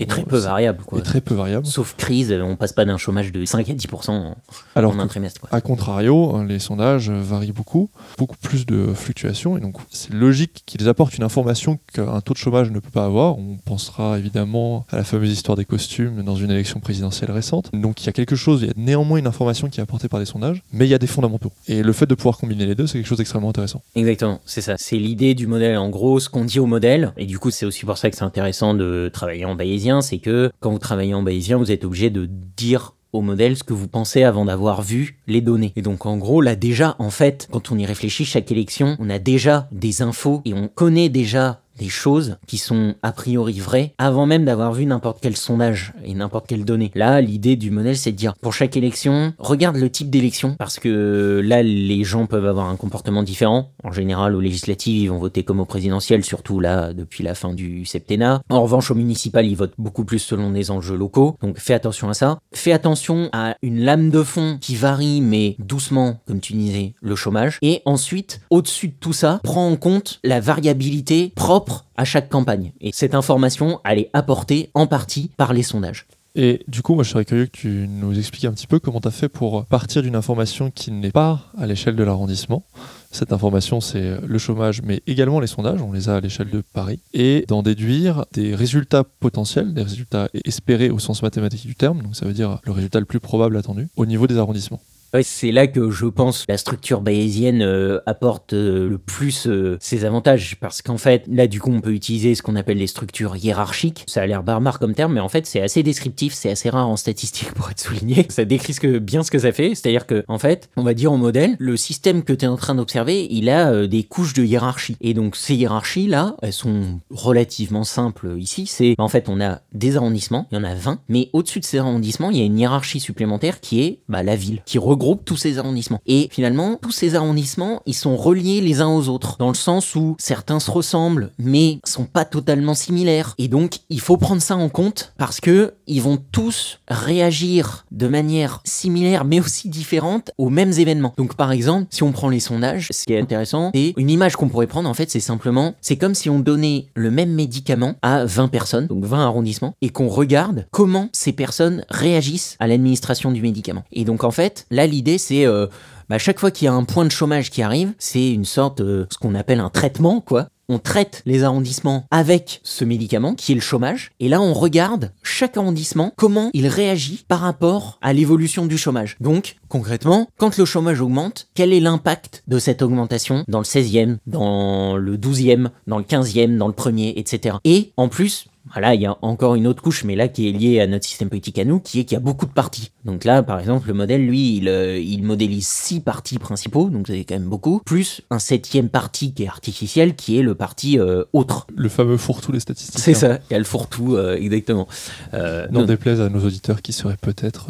et 0.00 0.06
très 0.06 0.24
peu 0.24 0.38
variables. 0.38 0.82
Et 0.96 1.02
très 1.02 1.20
peu 1.20 1.34
variables. 1.36 1.66
Sauf 1.66 1.94
crise, 1.94 2.36
on 2.42 2.56
passe 2.56 2.72
pas 2.72 2.84
d'un 2.84 2.96
chômage 2.96 3.30
de 3.30 3.44
5 3.44 3.70
à 3.70 3.72
10% 3.72 4.10
en, 4.10 4.36
Alors 4.74 4.98
un 4.98 5.06
trimestre. 5.06 5.42
Quoi. 5.42 5.50
À 5.52 5.60
contrario, 5.60 6.42
les 6.42 6.58
sondages 6.58 7.08
varient 7.08 7.52
beaucoup, 7.52 7.88
beaucoup 8.18 8.36
plus 8.36 8.66
de 8.66 8.92
fluctuations, 8.94 9.56
et 9.56 9.60
donc 9.60 9.76
c'est 9.90 10.12
logique 10.12 10.64
qu'ils 10.66 10.88
apportent 10.88 11.16
une 11.16 11.22
information 11.22 11.78
qu'un 11.92 12.20
taux 12.20 12.34
de 12.34 12.38
chômage 12.38 12.63
ne 12.70 12.80
peut 12.80 12.90
pas 12.90 13.04
avoir. 13.04 13.38
On 13.38 13.56
pensera 13.64 14.18
évidemment 14.18 14.86
à 14.90 14.96
la 14.96 15.04
fameuse 15.04 15.32
histoire 15.32 15.56
des 15.56 15.64
costumes 15.64 16.22
dans 16.22 16.36
une 16.36 16.50
élection 16.50 16.80
présidentielle 16.80 17.30
récente. 17.30 17.70
Donc 17.72 18.02
il 18.02 18.06
y 18.06 18.08
a 18.08 18.12
quelque 18.12 18.36
chose, 18.36 18.62
il 18.62 18.68
y 18.68 18.70
a 18.70 18.74
néanmoins 18.76 19.18
une 19.18 19.26
information 19.26 19.68
qui 19.68 19.80
est 19.80 19.82
apportée 19.82 20.08
par 20.08 20.20
des 20.20 20.26
sondages, 20.26 20.62
mais 20.72 20.86
il 20.86 20.90
y 20.90 20.94
a 20.94 20.98
des 20.98 21.06
fondamentaux. 21.06 21.52
Et 21.68 21.82
le 21.82 21.92
fait 21.92 22.06
de 22.06 22.14
pouvoir 22.14 22.38
combiner 22.38 22.66
les 22.66 22.74
deux, 22.74 22.86
c'est 22.86 22.98
quelque 22.98 23.06
chose 23.06 23.18
d'extrêmement 23.18 23.50
intéressant. 23.50 23.82
Exactement, 23.94 24.40
c'est 24.44 24.60
ça. 24.60 24.76
C'est 24.78 24.96
l'idée 24.96 25.34
du 25.34 25.46
modèle. 25.46 25.76
En 25.76 25.88
gros, 25.88 26.20
ce 26.20 26.28
qu'on 26.28 26.44
dit 26.44 26.60
au 26.60 26.66
modèle, 26.66 27.12
et 27.16 27.26
du 27.26 27.38
coup 27.38 27.50
c'est 27.50 27.66
aussi 27.66 27.84
pour 27.84 27.98
ça 27.98 28.10
que 28.10 28.16
c'est 28.16 28.24
intéressant 28.24 28.74
de 28.74 29.10
travailler 29.12 29.44
en 29.44 29.54
bayésien, 29.54 30.00
c'est 30.00 30.18
que 30.18 30.50
quand 30.60 30.70
vous 30.70 30.78
travaillez 30.78 31.14
en 31.14 31.22
bayésien, 31.22 31.56
vous 31.56 31.70
êtes 31.70 31.84
obligé 31.84 32.10
de 32.10 32.28
dire 32.56 32.94
au 33.14 33.20
modèle 33.20 33.56
ce 33.56 33.62
que 33.62 33.72
vous 33.72 33.88
pensez 33.88 34.24
avant 34.24 34.44
d'avoir 34.44 34.82
vu 34.82 35.20
les 35.26 35.40
données. 35.40 35.72
Et 35.76 35.82
donc 35.82 36.04
en 36.04 36.16
gros, 36.16 36.40
là 36.40 36.56
déjà, 36.56 36.96
en 36.98 37.10
fait, 37.10 37.48
quand 37.50 37.70
on 37.70 37.78
y 37.78 37.86
réfléchit, 37.86 38.24
chaque 38.24 38.50
élection, 38.50 38.96
on 38.98 39.08
a 39.08 39.18
déjà 39.18 39.68
des 39.72 40.02
infos 40.02 40.42
et 40.44 40.52
on 40.52 40.68
connaît 40.68 41.08
déjà 41.08 41.60
des 41.78 41.88
choses 41.88 42.36
qui 42.46 42.58
sont 42.58 42.94
a 43.02 43.12
priori 43.12 43.60
vraies 43.60 43.94
avant 43.98 44.26
même 44.26 44.44
d'avoir 44.44 44.72
vu 44.72 44.86
n'importe 44.86 45.18
quel 45.20 45.36
sondage 45.36 45.92
et 46.04 46.14
n'importe 46.14 46.46
quelle 46.46 46.64
donnée. 46.64 46.90
Là, 46.94 47.20
l'idée 47.20 47.56
du 47.56 47.70
modèle, 47.70 47.96
c'est 47.96 48.12
de 48.12 48.16
dire 48.16 48.34
pour 48.40 48.52
chaque 48.52 48.76
élection, 48.76 49.34
regarde 49.38 49.76
le 49.76 49.90
type 49.90 50.10
d'élection 50.10 50.54
parce 50.58 50.78
que 50.78 51.40
là, 51.44 51.62
les 51.62 52.04
gens 52.04 52.26
peuvent 52.26 52.46
avoir 52.46 52.68
un 52.68 52.76
comportement 52.76 53.22
différent. 53.22 53.70
En 53.82 53.92
général, 53.92 54.34
aux 54.34 54.40
législatives, 54.40 55.02
ils 55.02 55.08
vont 55.08 55.18
voter 55.18 55.42
comme 55.42 55.60
au 55.60 55.64
présidentiel, 55.64 56.24
surtout 56.24 56.60
là 56.60 56.92
depuis 56.92 57.24
la 57.24 57.34
fin 57.34 57.52
du 57.52 57.84
septennat. 57.84 58.42
En 58.48 58.62
revanche, 58.62 58.90
au 58.90 58.94
municipal, 58.94 59.46
ils 59.46 59.56
votent 59.56 59.74
beaucoup 59.78 60.04
plus 60.04 60.18
selon 60.18 60.50
les 60.52 60.70
enjeux 60.70 60.96
locaux. 60.96 61.36
Donc, 61.42 61.58
fais 61.58 61.74
attention 61.74 62.08
à 62.08 62.14
ça. 62.14 62.38
Fais 62.52 62.72
attention 62.72 63.28
à 63.32 63.56
une 63.62 63.80
lame 63.80 64.10
de 64.10 64.22
fond 64.22 64.58
qui 64.60 64.76
varie 64.76 65.20
mais 65.20 65.56
doucement, 65.58 66.20
comme 66.26 66.40
tu 66.40 66.52
disais, 66.54 66.94
le 67.00 67.16
chômage. 67.16 67.58
Et 67.62 67.82
ensuite, 67.84 68.40
au-dessus 68.50 68.88
de 68.88 68.94
tout 68.98 69.12
ça, 69.12 69.40
prends 69.42 69.68
en 69.68 69.76
compte 69.76 70.20
la 70.22 70.40
variabilité 70.40 71.32
propre 71.34 71.63
à 71.96 72.04
chaque 72.04 72.28
campagne. 72.28 72.72
Et 72.80 72.90
cette 72.92 73.14
information, 73.14 73.80
elle 73.84 73.98
est 73.98 74.10
apportée 74.12 74.70
en 74.74 74.86
partie 74.86 75.30
par 75.36 75.52
les 75.52 75.62
sondages. 75.62 76.06
Et 76.36 76.64
du 76.66 76.82
coup, 76.82 76.94
moi, 76.94 77.04
je 77.04 77.10
serais 77.10 77.24
curieux 77.24 77.46
que 77.46 77.56
tu 77.56 77.86
nous 77.88 78.18
expliques 78.18 78.44
un 78.44 78.52
petit 78.52 78.66
peu 78.66 78.80
comment 78.80 79.00
tu 79.00 79.06
as 79.06 79.12
fait 79.12 79.28
pour 79.28 79.66
partir 79.66 80.02
d'une 80.02 80.16
information 80.16 80.72
qui 80.72 80.90
n'est 80.90 81.12
pas 81.12 81.42
à 81.56 81.66
l'échelle 81.66 81.94
de 81.94 82.02
l'arrondissement. 82.02 82.64
Cette 83.12 83.32
information, 83.32 83.80
c'est 83.80 84.18
le 84.20 84.38
chômage, 84.38 84.82
mais 84.82 85.00
également 85.06 85.38
les 85.38 85.46
sondages, 85.46 85.80
on 85.80 85.92
les 85.92 86.08
a 86.08 86.16
à 86.16 86.20
l'échelle 86.20 86.50
de 86.50 86.60
Paris, 86.72 86.98
et 87.12 87.44
d'en 87.46 87.62
déduire 87.62 88.24
des 88.32 88.56
résultats 88.56 89.04
potentiels, 89.04 89.72
des 89.74 89.82
résultats 89.82 90.28
espérés 90.44 90.90
au 90.90 90.98
sens 90.98 91.22
mathématique 91.22 91.64
du 91.64 91.76
terme, 91.76 92.02
donc 92.02 92.16
ça 92.16 92.26
veut 92.26 92.32
dire 92.32 92.58
le 92.64 92.72
résultat 92.72 92.98
le 92.98 93.06
plus 93.06 93.20
probable 93.20 93.56
attendu, 93.56 93.88
au 93.94 94.04
niveau 94.04 94.26
des 94.26 94.36
arrondissements. 94.36 94.80
C'est 95.22 95.52
là 95.52 95.66
que 95.66 95.90
je 95.90 96.06
pense 96.06 96.44
la 96.48 96.58
structure 96.58 97.00
bayésienne 97.00 97.62
euh, 97.62 98.00
apporte 98.06 98.52
euh, 98.52 98.88
le 98.88 98.98
plus 98.98 99.46
euh, 99.46 99.76
ses 99.80 100.04
avantages 100.04 100.56
parce 100.60 100.82
qu'en 100.82 100.98
fait, 100.98 101.24
là 101.28 101.46
du 101.46 101.60
coup, 101.60 101.70
on 101.72 101.80
peut 101.80 101.92
utiliser 101.92 102.34
ce 102.34 102.42
qu'on 102.42 102.56
appelle 102.56 102.78
les 102.78 102.86
structures 102.86 103.36
hiérarchiques. 103.36 104.04
Ça 104.08 104.22
a 104.22 104.26
l'air 104.26 104.42
barbare 104.42 104.78
comme 104.78 104.94
terme, 104.94 105.14
mais 105.14 105.20
en 105.20 105.28
fait, 105.28 105.46
c'est 105.46 105.60
assez 105.60 105.82
descriptif, 105.82 106.34
c'est 106.34 106.50
assez 106.50 106.70
rare 106.70 106.88
en 106.88 106.96
statistique 106.96 107.52
pour 107.52 107.70
être 107.70 107.80
souligné. 107.80 108.26
Ça 108.28 108.44
décrit 108.44 108.72
ce 108.72 108.80
que, 108.80 108.98
bien 108.98 109.22
ce 109.22 109.30
que 109.30 109.38
ça 109.38 109.52
fait, 109.52 109.74
c'est-à-dire 109.74 110.06
que 110.06 110.24
en 110.28 110.38
fait, 110.38 110.70
on 110.76 110.82
va 110.82 110.94
dire 110.94 111.12
au 111.12 111.16
modèle, 111.16 111.56
le 111.58 111.76
système 111.76 112.24
que 112.24 112.32
tu 112.32 112.44
es 112.44 112.48
en 112.48 112.56
train 112.56 112.74
d'observer, 112.74 113.26
il 113.30 113.48
a 113.48 113.86
des 113.86 114.02
couches 114.02 114.34
de 114.34 114.42
hiérarchie. 114.42 114.96
Et 115.00 115.14
donc 115.14 115.36
ces 115.36 115.54
hiérarchies 115.54 116.06
là, 116.06 116.36
elles 116.42 116.52
sont 116.52 117.00
relativement 117.10 117.84
simples 117.84 118.34
ici. 118.38 118.66
C'est 118.66 118.94
en 118.98 119.08
fait, 119.08 119.28
on 119.28 119.40
a 119.40 119.60
des 119.72 119.96
arrondissements, 119.96 120.48
il 120.50 120.56
y 120.56 120.58
en 120.58 120.64
a 120.64 120.74
20, 120.74 121.00
mais 121.08 121.30
au-dessus 121.32 121.60
de 121.60 121.64
ces 121.64 121.78
arrondissements, 121.78 122.30
il 122.30 122.38
y 122.38 122.40
a 122.40 122.44
une 122.44 122.58
hiérarchie 122.58 123.00
supplémentaire 123.00 123.60
qui 123.60 123.82
est 123.82 124.00
bah, 124.08 124.22
la 124.22 124.36
ville, 124.36 124.62
qui 124.64 124.78
regroupe 124.78 125.03
tous 125.24 125.36
ces 125.36 125.58
arrondissements. 125.58 126.00
Et 126.06 126.28
finalement, 126.30 126.78
tous 126.80 126.90
ces 126.90 127.14
arrondissements, 127.14 127.82
ils 127.86 127.94
sont 127.94 128.16
reliés 128.16 128.60
les 128.60 128.80
uns 128.80 128.88
aux 128.88 129.08
autres, 129.08 129.36
dans 129.38 129.48
le 129.48 129.54
sens 129.54 129.94
où 129.94 130.16
certains 130.18 130.60
se 130.60 130.70
ressemblent, 130.70 131.30
mais 131.38 131.78
sont 131.84 132.06
pas 132.06 132.24
totalement 132.24 132.74
similaires. 132.74 133.34
Et 133.38 133.48
donc, 133.48 133.80
il 133.90 134.00
faut 134.00 134.16
prendre 134.16 134.42
ça 134.42 134.56
en 134.56 134.68
compte 134.68 135.12
parce 135.18 135.40
que 135.40 135.74
ils 135.86 136.00
vont 136.00 136.18
tous 136.32 136.80
réagir 136.88 137.84
de 137.90 138.08
manière 138.08 138.60
similaire, 138.64 139.24
mais 139.24 139.40
aussi 139.40 139.68
différente 139.68 140.30
aux 140.38 140.50
mêmes 140.50 140.72
événements. 140.72 141.12
Donc, 141.16 141.34
par 141.34 141.52
exemple, 141.52 141.86
si 141.90 142.02
on 142.02 142.12
prend 142.12 142.28
les 142.28 142.40
sondages, 142.40 142.88
ce 142.90 143.04
qui 143.04 143.12
est 143.12 143.20
intéressant, 143.20 143.70
et 143.74 143.92
une 143.96 144.10
image 144.10 144.36
qu'on 144.36 144.48
pourrait 144.48 144.66
prendre, 144.66 144.88
en 144.88 144.94
fait, 144.94 145.10
c'est 145.10 145.20
simplement, 145.20 145.74
c'est 145.80 145.96
comme 145.96 146.14
si 146.14 146.30
on 146.30 146.38
donnait 146.38 146.86
le 146.94 147.10
même 147.10 147.32
médicament 147.32 147.94
à 148.02 148.24
20 148.24 148.48
personnes, 148.48 148.86
donc 148.86 149.04
20 149.04 149.24
arrondissements, 149.24 149.74
et 149.82 149.90
qu'on 149.90 150.08
regarde 150.08 150.66
comment 150.70 151.08
ces 151.12 151.32
personnes 151.32 151.84
réagissent 151.90 152.56
à 152.60 152.66
l'administration 152.66 153.30
du 153.32 153.42
médicament. 153.42 153.84
Et 153.92 154.04
donc, 154.04 154.24
en 154.24 154.30
fait, 154.30 154.66
là, 154.70 154.86
l'idée, 154.94 155.18
c'est 155.18 155.46
euh, 155.46 155.66
bah, 156.08 156.18
chaque 156.18 156.38
fois 156.38 156.50
qu'il 156.50 156.66
y 156.66 156.68
a 156.68 156.72
un 156.72 156.84
point 156.84 157.04
de 157.04 157.10
chômage 157.10 157.50
qui 157.50 157.62
arrive, 157.62 157.92
c'est 157.98 158.30
une 158.30 158.44
sorte, 158.44 158.80
euh, 158.80 159.06
ce 159.10 159.18
qu'on 159.18 159.34
appelle 159.34 159.60
un 159.60 159.70
traitement, 159.70 160.20
quoi. 160.20 160.48
On 160.66 160.78
traite 160.78 161.20
les 161.26 161.42
arrondissements 161.42 162.06
avec 162.10 162.60
ce 162.62 162.86
médicament 162.86 163.34
qui 163.34 163.52
est 163.52 163.54
le 163.54 163.60
chômage, 163.60 164.12
et 164.18 164.30
là 164.30 164.40
on 164.40 164.54
regarde 164.54 165.12
chaque 165.22 165.58
arrondissement 165.58 166.14
comment 166.16 166.48
il 166.54 166.68
réagit 166.68 167.26
par 167.28 167.40
rapport 167.40 167.98
à 168.00 168.14
l'évolution 168.14 168.64
du 168.64 168.78
chômage. 168.78 169.18
Donc 169.20 169.56
concrètement, 169.68 170.26
quand 170.38 170.56
le 170.56 170.64
chômage 170.64 171.02
augmente, 171.02 171.48
quel 171.52 171.74
est 171.74 171.80
l'impact 171.80 172.44
de 172.48 172.58
cette 172.58 172.80
augmentation 172.80 173.44
dans 173.46 173.58
le 173.58 173.64
16e, 173.64 174.16
dans 174.26 174.96
le 174.96 175.18
12e, 175.18 175.68
dans 175.86 175.98
le 175.98 176.04
15e, 176.04 176.56
dans 176.56 176.68
le 176.68 176.72
premier, 176.72 177.12
etc. 177.18 177.56
Et 177.64 177.92
en 177.98 178.08
plus, 178.08 178.46
voilà, 178.72 178.94
il 178.94 179.00
y 179.00 179.06
a 179.06 179.16
encore 179.22 179.54
une 179.54 179.66
autre 179.66 179.82
couche, 179.82 180.04
mais 180.04 180.16
là 180.16 180.28
qui 180.28 180.48
est 180.48 180.52
liée 180.52 180.80
à 180.80 180.86
notre 180.86 181.04
système 181.04 181.28
politique 181.28 181.58
à 181.58 181.64
nous, 181.64 181.80
qui 181.80 182.00
est 182.00 182.04
qu'il 182.04 182.14
y 182.14 182.16
a 182.16 182.20
beaucoup 182.20 182.46
de 182.46 182.52
partis. 182.52 182.92
Donc 183.04 183.24
là, 183.24 183.42
par 183.42 183.60
exemple, 183.60 183.88
le 183.88 183.94
modèle, 183.94 184.26
lui, 184.26 184.56
il, 184.56 184.68
euh, 184.68 184.98
il 184.98 185.22
modélise 185.22 185.66
six 185.66 186.00
partis 186.00 186.38
principaux, 186.38 186.88
donc 186.88 187.06
c'est 187.06 187.24
quand 187.24 187.34
même 187.34 187.48
beaucoup, 187.48 187.80
plus 187.84 188.22
un 188.30 188.38
septième 188.38 188.88
parti 188.88 189.34
qui 189.34 189.44
est 189.44 189.48
artificiel, 189.48 190.14
qui 190.14 190.38
est 190.38 190.42
le 190.42 190.54
parti 190.54 190.98
euh, 190.98 191.24
autre. 191.32 191.66
Le 191.76 191.88
fameux 191.88 192.16
fourre-tout 192.16 192.52
des 192.52 192.60
statistiques. 192.60 193.00
C'est 193.00 193.14
ça, 193.14 193.38
il 193.50 193.52
y 193.52 193.56
a 193.56 193.58
le 193.58 193.64
fourre-tout, 193.64 194.16
euh, 194.16 194.36
exactement. 194.36 194.88
N'en 195.32 195.84
déplaise 195.84 196.20
à 196.20 196.28
nos 196.30 196.44
auditeurs 196.44 196.80
qui 196.80 196.92
seraient 196.92 197.18
peut-être 197.20 197.68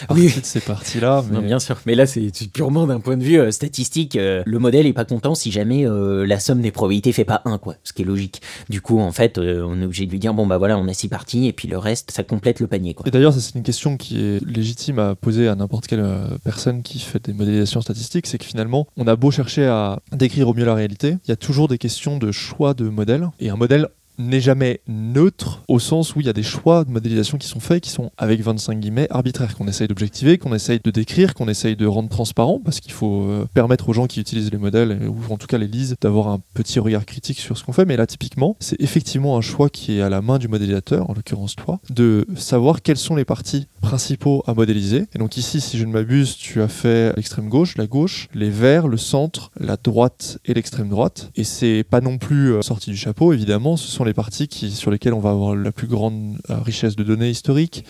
oui. 0.10 0.26
de 0.26 0.44
ces 0.44 0.60
parties-là. 0.60 1.24
Mais... 1.30 1.40
bien 1.40 1.58
sûr. 1.58 1.80
Mais 1.86 1.94
là, 1.94 2.06
c'est 2.06 2.30
purement 2.52 2.86
d'un 2.86 3.00
point 3.00 3.16
de 3.16 3.24
vue 3.24 3.38
euh, 3.38 3.50
statistique. 3.50 4.16
Euh, 4.16 4.42
le 4.46 4.58
modèle 4.58 4.86
est 4.86 4.92
pas 4.92 5.04
content 5.04 5.34
si 5.34 5.50
jamais 5.50 5.86
euh, 5.86 6.26
la 6.26 6.38
somme 6.38 6.60
des 6.60 6.70
probabilités 6.70 7.12
fait 7.12 7.24
pas 7.24 7.42
1, 7.44 7.58
quoi. 7.58 7.74
Ce 7.84 7.92
qui 7.92 8.02
est 8.02 8.04
logique. 8.04 8.42
Du 8.68 8.80
coup, 8.80 9.00
en 9.00 9.12
fait, 9.12 9.38
on 9.38 9.80
est 9.80 9.84
obligé 9.84 10.06
de 10.06 10.10
lui 10.10 10.18
dire 10.18 10.34
bon, 10.34 10.46
bah 10.46 10.58
voilà, 10.58 10.78
on 10.78 10.88
a 10.88 10.94
6 10.94 11.08
parties 11.08 11.46
et 11.46 11.52
puis 11.52 11.68
le 11.68 11.78
reste, 11.78 12.10
ça 12.10 12.22
complète 12.22 12.60
le 12.60 12.66
panier, 12.66 12.94
quoi. 12.94 13.06
Et 13.06 13.10
d'ailleurs, 13.10 13.32
c'est 13.32 13.54
une 13.54 13.62
question 13.62 13.96
qui 13.96 14.20
est 14.20 14.44
légitime 14.44 14.98
à 14.98 15.14
poser 15.14 15.48
à 15.48 15.54
n'importe 15.54 15.86
quelle 15.86 16.04
personne 16.44 16.82
qui 16.82 16.98
fait 16.98 17.24
des 17.24 17.32
modélisations 17.32 17.80
statistiques. 17.80 18.26
C'est 18.26 18.38
que 18.38 18.44
finalement, 18.44 18.86
on 18.96 19.06
a 19.06 19.16
beau 19.16 19.30
chercher 19.30 19.66
à 19.66 20.00
décrire 20.12 20.48
au 20.48 20.54
mieux 20.54 20.64
la 20.64 20.74
réalité, 20.74 21.16
il 21.24 21.28
y 21.28 21.32
a 21.32 21.36
toujours 21.36 21.68
des 21.68 21.78
questions 21.78 22.18
de 22.18 22.32
choix 22.32 22.74
de 22.74 22.88
modèle. 22.88 23.28
Et 23.40 23.50
un 23.50 23.56
modèle 23.56 23.88
n'est 24.18 24.40
jamais 24.40 24.80
neutre 24.86 25.62
au 25.68 25.78
sens 25.78 26.14
où 26.14 26.20
il 26.20 26.26
y 26.26 26.28
a 26.28 26.32
des 26.32 26.42
choix 26.42 26.84
de 26.84 26.90
modélisation 26.90 27.38
qui 27.38 27.48
sont 27.48 27.60
faits, 27.60 27.82
qui 27.82 27.90
sont 27.90 28.10
avec 28.16 28.40
25 28.40 28.78
guillemets 28.78 29.06
arbitraires, 29.10 29.56
qu'on 29.56 29.68
essaye 29.68 29.88
d'objectiver, 29.88 30.38
qu'on 30.38 30.54
essaye 30.54 30.80
de 30.82 30.90
décrire, 30.90 31.34
qu'on 31.34 31.48
essaye 31.48 31.76
de 31.76 31.86
rendre 31.86 32.08
transparent, 32.08 32.60
parce 32.64 32.80
qu'il 32.80 32.92
faut 32.92 33.24
euh, 33.24 33.46
permettre 33.54 33.88
aux 33.88 33.92
gens 33.92 34.06
qui 34.06 34.20
utilisent 34.20 34.50
les 34.50 34.58
modèles, 34.58 35.08
ou 35.08 35.32
en 35.32 35.36
tout 35.36 35.46
cas 35.46 35.58
les 35.58 35.68
lisent, 35.68 35.96
d'avoir 36.00 36.28
un 36.28 36.40
petit 36.54 36.78
regard 36.78 37.04
critique 37.04 37.40
sur 37.40 37.58
ce 37.58 37.64
qu'on 37.64 37.72
fait. 37.72 37.84
Mais 37.84 37.96
là, 37.96 38.06
typiquement, 38.06 38.56
c'est 38.60 38.80
effectivement 38.80 39.36
un 39.36 39.40
choix 39.40 39.68
qui 39.68 39.98
est 39.98 40.02
à 40.02 40.08
la 40.08 40.22
main 40.22 40.38
du 40.38 40.48
modélisateur, 40.48 41.08
en 41.10 41.14
l'occurrence 41.14 41.56
toi, 41.56 41.80
de 41.90 42.26
savoir 42.36 42.82
quels 42.82 42.96
sont 42.96 43.16
les 43.16 43.24
partis 43.24 43.66
principaux 43.80 44.42
à 44.46 44.54
modéliser. 44.54 45.06
Et 45.14 45.18
donc 45.18 45.36
ici, 45.36 45.60
si 45.60 45.78
je 45.78 45.84
ne 45.84 45.92
m'abuse, 45.92 46.36
tu 46.36 46.62
as 46.62 46.68
fait 46.68 47.14
l'extrême 47.16 47.48
gauche, 47.48 47.76
la 47.76 47.86
gauche, 47.86 48.28
les 48.34 48.50
verts, 48.50 48.88
le 48.88 48.96
centre, 48.96 49.50
la 49.58 49.76
droite 49.76 50.38
et 50.44 50.54
l'extrême 50.54 50.88
droite. 50.88 51.30
Et 51.36 51.44
c'est 51.44 51.84
pas 51.88 52.00
non 52.00 52.18
plus 52.18 52.52
euh, 52.52 52.62
sorti 52.62 52.90
du 52.90 52.96
chapeau, 52.96 53.32
évidemment, 53.32 53.76
ce 53.76 53.88
sont 53.88 54.03
les 54.04 54.14
parties 54.14 54.48
qui, 54.48 54.70
sur 54.70 54.90
lesquelles 54.90 55.14
on 55.14 55.20
va 55.20 55.30
avoir 55.30 55.54
la 55.56 55.72
plus 55.72 55.86
grande 55.86 56.38
euh, 56.50 56.58
richesse 56.58 56.96
de 56.96 57.04
données 57.04 57.30
historiques 57.30 57.84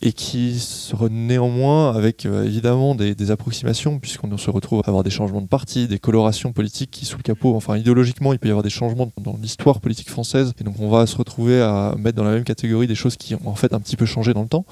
et 0.00 0.12
qui 0.12 0.58
sera 0.58 1.08
néanmoins 1.08 1.94
avec 1.94 2.24
euh, 2.24 2.44
évidemment 2.44 2.94
des, 2.94 3.30
approximations, 3.30 3.98
puisqu'on 3.98 4.36
se 4.38 4.50
retrouve 4.50 4.80
à 4.84 4.88
avoir 4.88 5.04
des 5.04 5.10
changements 5.10 5.40
de 5.40 5.48
parti, 5.48 5.88
des 5.88 5.98
colorations 5.98 6.52
politiques 6.52 6.90
qui, 6.90 7.04
sous 7.04 7.16
le 7.16 7.22
capot, 7.22 7.54
enfin 7.56 7.76
idéologiquement, 7.76 8.32
il 8.32 8.38
peut 8.38 8.48
y 8.48 8.50
avoir 8.50 8.62
des 8.62 8.70
changements 8.70 9.10
dans 9.20 9.36
l'histoire 9.40 9.80
politique 9.80 10.08
française, 10.08 10.52
et 10.60 10.64
donc 10.64 10.76
on 10.78 10.88
va 10.88 11.06
se 11.06 11.16
retrouver 11.16 11.60
à 11.60 11.94
mettre 11.98 12.16
dans 12.16 12.24
la 12.24 12.30
même 12.30 12.44
catégorie 12.44 12.86
des 12.86 12.94
choses 12.94 13.16
qui 13.16 13.34
ont 13.34 13.40
en 13.46 13.54
fait 13.54 13.74
un 13.74 13.80
petit 13.80 13.96
peu 13.96 14.06
changé 14.06 14.32
dans 14.34 14.42
le 14.42 14.48
temps 14.48 14.64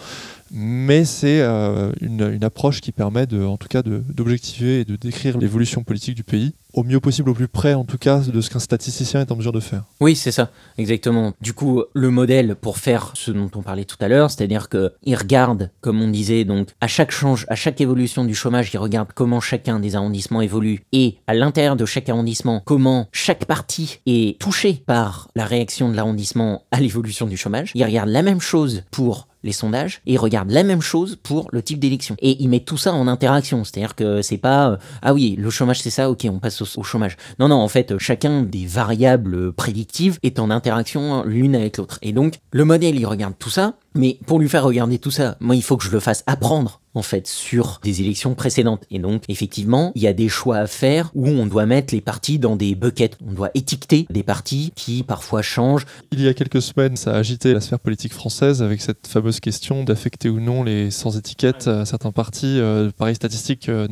mais 0.50 1.04
c'est 1.04 1.40
euh, 1.40 1.92
une, 2.00 2.44
approche 2.44 2.80
qui 2.80 2.92
permet 2.92 3.26
en 3.34 3.56
tout 3.56 3.68
cas 3.68 3.82
d'objectiver 3.82 4.80
et 4.80 4.84
de 4.84 4.96
décrire 4.96 5.38
l'évolution 5.38 5.82
politique 5.82 6.14
du 6.14 6.24
pays 6.24 6.52
au 6.76 6.84
mieux 6.84 7.00
possible, 7.00 7.30
au 7.30 7.34
plus 7.34 7.48
près 7.48 7.74
en 7.74 7.84
tout 7.84 7.96
cas 7.96 8.18
de 8.20 8.40
ce 8.40 8.50
qu'un 8.50 8.58
statisticien 8.58 9.22
est 9.22 9.32
en 9.32 9.36
mesure 9.36 9.52
de 9.52 9.60
faire. 9.60 9.84
Oui, 10.00 10.14
c'est 10.14 10.30
ça, 10.30 10.50
exactement. 10.76 11.32
Du 11.40 11.54
coup, 11.54 11.82
le 11.94 12.10
modèle 12.10 12.54
pour 12.54 12.78
faire 12.78 13.12
ce 13.14 13.30
dont 13.30 13.50
on 13.54 13.62
parlait 13.62 13.86
tout 13.86 13.96
à 14.00 14.08
l'heure, 14.08 14.30
c'est-à-dire 14.30 14.68
qu'il 14.68 15.16
regarde, 15.16 15.70
comme 15.80 16.02
on 16.02 16.08
disait, 16.08 16.44
donc 16.44 16.68
à 16.82 16.86
chaque 16.86 17.10
change, 17.10 17.46
à 17.48 17.54
chaque 17.54 17.80
évolution 17.80 18.24
du 18.24 18.34
chômage, 18.34 18.70
il 18.72 18.78
regarde 18.78 19.08
comment 19.14 19.40
chacun 19.40 19.80
des 19.80 19.96
arrondissements 19.96 20.42
évolue 20.42 20.84
et 20.92 21.16
à 21.26 21.34
l'intérieur 21.34 21.76
de 21.76 21.86
chaque 21.86 22.10
arrondissement, 22.10 22.62
comment 22.64 23.08
chaque 23.10 23.46
partie 23.46 24.00
est 24.04 24.38
touchée 24.38 24.82
par 24.86 25.30
la 25.34 25.46
réaction 25.46 25.90
de 25.90 25.96
l'arrondissement 25.96 26.64
à 26.70 26.80
l'évolution 26.80 27.26
du 27.26 27.38
chômage. 27.38 27.72
Il 27.74 27.84
regarde 27.84 28.10
la 28.10 28.22
même 28.22 28.40
chose 28.40 28.82
pour 28.90 29.28
les 29.46 29.52
sondages 29.52 30.02
et 30.06 30.14
il 30.14 30.18
regarde 30.18 30.50
la 30.50 30.62
même 30.62 30.82
chose 30.82 31.16
pour 31.22 31.48
le 31.52 31.62
type 31.62 31.78
d'élection. 31.78 32.16
Et 32.18 32.36
il 32.42 32.48
met 32.48 32.60
tout 32.60 32.76
ça 32.76 32.92
en 32.92 33.08
interaction, 33.08 33.64
c'est-à-dire 33.64 33.94
que 33.94 34.20
c'est 34.20 34.36
pas 34.36 34.70
euh, 34.70 34.76
ah 35.00 35.14
oui, 35.14 35.36
le 35.38 35.48
chômage 35.48 35.80
c'est 35.80 35.90
ça, 35.90 36.10
ok, 36.10 36.26
on 36.30 36.38
passe 36.38 36.60
au, 36.76 36.82
chômage. 36.82 37.16
Non, 37.38 37.48
non, 37.48 37.56
en 37.56 37.68
fait, 37.68 37.96
chacun 37.98 38.42
des 38.42 38.66
variables 38.66 39.52
prédictives 39.52 40.18
est 40.22 40.38
en 40.38 40.50
interaction 40.50 41.24
l'une 41.24 41.54
avec 41.54 41.78
l'autre. 41.78 41.98
Et 42.02 42.12
donc, 42.12 42.34
le 42.50 42.64
modèle, 42.64 42.96
il 42.96 43.06
regarde 43.06 43.34
tout 43.38 43.50
ça, 43.50 43.74
mais 43.94 44.18
pour 44.26 44.38
lui 44.38 44.48
faire 44.48 44.64
regarder 44.64 44.98
tout 44.98 45.10
ça, 45.10 45.36
moi, 45.40 45.56
il 45.56 45.62
faut 45.62 45.76
que 45.76 45.84
je 45.84 45.90
le 45.90 46.00
fasse 46.00 46.22
apprendre 46.26 46.80
en 46.96 47.02
fait 47.02 47.26
sur 47.26 47.80
des 47.82 48.00
élections 48.00 48.34
précédentes. 48.34 48.84
Et 48.90 48.98
donc 48.98 49.22
effectivement, 49.28 49.92
il 49.94 50.02
y 50.02 50.06
a 50.06 50.12
des 50.12 50.28
choix 50.28 50.56
à 50.56 50.66
faire 50.66 51.10
où 51.14 51.28
on 51.28 51.46
doit 51.46 51.66
mettre 51.66 51.94
les 51.94 52.00
partis 52.00 52.38
dans 52.38 52.56
des 52.56 52.74
buckets. 52.74 53.16
On 53.26 53.32
doit 53.32 53.50
étiqueter 53.54 54.06
des 54.10 54.22
partis 54.22 54.72
qui 54.74 55.02
parfois 55.02 55.42
changent. 55.42 55.86
Il 56.12 56.20
y 56.20 56.28
a 56.28 56.34
quelques 56.34 56.62
semaines, 56.62 56.96
ça 56.96 57.12
a 57.12 57.18
agité 57.18 57.52
la 57.52 57.60
sphère 57.60 57.80
politique 57.80 58.12
française 58.12 58.62
avec 58.62 58.80
cette 58.80 59.06
fameuse 59.06 59.40
question 59.40 59.84
d'affecter 59.84 60.28
ou 60.28 60.40
non 60.40 60.64
les 60.64 60.90
sans 60.90 61.16
étiquette 61.16 61.68
à 61.68 61.84
certains 61.84 62.12
partis 62.12 62.58
euh, 62.58 62.90
pareil 62.96 63.14
statistique 63.14 63.68
euh. 63.68 63.86